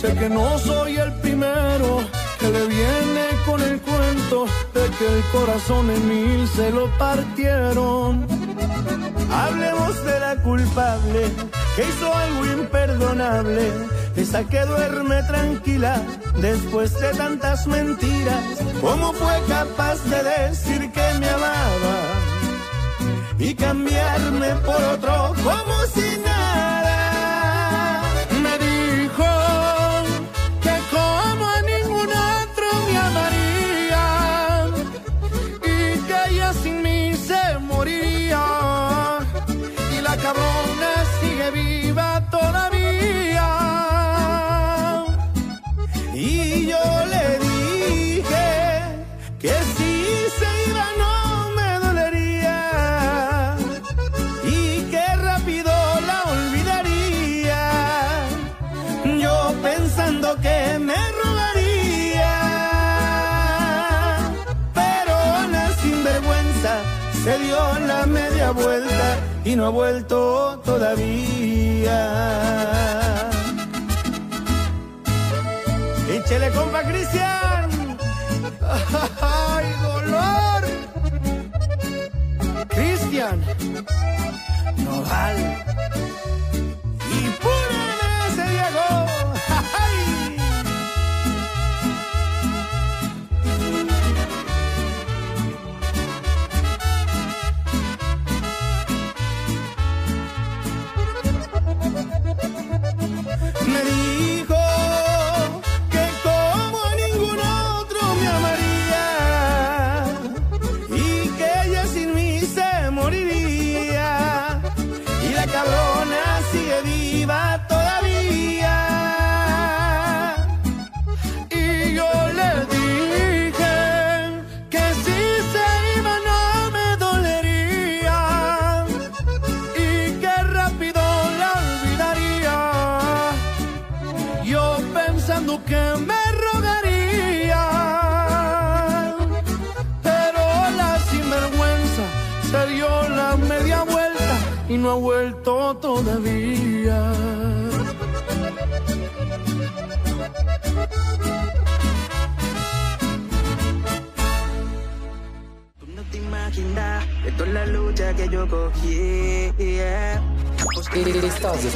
Sé 0.00 0.14
que 0.14 0.28
no 0.30 0.58
soy 0.58 0.96
el 0.96 1.12
primero 1.20 2.00
que 2.38 2.48
le 2.48 2.66
viene 2.66 3.26
con 3.44 3.60
el 3.60 3.80
cuento 3.80 4.46
de 4.72 4.88
que 4.96 5.06
el 5.06 5.22
corazón 5.30 5.90
en 5.90 6.08
mil 6.08 6.48
se 6.48 6.70
lo 6.70 6.86
partieron. 6.98 8.26
Hablemos 9.30 10.04
de 10.04 10.20
la 10.20 10.36
culpable 10.42 11.30
que 11.76 11.82
hizo 11.82 12.14
algo 12.14 12.46
imperdonable. 12.60 13.72
Esa 14.16 14.44
que 14.44 14.60
duerme 14.64 15.22
tranquila 15.24 16.02
después 16.40 16.98
de 16.98 17.10
tantas 17.14 17.66
mentiras. 17.66 18.44
¿Cómo 18.80 19.12
fue 19.12 19.40
capaz 19.48 20.02
de 20.04 20.22
decir 20.22 20.90
que 20.92 21.14
me 21.18 21.28
amaba 21.28 21.96
y 23.38 23.54
cambiarme 23.54 24.48
por 24.66 24.82
otro 24.82 25.34
como 25.44 25.74
si 25.94 26.18
nada? 26.18 26.29
Ha 69.70 69.72
vuelto 69.72 70.60
todavía. 70.64 72.00
Échele 76.12 76.50
compa 76.50 76.82
Cristian. 76.82 77.70
¡Ay, 79.20 79.66
dolor! 79.82 80.62
Cristian. 82.68 83.40
Nodal. 84.84 85.36
Y 85.76 85.79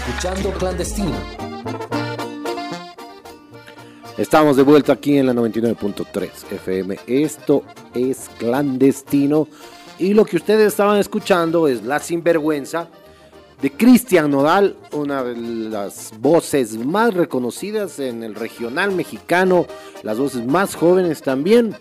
escuchando 0.06 0.50
Clandestino. 0.52 1.16
Estamos 4.18 4.56
de 4.56 4.62
vuelta 4.62 4.92
aquí 4.92 5.16
en 5.16 5.26
la 5.26 5.32
99.3 5.32 6.52
FM. 6.52 6.98
Esto 7.06 7.62
es 7.94 8.28
clandestino. 8.38 9.48
Y 9.98 10.12
lo 10.12 10.26
que 10.26 10.36
ustedes 10.36 10.68
estaban 10.68 10.98
escuchando 10.98 11.68
es 11.68 11.84
La 11.84 12.00
Sinvergüenza 12.00 12.88
de 13.62 13.72
Cristian 13.72 14.30
Nodal, 14.30 14.76
una 14.92 15.24
de 15.24 15.36
las 15.36 16.12
voces 16.18 16.76
más 16.76 17.14
reconocidas 17.14 17.98
en 17.98 18.22
el 18.22 18.34
regional 18.34 18.92
mexicano, 18.92 19.66
las 20.02 20.18
voces 20.18 20.44
más 20.44 20.74
jóvenes 20.74 21.22
también. 21.22 21.74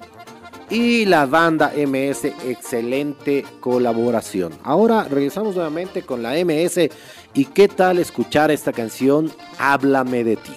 Y 0.70 1.06
la 1.06 1.26
banda 1.26 1.74
MS, 1.76 2.26
excelente 2.46 3.46
colaboración. 3.60 4.54
Ahora 4.64 5.04
regresamos 5.04 5.56
nuevamente 5.56 6.02
con 6.04 6.24
la 6.24 6.34
MS. 6.44 6.90
¿Y 7.34 7.46
qué 7.46 7.68
tal 7.68 8.00
escuchar 8.00 8.52
esta 8.52 8.72
canción? 8.72 9.32
Háblame 9.58 10.24
de 10.24 10.36
ti. 10.38 10.54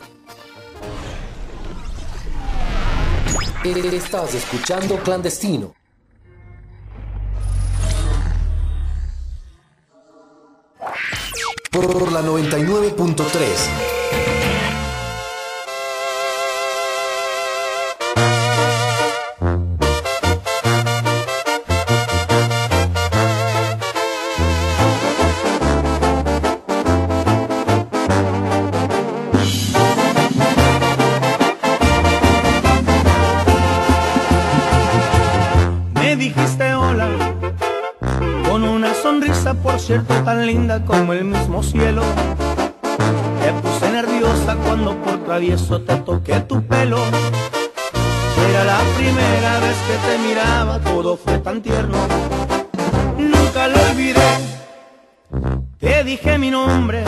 Estás 3.66 4.32
escuchando 4.34 4.96
Clandestino. 4.98 5.74
Por 11.72 12.12
la 12.12 12.22
99.3. 12.22 13.85
tan 40.04 40.46
linda 40.46 40.84
como 40.84 41.12
el 41.12 41.24
mismo 41.24 41.62
cielo. 41.62 42.02
Te 43.42 43.52
puse 43.52 43.90
nerviosa 43.90 44.56
cuando 44.64 44.96
por 44.96 45.24
travieso 45.24 45.80
te 45.80 45.96
toqué 45.96 46.40
tu 46.40 46.62
pelo. 46.66 46.98
Era 48.50 48.64
la 48.64 48.78
primera 48.96 49.60
vez 49.60 49.76
que 49.86 49.96
te 50.08 50.28
miraba, 50.28 50.78
todo 50.80 51.16
fue 51.16 51.38
tan 51.38 51.62
tierno. 51.62 51.96
Nunca 53.18 53.68
lo 53.68 53.80
olvidé. 53.90 54.20
Te 55.78 56.04
dije 56.04 56.38
mi 56.38 56.50
nombre, 56.50 57.04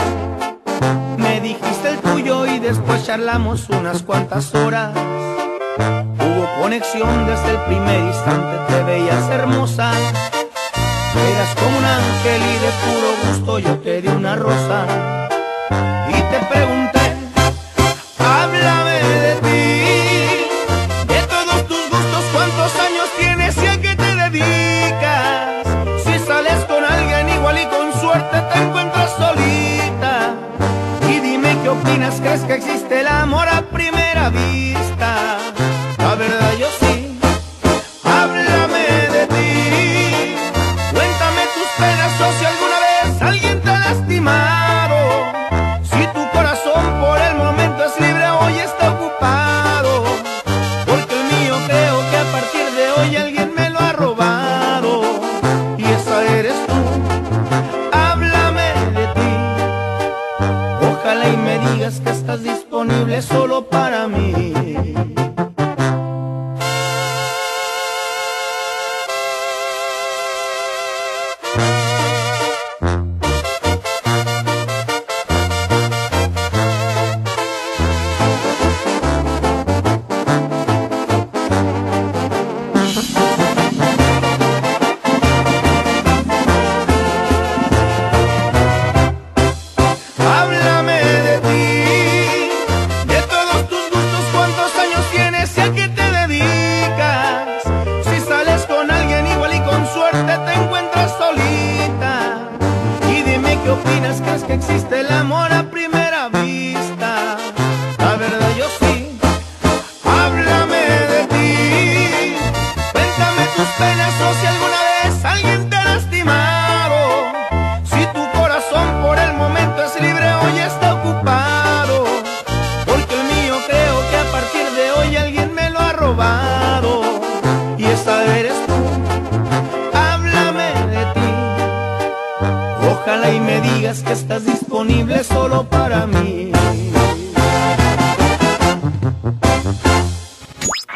me 1.17 1.41
dijiste 1.41 1.89
el 1.89 1.97
tuyo 1.99 2.45
y 2.45 2.59
después 2.59 3.05
charlamos 3.05 3.69
unas 3.69 4.03
cuantas 4.03 4.53
horas. 4.55 4.91
Hubo 5.77 6.61
conexión 6.61 7.25
desde 7.25 7.51
el 7.51 7.57
primer 7.67 7.99
instante, 8.01 8.57
te 8.67 8.83
veías 8.83 9.29
hermosa. 9.29 9.91
Eras 11.15 11.55
como 11.55 11.77
un 11.77 11.85
ángel 11.85 12.41
y 12.41 12.55
de 12.63 12.71
puro 12.83 13.09
gusto 13.25 13.59
yo 13.59 13.77
te 13.79 14.01
di 14.01 14.07
una 14.07 14.35
rosa. 14.35 14.85
Y 16.09 16.21
te 16.31 16.39
pregunté, 16.51 16.99
háblame 18.19 18.99
de 19.25 19.35
ti, 19.45 21.13
de 21.13 21.21
todos 21.27 21.67
tus 21.67 21.89
gustos, 21.89 22.23
cuántos 22.33 22.71
años 22.79 23.07
tienes 23.17 23.57
y 23.57 23.67
a 23.67 23.81
qué 23.81 23.95
te 23.95 24.15
dedicas. 24.15 25.65
Si 26.03 26.19
sales 26.19 26.63
con 26.65 26.83
alguien 26.83 27.29
igual 27.29 27.57
y 27.59 27.65
con 27.65 27.91
suerte 27.99 28.41
te 28.53 28.59
encuentras 28.59 29.11
solita. 29.17 30.35
Y 31.09 31.19
dime 31.19 31.57
qué 31.63 31.69
opinas, 31.69 32.15
¿crees 32.21 32.41
que 32.41 32.53
existe 32.53 32.88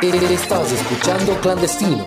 Estás 0.03 0.69
escuchando 0.73 1.33
Clandestino. 1.39 2.05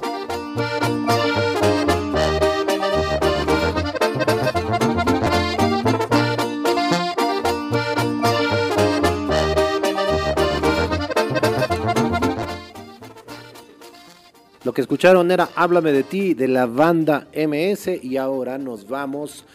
Lo 14.62 14.74
que 14.74 14.82
escucharon 14.82 15.30
era 15.30 15.48
Háblame 15.56 15.92
de 15.92 16.02
ti 16.02 16.34
de 16.34 16.48
la 16.48 16.66
banda 16.66 17.28
MS 17.34 18.04
y 18.04 18.18
ahora 18.18 18.58
nos 18.58 18.86
vamos 18.86 19.46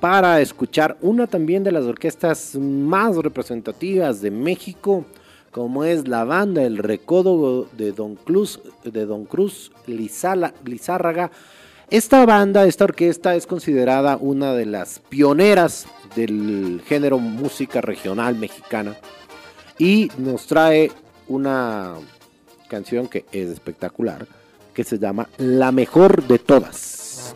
para 0.00 0.40
escuchar 0.40 0.96
una 1.02 1.26
también 1.26 1.62
de 1.62 1.72
las 1.72 1.84
orquestas 1.84 2.56
más 2.56 3.14
representativas 3.16 4.22
de 4.22 4.30
México, 4.30 5.04
como 5.50 5.84
es 5.84 6.06
la 6.06 6.24
banda 6.24 6.62
El 6.62 6.78
Recodo 6.78 7.66
de 7.76 7.92
Don 7.92 8.16
Cruz, 8.16 8.60
de 8.84 9.06
Don 9.06 9.24
Cruz 9.24 9.72
Lizárraga. 9.86 11.30
Esta 11.90 12.24
banda, 12.24 12.66
esta 12.66 12.84
orquesta 12.84 13.34
es 13.34 13.46
considerada 13.46 14.16
una 14.16 14.54
de 14.54 14.66
las 14.66 15.00
pioneras 15.00 15.86
del 16.14 16.82
género 16.86 17.18
música 17.18 17.80
regional 17.80 18.36
mexicana 18.36 18.96
y 19.78 20.10
nos 20.18 20.46
trae 20.46 20.92
una 21.26 21.94
canción 22.68 23.08
que 23.08 23.24
es 23.32 23.48
espectacular, 23.48 24.26
que 24.72 24.84
se 24.84 24.98
llama 24.98 25.28
La 25.38 25.72
mejor 25.72 26.22
de 26.28 26.38
todas. 26.38 27.34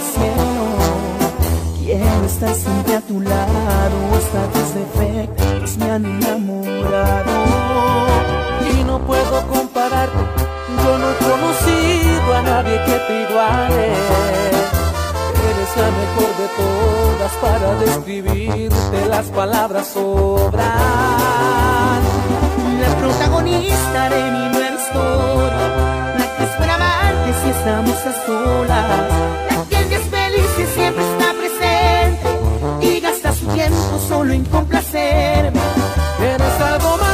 Cielo. 0.00 0.66
Quiero 1.78 2.24
estar 2.26 2.54
siempre 2.54 2.96
a 2.96 3.00
tu 3.00 3.20
lado, 3.20 3.96
hasta 4.18 4.40
tus 4.52 4.74
defectos 4.74 5.76
me 5.78 5.90
han 5.90 6.04
enamorado. 6.04 7.32
y 8.70 8.84
no 8.84 8.98
puedo 9.00 9.46
compararte. 9.48 10.18
Yo 10.84 10.98
no 10.98 11.10
he 11.10 11.16
conocido 11.16 12.34
a 12.34 12.42
nadie 12.42 12.76
que 12.84 12.96
te 13.06 13.22
iguale. 13.22 13.86
Eres 15.48 15.72
la 15.76 15.90
mejor 16.02 16.30
de 16.40 16.46
todas 16.58 17.32
para 17.40 17.74
describirte, 17.76 19.06
las 19.08 19.26
palabras 19.26 19.86
sobran. 19.88 20.68
La 22.80 22.90
protagonista 23.00 24.08
de 24.10 24.22
mi 24.30 24.48
nueva 24.52 24.76
historia, 24.80 25.66
la 26.18 26.36
que 26.36 26.44
espera 26.44 26.74
amarte 26.74 27.34
si 27.42 27.48
estamos 27.50 27.96
a 28.06 28.12
solas, 28.26 29.57
que 30.58 30.66
siempre 30.66 31.04
está 31.12 31.32
presente 31.34 32.86
y 32.86 33.00
gasta 33.00 33.32
su 33.32 33.46
tiempo 33.46 34.00
solo 34.08 34.32
en 34.32 34.44
complacerme. 34.46 35.60
Algo 36.60 36.96
más 36.96 37.07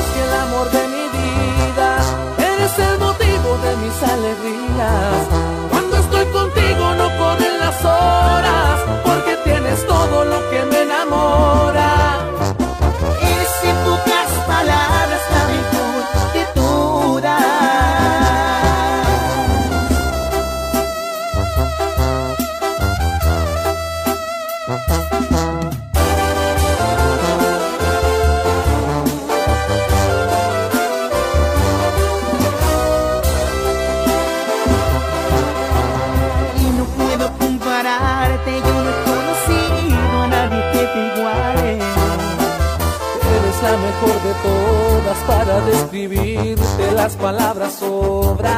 para 45.27 45.61
describirte. 45.61 46.93
Las 46.95 47.16
palabras 47.16 47.74
sobran. 47.74 48.53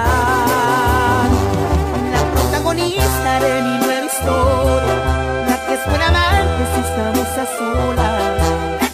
La 2.12 2.22
protagonista 2.34 3.40
de 3.40 3.62
mi 3.62 3.78
nueva 3.78 4.06
historia, 4.06 4.96
la 5.48 5.66
que 5.66 5.74
espera 5.74 6.08
amarte 6.08 6.62
si 6.74 6.80
estamos 6.88 7.28
a 7.28 7.46
solas, 7.58 8.42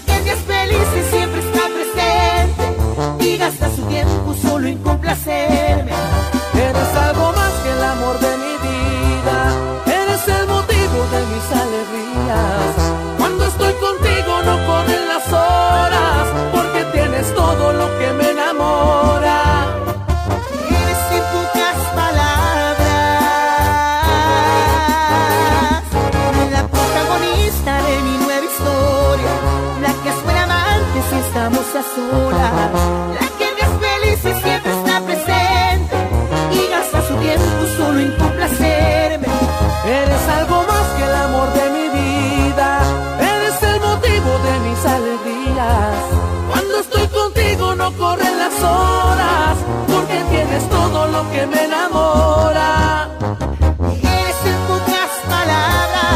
la 0.09 0.21
que 0.23 0.31
es 0.31 0.41
feliz 0.41 0.89
y 1.01 1.03
siempre 1.15 1.41
está 1.41 1.65
presente 1.77 3.25
y 3.25 3.37
gasta 3.37 3.71
su 3.75 3.83
tiempo 3.83 4.35
solo 4.35 4.67
en 4.67 4.79
complacerme. 4.79 5.93
Eres 6.55 6.97
algo 6.97 7.33
más 7.33 7.53
que 7.63 7.71
el 7.71 7.83
amor 7.83 8.22
que 51.33 51.47
me 51.47 51.65
enamora. 51.65 53.09
Eres 53.81 54.37
en 54.45 54.59
pocas 54.69 55.11
palabras 55.29 56.07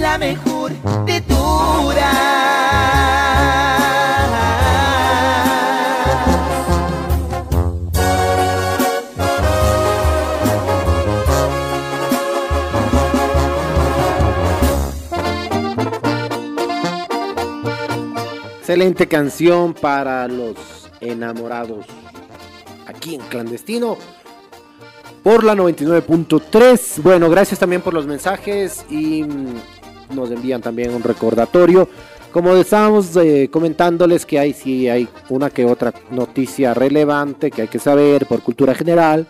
la 0.00 0.18
mejor 0.18 0.72
de 1.06 1.20
Excelente 18.68 19.06
canción 19.06 19.74
para 19.74 20.26
los 20.26 20.90
enamorados 21.00 21.86
en 23.14 23.22
clandestino 23.22 23.96
por 25.22 25.44
la 25.44 25.54
99.3. 25.54 27.02
Bueno, 27.02 27.28
gracias 27.30 27.58
también 27.58 27.82
por 27.82 27.94
los 27.94 28.06
mensajes 28.06 28.84
y 28.88 29.24
mm, 29.24 30.14
nos 30.14 30.30
envían 30.30 30.62
también 30.62 30.94
un 30.94 31.02
recordatorio. 31.02 31.88
Como 32.32 32.54
estábamos 32.54 33.16
eh, 33.16 33.48
comentándoles 33.50 34.26
que 34.26 34.38
hay 34.38 34.52
sí 34.52 34.88
hay 34.88 35.08
una 35.30 35.50
que 35.50 35.64
otra 35.64 35.92
noticia 36.10 36.74
relevante 36.74 37.50
que 37.50 37.62
hay 37.62 37.68
que 37.68 37.78
saber 37.78 38.26
por 38.26 38.42
cultura 38.42 38.74
general. 38.74 39.26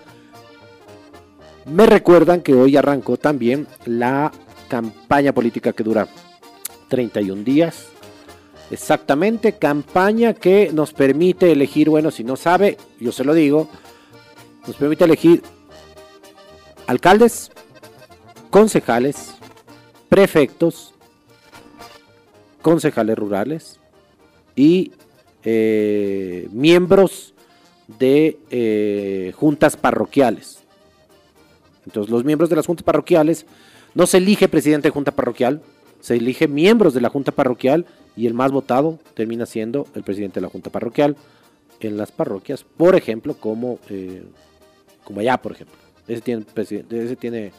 Me 1.67 1.87
recuerdan 1.87 2.43
que 2.43 2.55
hoy 2.55 2.77
arrancó 2.77 3.17
también 3.17 3.67
la 3.85 4.33
campaña 4.69 5.33
política 5.33 5.73
que 5.73 5.85
dura 5.85 6.09
31 6.89 7.43
días. 7.43 7.96
Exactamente, 8.71 9.53
campaña 9.53 10.35
que 10.35 10.71
nos 10.73 10.93
permite 10.93 11.53
elegir, 11.53 11.89
bueno, 11.89 12.11
si 12.11 12.25
no 12.25 12.35
sabe, 12.35 12.77
yo 12.99 13.13
se 13.13 13.23
lo 13.23 13.33
digo, 13.33 13.69
nos 14.67 14.75
permite 14.77 15.05
elegir 15.05 15.43
alcaldes, 16.89 17.53
concejales, 18.51 19.35
prefectos, 20.09 20.95
concejales 22.61 23.17
rurales 23.17 23.79
y 24.57 24.91
eh, 25.45 26.49
miembros 26.51 27.35
de 27.87 28.39
eh, 28.51 29.33
juntas 29.37 29.77
parroquiales. 29.77 30.59
Entonces 31.85 32.11
los 32.11 32.25
miembros 32.25 32.51
de 32.51 32.57
las 32.57 32.67
juntas 32.67 32.83
parroquiales 32.83 33.47
no 33.95 34.07
se 34.09 34.17
elige 34.17 34.49
presidente 34.49 34.89
de 34.89 34.93
junta 34.93 35.13
parroquial, 35.13 35.63
se 36.01 36.17
elige 36.17 36.49
miembros 36.49 36.95
de 36.95 37.01
la 37.01 37.11
junta 37.11 37.31
parroquial 37.31 37.87
y 38.17 38.27
el 38.27 38.35
más 38.35 38.51
votado 38.51 38.99
termina 39.15 39.47
siendo 39.47 39.87
el 39.95 40.03
presidente 40.03 40.41
de 40.41 40.47
la 40.47 40.49
junta 40.49 40.71
parroquial 40.71 41.17
en 41.81 41.97
las 41.97 42.11
parroquias, 42.11 42.65
por 42.65 42.97
ejemplo, 42.97 43.35
como, 43.35 43.79
eh, 43.91 44.23
como 45.05 45.21
allá, 45.21 45.37
por 45.37 45.53
ejemplo. 45.53 45.77
Ese 46.09 46.23
tiene, 46.23 46.45
ese 46.57 47.17
tiene 47.17 47.53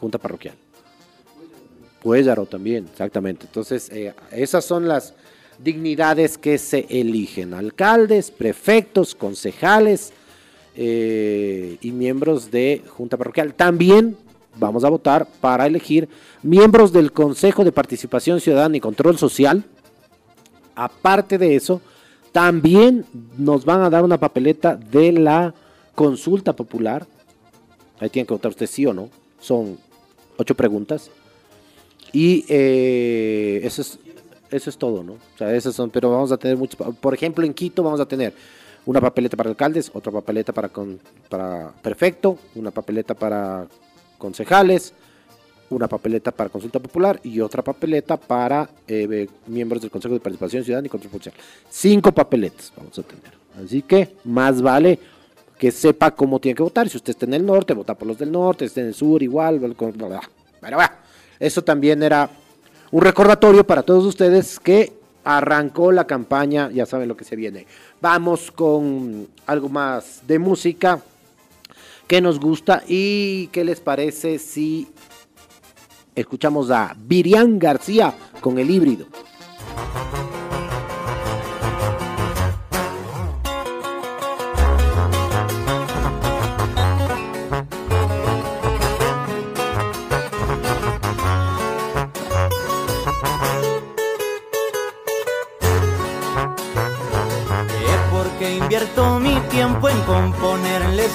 junta 0.00 0.18
parroquial. 0.18 0.54
Puéllaro 2.02 2.44
también, 2.44 2.86
exactamente. 2.90 3.46
Entonces, 3.46 3.88
eh, 3.90 4.12
esas 4.30 4.64
son 4.64 4.86
las 4.86 5.14
dignidades 5.58 6.36
que 6.36 6.58
se 6.58 6.86
eligen. 6.90 7.54
Alcaldes, 7.54 8.30
prefectos, 8.30 9.14
concejales 9.14 10.12
eh, 10.76 11.78
y 11.80 11.92
miembros 11.92 12.50
de 12.50 12.82
junta 12.88 13.16
parroquial. 13.16 13.54
También 13.54 14.16
vamos 14.56 14.84
a 14.84 14.90
votar 14.90 15.26
para 15.40 15.66
elegir 15.66 16.08
miembros 16.42 16.92
del 16.92 17.12
Consejo 17.12 17.64
de 17.64 17.72
Participación 17.72 18.40
Ciudadana 18.40 18.76
y 18.76 18.80
Control 18.80 19.16
Social. 19.16 19.64
Aparte 20.74 21.38
de 21.38 21.56
eso, 21.56 21.80
también 22.32 23.04
nos 23.38 23.64
van 23.64 23.82
a 23.82 23.90
dar 23.90 24.02
una 24.04 24.18
papeleta 24.18 24.76
de 24.76 25.12
la 25.12 25.54
consulta 25.94 26.52
popular. 26.54 27.06
Ahí 28.00 28.10
tienen 28.10 28.26
que 28.26 28.34
votar 28.34 28.50
usted 28.50 28.66
sí 28.66 28.84
o 28.86 28.92
no. 28.92 29.08
Son 29.40 29.78
ocho 30.36 30.54
preguntas. 30.54 31.10
Y 32.12 32.44
eh, 32.48 33.60
eso, 33.64 33.82
es, 33.82 33.98
eso 34.50 34.70
es 34.70 34.76
todo, 34.76 35.02
¿no? 35.02 35.12
O 35.14 35.38
sea, 35.38 35.54
esas 35.54 35.74
son, 35.74 35.90
pero 35.90 36.10
vamos 36.10 36.32
a 36.32 36.36
tener 36.36 36.56
muchos. 36.56 36.78
Por 37.00 37.14
ejemplo, 37.14 37.44
en 37.44 37.54
Quito 37.54 37.82
vamos 37.82 38.00
a 38.00 38.06
tener 38.06 38.32
una 38.86 39.00
papeleta 39.00 39.36
para 39.36 39.50
alcaldes, 39.50 39.90
otra 39.94 40.12
papeleta 40.12 40.52
para, 40.52 40.68
con- 40.68 41.00
para 41.28 41.72
prefecto, 41.82 42.38
una 42.54 42.70
papeleta 42.70 43.14
para 43.14 43.66
concejales, 44.18 44.92
una 45.74 45.88
papeleta 45.88 46.30
para 46.30 46.50
consulta 46.50 46.78
popular 46.78 47.20
y 47.22 47.40
otra 47.40 47.62
papeleta 47.62 48.16
para 48.16 48.68
eh, 48.86 49.28
miembros 49.46 49.82
del 49.82 49.90
Consejo 49.90 50.14
de 50.14 50.20
Participación 50.20 50.64
Ciudadana 50.64 50.86
y 50.86 50.90
Control 50.90 51.12
Social. 51.12 51.34
Cinco 51.68 52.12
papeletas 52.12 52.72
vamos 52.76 52.98
a 52.98 53.02
tener. 53.02 53.32
Así 53.62 53.82
que 53.82 54.16
más 54.24 54.60
vale 54.60 54.98
que 55.58 55.70
sepa 55.70 56.10
cómo 56.10 56.40
tiene 56.40 56.56
que 56.56 56.62
votar. 56.62 56.88
Si 56.88 56.96
usted 56.96 57.10
está 57.10 57.26
en 57.26 57.34
el 57.34 57.46
norte, 57.46 57.74
vota 57.74 57.94
por 57.94 58.08
los 58.08 58.18
del 58.18 58.32
norte, 58.32 58.64
está 58.64 58.80
en 58.80 58.88
el 58.88 58.94
sur, 58.94 59.22
igual. 59.22 59.60
Pero 59.60 60.76
bueno, 60.76 60.90
eso 61.38 61.62
también 61.62 62.02
era 62.02 62.28
un 62.90 63.02
recordatorio 63.02 63.66
para 63.66 63.82
todos 63.82 64.04
ustedes 64.04 64.58
que 64.58 64.92
arrancó 65.24 65.90
la 65.90 66.06
campaña, 66.06 66.70
ya 66.70 66.86
saben 66.86 67.08
lo 67.08 67.16
que 67.16 67.24
se 67.24 67.36
viene. 67.36 67.66
Vamos 68.00 68.50
con 68.50 69.28
algo 69.46 69.68
más 69.68 70.22
de 70.26 70.38
música 70.38 71.00
que 72.06 72.20
nos 72.20 72.38
gusta 72.38 72.82
y 72.86 73.48
qué 73.48 73.64
les 73.64 73.80
parece 73.80 74.38
si 74.38 74.88
escuchamos 76.14 76.70
a 76.70 76.94
Virián 76.96 77.58
García 77.58 78.14
con 78.40 78.58
el 78.58 78.70
híbrido. 78.70 79.06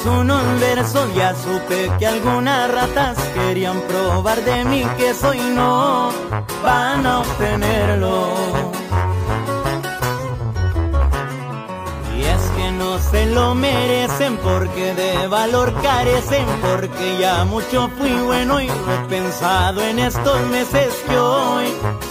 Componerles 0.04 0.06
unos 0.06 0.60
versos. 0.60 1.16
Ya 1.16 1.36
supe 1.36 1.92
que 2.00 2.08
algunas 2.08 2.72
ratas 2.72 3.18
querían 3.34 3.82
probar 3.82 4.44
de 4.44 4.66
mí 4.66 4.84
que 4.98 5.14
soy 5.14 5.40
no 5.40 6.12
van 6.64 7.06
a 7.06 7.20
obtenerlo. 7.20 8.30
Y 12.16 12.22
es 12.24 12.42
que 12.58 12.72
no 12.72 13.00
se 13.00 13.26
lo 13.28 13.56
merecen 13.56 14.38
porque 14.38 14.94
de 14.94 15.28
valor 15.28 15.74
carecen, 15.82 16.46
porque 16.62 17.18
ya 17.20 17.46
mucho 17.46 17.90
fui 17.98 18.12
bueno 18.12 18.60
y 18.60 18.68
lo 18.68 18.74
he 18.74 19.08
pensado 19.10 19.82
en 19.82 20.00
estos 20.00 20.42
meses 20.48 20.94
que 21.08 21.18
hoy 21.18 21.68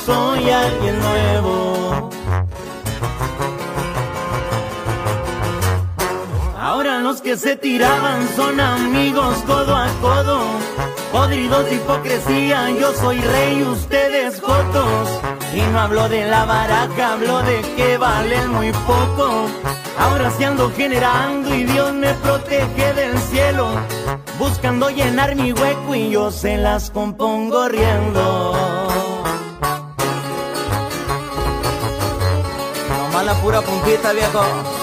soy 0.06 0.51
alguien 0.51 0.98
nuevo. 1.01 1.77
Que 7.20 7.36
se 7.36 7.57
tiraban 7.57 8.28
son 8.36 8.61
amigos 8.61 9.36
codo 9.47 9.74
a 9.74 9.89
codo. 10.01 10.40
Podridos 11.12 11.65
de 11.65 11.77
hipocresía, 11.77 12.70
yo 12.70 12.93
soy 12.95 13.20
rey, 13.20 13.62
ustedes 13.62 14.40
jotos. 14.40 15.09
Y 15.55 15.61
no 15.73 15.81
hablo 15.81 16.09
de 16.09 16.27
la 16.27 16.45
baraja, 16.45 17.12
hablo 17.12 17.43
de 17.43 17.61
que 17.77 17.97
valen 17.97 18.51
muy 18.51 18.73
poco. 18.73 19.47
Ahora 19.99 20.31
sí 20.31 20.45
ando 20.45 20.70
generando 20.70 21.55
y 21.55 21.65
Dios 21.65 21.93
me 21.95 22.12
protege 22.15 22.93
del 22.95 23.19
cielo. 23.19 23.69
Buscando 24.39 24.90
llenar 24.90 25.35
mi 25.35 25.53
hueco 25.53 25.95
y 25.95 26.11
yo 26.11 26.31
se 26.31 26.57
las 26.57 26.90
compongo 26.90 27.69
riendo. 27.69 28.55
Nomás 32.99 33.24
la 33.24 33.35
pura 33.35 33.61
puntita, 33.62 34.12
viejo. 34.12 34.77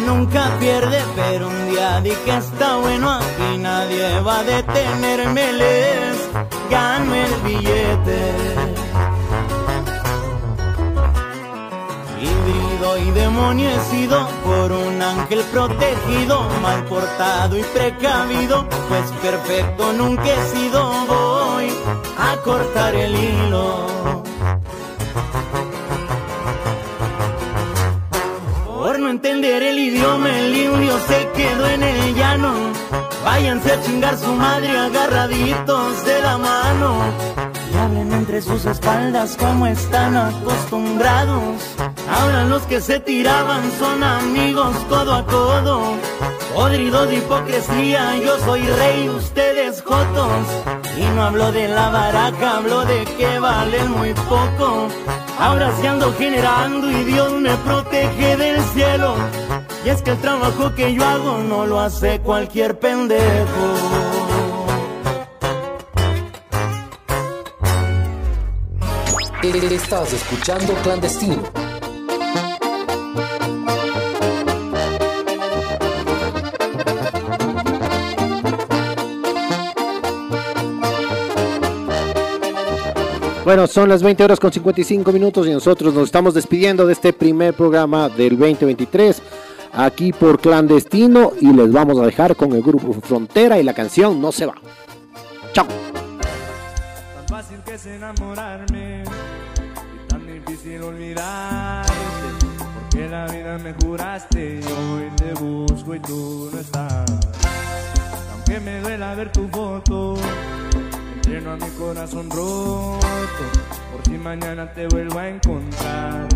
Nunca 0.00 0.56
pierde, 0.58 1.00
pero 1.16 1.48
un 1.48 1.70
día 1.70 2.00
di 2.00 2.10
que 2.10 2.36
está 2.36 2.76
bueno 2.76 3.10
aquí 3.10 3.58
nadie 3.58 4.20
va 4.20 4.40
a 4.40 4.44
detenerme, 4.44 5.52
les 5.52 6.28
gano 6.70 7.14
el 7.14 7.34
billete. 7.44 8.20
Híbrido 12.20 12.98
y 12.98 13.12
sido 13.90 14.28
por 14.44 14.72
un 14.72 15.00
ángel 15.00 15.40
protegido, 15.52 16.48
mal 16.62 16.84
portado 16.84 17.56
y 17.56 17.62
precavido, 17.62 18.66
pues 18.88 19.10
perfecto 19.22 19.92
nunca 19.92 20.24
he 20.24 20.56
sido, 20.56 20.90
voy 21.06 21.70
a 22.18 22.36
cortar 22.42 22.94
el 22.94 23.14
hilo. 23.14 24.27
Aprender 29.48 29.62
el 29.62 29.78
idioma, 29.78 30.38
el 30.38 30.56
indio 30.56 30.98
se 31.06 31.28
quedó 31.34 31.66
en 31.68 31.82
el 31.82 32.14
llano. 32.14 32.52
Váyanse 33.24 33.72
a 33.72 33.82
chingar 33.82 34.16
su 34.18 34.32
madre 34.32 34.76
agarraditos 34.76 36.04
de 36.04 36.22
la 36.22 36.38
mano. 36.38 36.98
Y 37.72 37.76
hablen 37.76 38.12
entre 38.12 38.42
sus 38.42 38.64
espaldas 38.66 39.36
como 39.36 39.66
están 39.66 40.16
acostumbrados. 40.16 41.62
Ahora 42.10 42.44
los 42.44 42.62
que 42.62 42.80
se 42.80 43.00
tiraban 43.00 43.62
son 43.78 44.02
amigos 44.02 44.76
codo 44.88 45.14
a 45.14 45.24
codo. 45.24 45.96
Podrido 46.54 47.06
de 47.06 47.16
hipocresía, 47.16 48.16
yo 48.16 48.38
soy 48.40 48.62
rey, 48.62 49.08
ustedes 49.08 49.82
jotos. 49.82 50.46
Y 50.96 51.04
no 51.14 51.22
hablo 51.22 51.52
de 51.52 51.68
la 51.68 51.88
baraca, 51.88 52.58
hablo 52.58 52.84
de 52.84 53.04
que 53.16 53.38
valen 53.38 53.92
muy 53.92 54.12
poco. 54.14 54.88
Ahora 55.38 55.72
se 55.76 55.86
ando 55.86 56.12
generando 56.14 56.90
y 56.90 57.04
Dios 57.04 57.32
me 57.32 57.54
protege 57.58 58.36
del 58.36 58.60
cielo. 58.74 59.14
Y 59.84 59.88
es 59.88 60.02
que 60.02 60.10
el 60.10 60.18
trabajo 60.18 60.74
que 60.74 60.92
yo 60.94 61.04
hago 61.04 61.38
no 61.38 61.64
lo 61.64 61.80
hace 61.80 62.20
cualquier 62.20 62.78
pendejo. 62.78 63.74
Estás 69.42 70.12
escuchando 70.12 70.74
Clandestino. 70.82 71.67
Bueno, 83.48 83.66
son 83.66 83.88
las 83.88 84.02
20 84.02 84.24
horas 84.24 84.38
con 84.38 84.52
55 84.52 85.10
minutos 85.10 85.46
y 85.46 85.50
nosotros 85.50 85.94
nos 85.94 86.04
estamos 86.04 86.34
despidiendo 86.34 86.84
de 86.84 86.92
este 86.92 87.14
primer 87.14 87.54
programa 87.54 88.10
del 88.10 88.38
2023 88.38 89.22
aquí 89.72 90.12
por 90.12 90.38
Clandestino 90.38 91.32
y 91.40 91.50
les 91.54 91.72
vamos 91.72 91.98
a 91.98 92.04
dejar 92.04 92.36
con 92.36 92.52
el 92.52 92.60
grupo 92.60 92.92
Frontera 93.00 93.58
y 93.58 93.62
la 93.62 93.72
canción 93.72 94.20
No 94.20 94.32
se 94.32 94.44
va. 94.44 94.54
Chao. 95.54 95.66
Tan 95.66 97.26
fácil 97.26 97.56
que 97.64 97.72
es 97.72 97.86
enamorarme 97.86 99.04
y 99.04 100.08
tan 100.08 100.26
difícil 100.26 100.82
olvidarte. 100.82 101.90
Porque 102.58 103.08
la 103.08 103.28
vida 103.28 103.58
me 103.64 103.72
juraste 103.82 104.60
y 104.60 104.62
hoy 104.62 105.10
te 105.16 105.32
busco 105.42 105.94
y 105.94 106.00
tú 106.00 106.50
no 106.52 106.60
estás. 106.60 107.06
Aunque 108.30 108.60
me 108.60 108.82
duela 108.82 109.14
ver 109.14 109.32
tu 109.32 109.48
foto, 109.48 110.16
entreno 111.28 111.52
a 111.52 111.56
mi 111.56 111.70
corazón 111.76 112.30
roto. 112.30 112.98
Por 113.92 114.02
si 114.04 114.12
mañana 114.12 114.72
te 114.72 114.86
vuelvo 114.86 115.18
a 115.18 115.28
encontrar. 115.28 116.26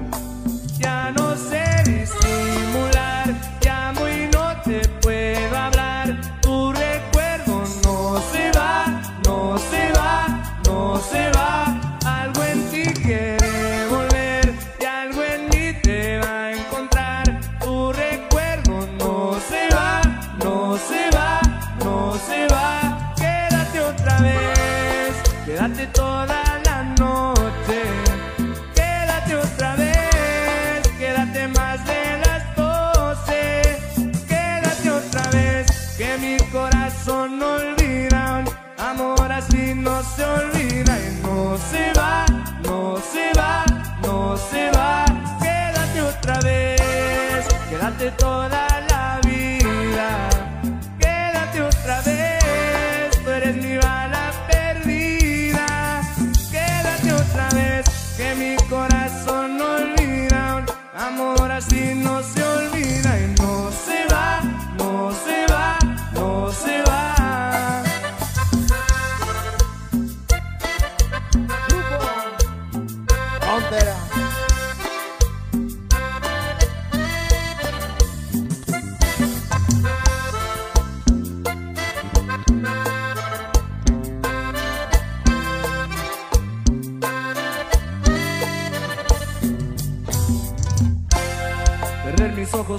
Ya 0.79 1.11
no 1.13 1.35
sé 1.35 1.65
disimular, 1.87 3.35
llamo 3.65 4.07
y 4.07 4.29
no 4.31 4.61
te 4.63 4.87
puedo 5.01 5.22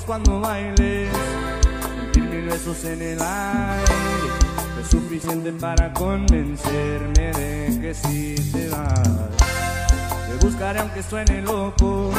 cuando 0.06 0.40
bailes, 0.40 1.10
sentir 1.96 2.24
mil 2.24 2.46
besos 2.46 2.84
en 2.86 3.02
el 3.02 3.22
aire. 3.22 4.34
Es 4.82 4.88
suficiente 4.90 5.52
para 5.54 5.94
convencerme 5.94 7.32
de 7.34 7.80
que 7.82 7.94
si 7.94 8.36
te 8.52 8.70
vas. 8.70 9.30
Te 10.28 10.46
buscaré 10.46 10.80
aunque 10.80 11.04
suene 11.04 11.42
loco, 11.42 12.12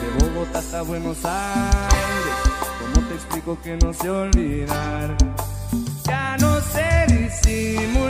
de 0.00 0.24
Bogotá 0.24 0.60
hasta 0.60 0.82
Buenos 0.82 1.24
Aires. 1.24 2.36
¿Cómo 2.80 3.06
te 3.08 3.14
explico 3.14 3.58
que 3.62 3.76
no 3.76 3.92
sé 3.92 4.10
olvidar? 4.10 5.16
Ya 6.04 6.36
no 6.38 6.60
sé 6.60 7.06
disimular, 7.08 8.03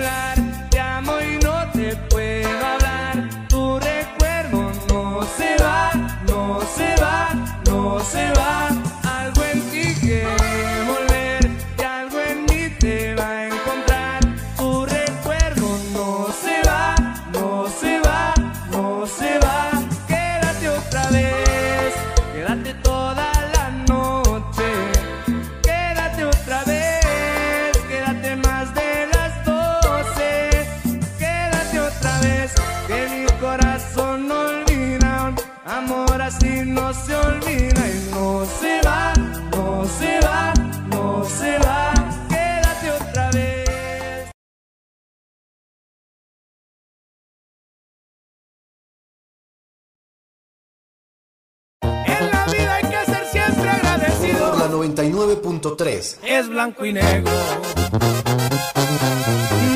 99.3. 56.05 56.19
es 56.25 56.49
blanco 56.49 56.85
y 56.85 56.93
negro. 56.93 57.33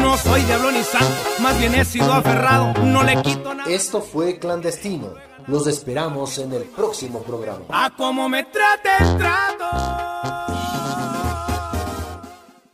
No 0.00 0.16
soy 0.16 0.42
diablo 0.42 0.70
ni 0.70 0.82
santo, 0.82 1.14
más 1.40 1.58
bien 1.58 1.74
he 1.74 1.84
sido 1.84 2.12
aferrado, 2.12 2.74
no 2.84 3.02
le 3.02 3.20
quito 3.22 3.54
nada. 3.54 3.70
Esto 3.70 4.00
fue 4.00 4.38
Clandestino. 4.38 5.14
Los 5.46 5.66
esperamos 5.66 6.38
en 6.38 6.52
el 6.52 6.64
próximo 6.64 7.22
programa. 7.22 7.64
A 7.70 7.94
como 7.96 8.28
me 8.28 8.44
trate 8.44 8.90
el 9.00 9.16
trato. 9.16 9.64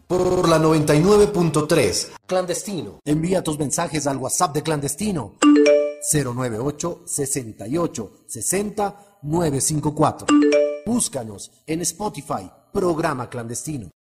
Por 0.09 0.49
la 0.49 0.59
99.3. 0.59 2.09
Clandestino. 2.27 3.01
Envía 3.05 3.43
tus 3.43 3.59
mensajes 3.59 4.07
al 4.07 4.17
WhatsApp 4.17 4.55
de 4.55 4.63
Clandestino. 4.63 5.35
098 6.13 7.03
68 7.07 8.13
60 8.27 9.19
954. 9.23 10.27
Búscanos 10.85 11.51
en 11.67 11.81
Spotify. 11.81 12.51
Programa 12.75 13.29
Clandestino. 13.29 13.94